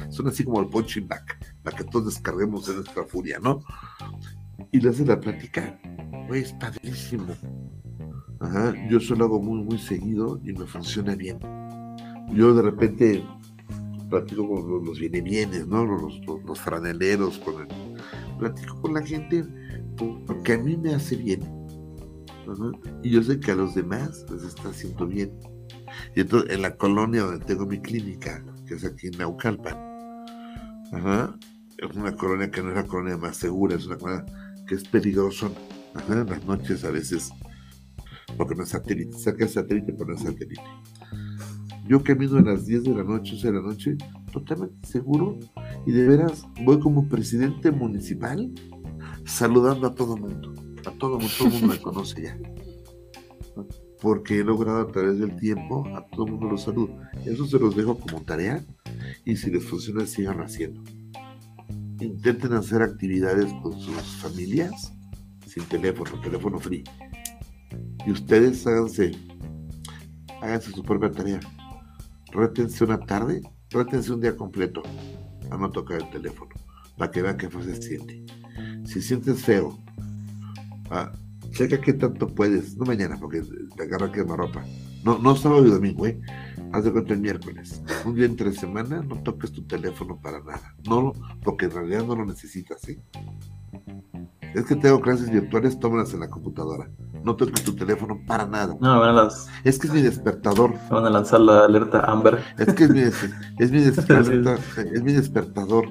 [0.09, 3.59] son así como el punching back, para que todos descarguemos en nuestra furia, ¿no?
[4.71, 5.79] Y le hace la plática,
[6.27, 7.33] güey, es padrísimo.
[8.89, 11.39] Yo eso lo hago muy, muy seguido y me funciona bien.
[12.33, 13.23] Yo de repente
[14.09, 15.85] platico con los, los bienes, ¿no?
[15.85, 19.43] Los, los, los franeleros, con el- platico con la gente
[20.27, 21.41] porque a mí me hace bien.
[23.03, 25.31] Y yo sé que a los demás les está haciendo bien.
[26.15, 29.77] Y entonces en la colonia donde tengo mi clínica, que es aquí en Naucalpan,
[31.77, 34.25] es una colonia que no es la colonia más segura, es una colonia
[34.67, 35.49] que es peligrosa.
[35.93, 37.31] Ajá, en las noches a veces,
[38.35, 40.61] porque no es satélite, cerca es satélite, pero no es satélite.
[41.87, 43.97] Yo camino a las 10 de la noche, 11 de la noche,
[44.31, 45.39] totalmente seguro,
[45.85, 48.51] y de veras voy como presidente municipal
[49.25, 50.53] saludando a todo mundo.
[50.85, 52.37] A todo mundo, todo mundo me conoce ya.
[54.01, 56.99] Porque he logrado a través del tiempo a todo mundo los saludo.
[57.25, 58.63] Eso se los dejo como tarea
[59.25, 60.83] y si les funciona sigan haciendo.
[61.99, 64.93] Intenten hacer actividades con sus familias
[65.47, 66.83] sin teléfono, teléfono free.
[68.05, 69.11] Y ustedes háganse,
[70.41, 71.39] háganse su propia tarea.
[72.31, 74.83] Rétense una tarde, rétense un día completo
[75.49, 76.51] a no tocar el teléfono,
[76.97, 78.23] para que vean que fue se siente.
[78.85, 79.77] Si sientes feo,
[80.91, 81.11] ah,
[81.51, 83.41] checa qué tanto puedes, no mañana, porque
[83.75, 84.63] te agarra quemarropa.
[85.03, 86.19] No, no sábado y domingo, ¿eh?
[86.73, 87.81] Haz de cuenta el miércoles.
[88.05, 90.75] Un día entre semana no toques tu teléfono para nada.
[90.87, 91.13] No,
[91.43, 92.99] porque en realidad no lo necesitas, ¿eh?
[94.53, 96.89] Es que tengo clases virtuales, tómalas en la computadora.
[97.23, 98.75] No toques tu teléfono para nada.
[98.79, 100.73] No, van, a las- Es que es mi despertador.
[100.89, 102.39] van a lanzar la alerta Amber.
[102.57, 103.29] Es que es mi, des-
[103.59, 104.57] es mi, desperta-
[104.93, 105.85] es mi despertador.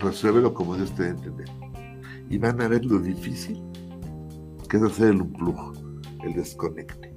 [0.00, 1.48] Resuélvelo como Dios te dé entender.
[2.30, 3.62] Y van a ver lo difícil
[4.68, 5.72] que es hacer el unplug,
[6.24, 7.14] el desconecte.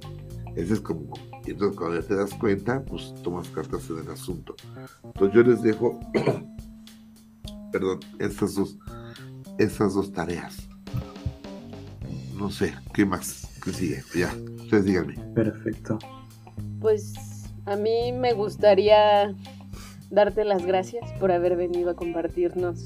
[0.54, 1.12] Ese es como
[1.48, 4.54] Y entonces cuando ya te das cuenta, pues tomas cartas en el asunto.
[5.02, 5.98] Entonces yo les dejo,
[7.72, 8.76] perdón, estas dos,
[9.56, 10.68] estas dos tareas.
[12.36, 13.48] No sé, ¿qué más?
[13.64, 14.02] ¿Qué sigue?
[14.14, 15.14] Ya, ustedes díganme.
[15.34, 15.98] Perfecto.
[16.82, 17.14] Pues
[17.64, 19.34] a mí me gustaría
[20.10, 22.84] darte las gracias por haber venido a compartirnos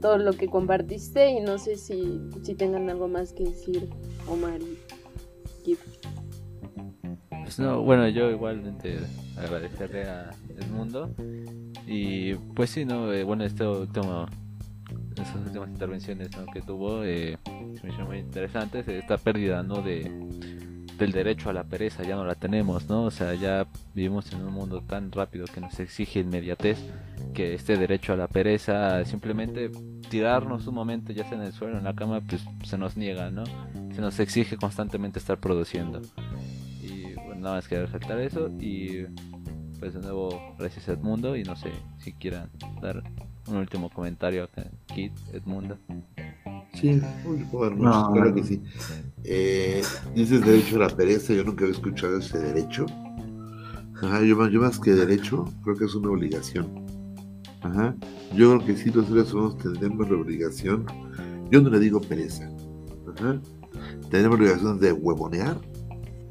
[0.00, 3.88] todo lo que compartiste y no sé si, si tengan algo más que decir
[4.26, 4.78] Omar y
[5.62, 5.78] Kip.
[7.42, 8.98] Pues no, bueno, yo igualmente
[9.36, 11.14] agradecerle a Edmundo
[11.86, 14.26] y pues sí, no, eh, bueno, este último,
[15.10, 16.46] estas últimas intervenciones ¿no?
[16.52, 17.38] que tuvo eh,
[17.82, 19.80] me hicieron muy interesantes, esta pérdida, ¿no?
[19.82, 20.10] De
[20.98, 23.04] del derecho a la pereza ya no la tenemos, ¿no?
[23.04, 26.78] O sea, ya vivimos en un mundo tan rápido que nos exige inmediatez
[27.32, 29.70] que este derecho a la pereza, simplemente
[30.10, 33.30] tirarnos un momento ya sea en el suelo, en la cama, pues se nos niega,
[33.30, 33.44] ¿no?
[33.94, 36.02] Se nos exige constantemente estar produciendo.
[37.38, 39.06] Nada más que resaltar eso y
[39.78, 42.50] pues de nuevo gracias Edmundo y no sé si quieran
[42.82, 43.02] dar
[43.46, 45.78] un último comentario acá, Kit, Edmundo.
[46.74, 48.34] Sí, muy bueno, No, claro no.
[48.34, 48.62] que sí.
[49.24, 49.82] Eh,
[50.14, 52.86] dices derecho a la pereza, yo nunca había escuchado ese derecho.
[54.02, 56.86] Ajá, yo más, yo más que derecho, creo que es una obligación.
[57.62, 57.96] Ajá,
[58.34, 60.86] yo creo que sí los seres humanos tendremos la obligación,
[61.50, 62.48] yo no le digo pereza,
[63.16, 63.40] ajá,
[64.10, 65.58] tenemos la obligación de huevonear,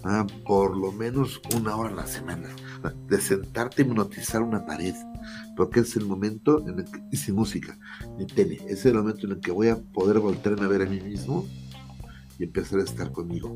[0.08, 2.50] ajá, por lo menos una hora a la semana,
[3.08, 4.96] de sentarte y hipnotizar una pared,
[5.56, 7.78] porque es el momento en el que, y sin música,
[8.18, 10.86] ni tele, es el momento en el que voy a poder voltearme a ver a
[10.86, 11.46] mí mismo
[12.40, 13.56] y empezar a estar conmigo.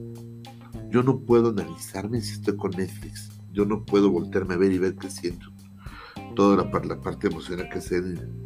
[0.89, 3.29] Yo no puedo analizarme si estoy con Netflix.
[3.53, 5.47] Yo no puedo voltearme a ver y ver qué siento.
[6.35, 7.79] Toda la, la parte emocional que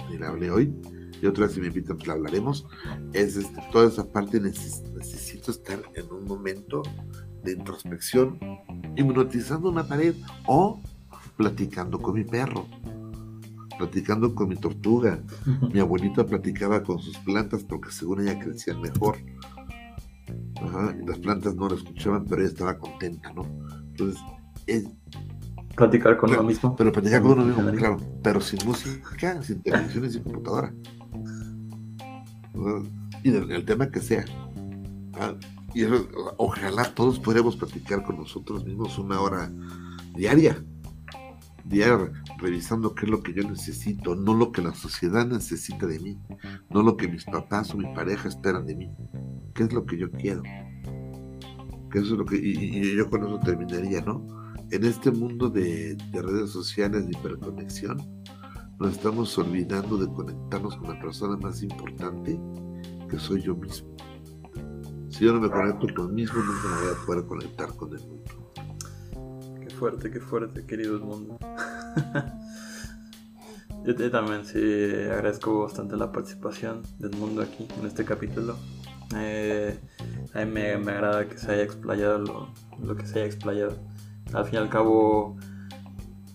[0.10, 0.74] ni la hablé hoy.
[1.22, 2.68] Y otra si me invitan, pues la hablaremos.
[3.14, 6.84] Es este, toda esa parte neces- necesito estar en un momento
[7.46, 8.38] de introspección,
[8.98, 10.16] hipnotizando una pared
[10.48, 10.82] o
[11.38, 12.66] platicando con mi perro,
[13.78, 15.20] platicando con mi tortuga,
[15.74, 19.18] mi abuelita platicaba con sus plantas porque según ella crecían mejor.
[20.62, 23.44] Ajá, y las plantas no la escuchaban, pero ella estaba contenta, ¿no?
[23.90, 24.22] Entonces,
[24.68, 24.86] es-
[25.76, 26.74] Platicar con Claro, uno mismo.
[26.78, 30.74] pero platicar con uno mismo, claro, pero sin música, sin televisión y sin computadora.
[33.24, 34.24] Y del el tema que sea.
[35.20, 35.34] Ah,
[35.76, 36.08] Y eso,
[36.38, 39.52] ojalá todos pudiéramos platicar con nosotros mismos una hora
[40.16, 40.64] diaria.
[41.66, 46.00] Diaria, revisando qué es lo que yo necesito, no lo que la sociedad necesita de
[46.00, 46.18] mí,
[46.70, 48.90] no lo que mis papás o mi pareja esperan de mí.
[49.54, 50.44] ¿Qué es lo que yo quiero?
[51.92, 54.26] Que es lo que, y, yo con eso terminaría, ¿no?
[54.72, 57.98] En este mundo de redes sociales, de hiperconexión,
[58.80, 62.40] nos estamos olvidando de conectarnos con la persona más importante,
[63.10, 63.96] que soy yo mismo.
[65.16, 68.52] Si yo no me conecto conmigo nunca me voy a poder conectar con el mundo.
[69.62, 71.40] Qué fuerte, qué fuerte, querido mundo.
[73.86, 74.60] yo, también sí
[75.10, 78.58] agradezco bastante la participación del mundo aquí en este capítulo.
[79.16, 79.80] Eh,
[80.34, 82.50] a mí me, agrada que se haya explayado lo,
[82.84, 83.78] lo que se haya explayado.
[84.34, 85.38] Al fin y al cabo,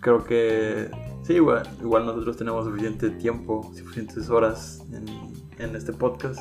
[0.00, 0.90] creo que
[1.24, 5.04] sí, igual, igual nosotros tenemos suficiente tiempo, suficientes horas en,
[5.58, 6.40] en este podcast.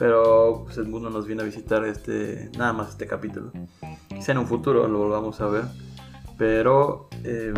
[0.00, 3.52] Pero pues el mundo nos viene a visitar este, nada más este capítulo.
[4.08, 5.64] Quizá en un futuro lo volvamos a ver.
[6.38, 7.52] Pero, eh,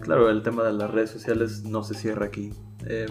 [0.00, 2.52] claro, el tema de las redes sociales no se cierra aquí.
[2.84, 3.06] Eh,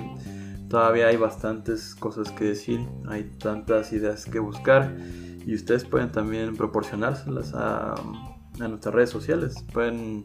[0.70, 4.96] todavía hay bastantes cosas que decir, hay tantas ideas que buscar
[5.44, 9.56] y ustedes pueden también proporcionárselas a, a nuestras redes sociales.
[9.74, 10.24] Pueden,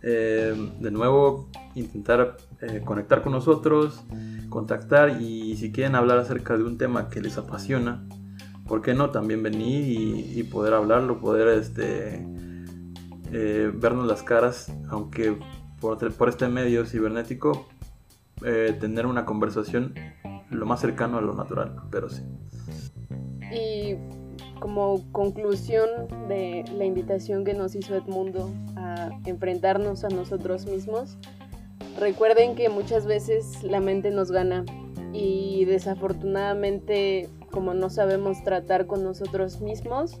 [0.00, 4.04] eh, de nuevo, intentar eh, conectar con nosotros,
[4.48, 8.04] contactar y si quieren hablar acerca de un tema que les apasiona,
[8.66, 12.26] ¿por qué no también venir y, y poder hablarlo, poder este,
[13.32, 15.38] eh, vernos las caras, aunque
[15.80, 17.68] por, por este medio cibernético,
[18.44, 19.94] eh, tener una conversación
[20.50, 22.22] lo más cercano a lo natural, pero sí.
[23.52, 23.96] Y
[24.60, 25.88] como conclusión
[26.28, 31.18] de la invitación que nos hizo Edmundo a enfrentarnos a nosotros mismos,
[31.98, 34.64] recuerden que muchas veces la mente nos gana
[35.12, 40.20] y desafortunadamente como no sabemos tratar con nosotros mismos,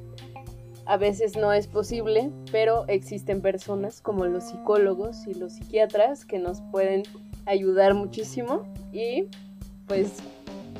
[0.86, 6.38] a veces no es posible, pero existen personas como los psicólogos y los psiquiatras que
[6.38, 7.02] nos pueden
[7.44, 9.26] ayudar muchísimo y
[9.86, 10.14] pues,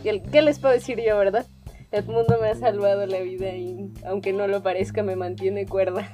[0.02, 1.46] ¿qué, les puedo decir yo, verdad?
[1.92, 6.10] Edmundo me ha salvado la vida y aunque no lo parezca me mantiene cuerda.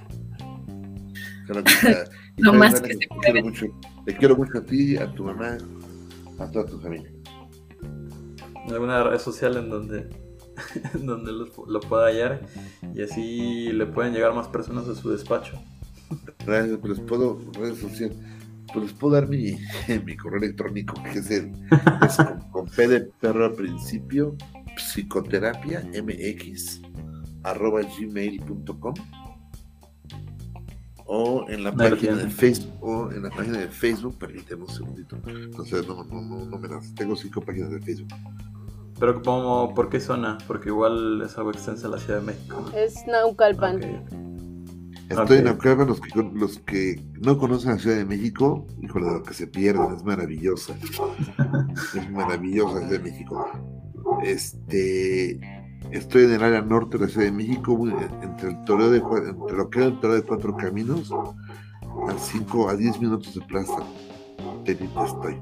[2.37, 3.67] Lo más Dani, que se te quiero mucho.
[4.05, 5.59] Te quiero mucho a ti, a tu mamá,
[6.39, 7.11] a toda tu familia.
[8.69, 10.09] alguna red social en donde,
[10.95, 12.47] en donde lo, lo pueda hallar
[12.95, 15.61] y así le pueden llegar más personas a su despacho.
[16.47, 18.17] Gracias, pues les puedo, redes sociales,
[18.73, 19.57] pues les puedo dar mi,
[20.05, 21.53] mi correo electrónico, que es, el,
[22.07, 24.37] es con, con P de perro al principio,
[24.77, 26.83] psicoterapia mx
[27.45, 28.95] arroba gmail.com
[31.07, 32.31] o en la página de.
[32.31, 35.17] Facebook o en la página de Facebook, permíteme un segundito.
[35.65, 38.09] Sé, no, no, no, no me las tengo cinco páginas de Facebook.
[38.99, 40.39] Pero como, ¿por qué zona?
[40.47, 42.65] Porque igual es algo extensa la Ciudad de México.
[42.77, 43.83] Es Naucalpan.
[45.11, 45.45] Estoy en.
[45.45, 49.23] Naucalpan, los que, con- los que no conocen la Ciudad de México, híjole, de lo
[49.23, 50.75] que se pierden, es maravillosa.
[51.95, 53.47] es maravillosa la Ciudad de México.
[54.23, 55.41] Este,
[55.91, 57.79] estoy en el área norte de la Ciudad de México,
[58.23, 62.69] entre el toreo de entre lo que era el toreo de cuatro caminos, a 5
[62.69, 63.83] a 10 minutos de plaza.
[64.65, 65.41] Telita estoy.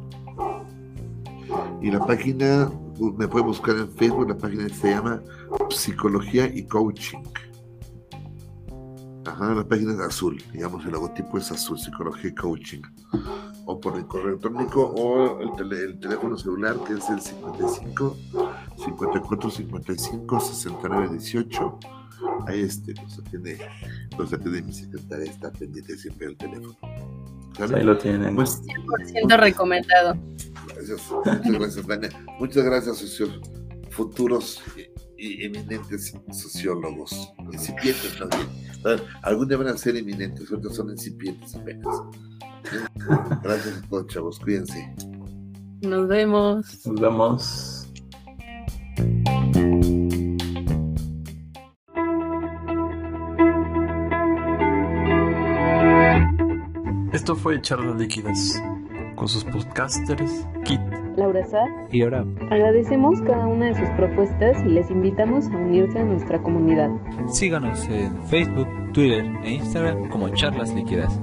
[1.80, 2.70] Y la página,
[3.16, 5.22] me puede buscar en Facebook, la página se llama
[5.70, 7.22] Psicología y Coaching.
[9.24, 12.82] Ajá, la página es azul, digamos, el logotipo es azul, Psicología y Coaching.
[13.66, 18.16] O por el correo electrónico o el, tele- el teléfono celular que es el 55
[18.84, 21.78] 54 55 69 18.
[22.46, 23.58] Ahí este, los atiende,
[24.18, 26.76] los atiende mi secretaria, está pendiente siempre del teléfono.
[27.56, 27.76] ¿Sale?
[27.78, 28.34] Ahí lo tienen.
[28.34, 30.16] Pues, 100% recomendado.
[30.74, 32.10] Gracias, muchas gracias, Dania.
[32.38, 33.40] Muchas gracias, socio-
[33.90, 34.62] futuros
[35.22, 37.32] eminentes sociólogos.
[37.52, 38.48] Incipientes también.
[39.22, 42.02] Algún día van a ser eminentes, otros son incipientes apenas.
[43.42, 44.38] Gracias a todos, chavos.
[44.40, 44.94] Cuídense.
[45.82, 46.86] Nos vemos.
[46.86, 47.78] Nos vemos.
[57.12, 58.60] Esto fue Charlas Líquidas
[59.16, 61.01] con sus podcasters Kit.
[61.16, 65.98] Laura Sá, Y ahora, agradecemos cada una de sus propuestas y les invitamos a unirse
[65.98, 66.90] a nuestra comunidad.
[67.28, 71.20] síganos en Facebook, Twitter e Instagram como Charlas Líquidas.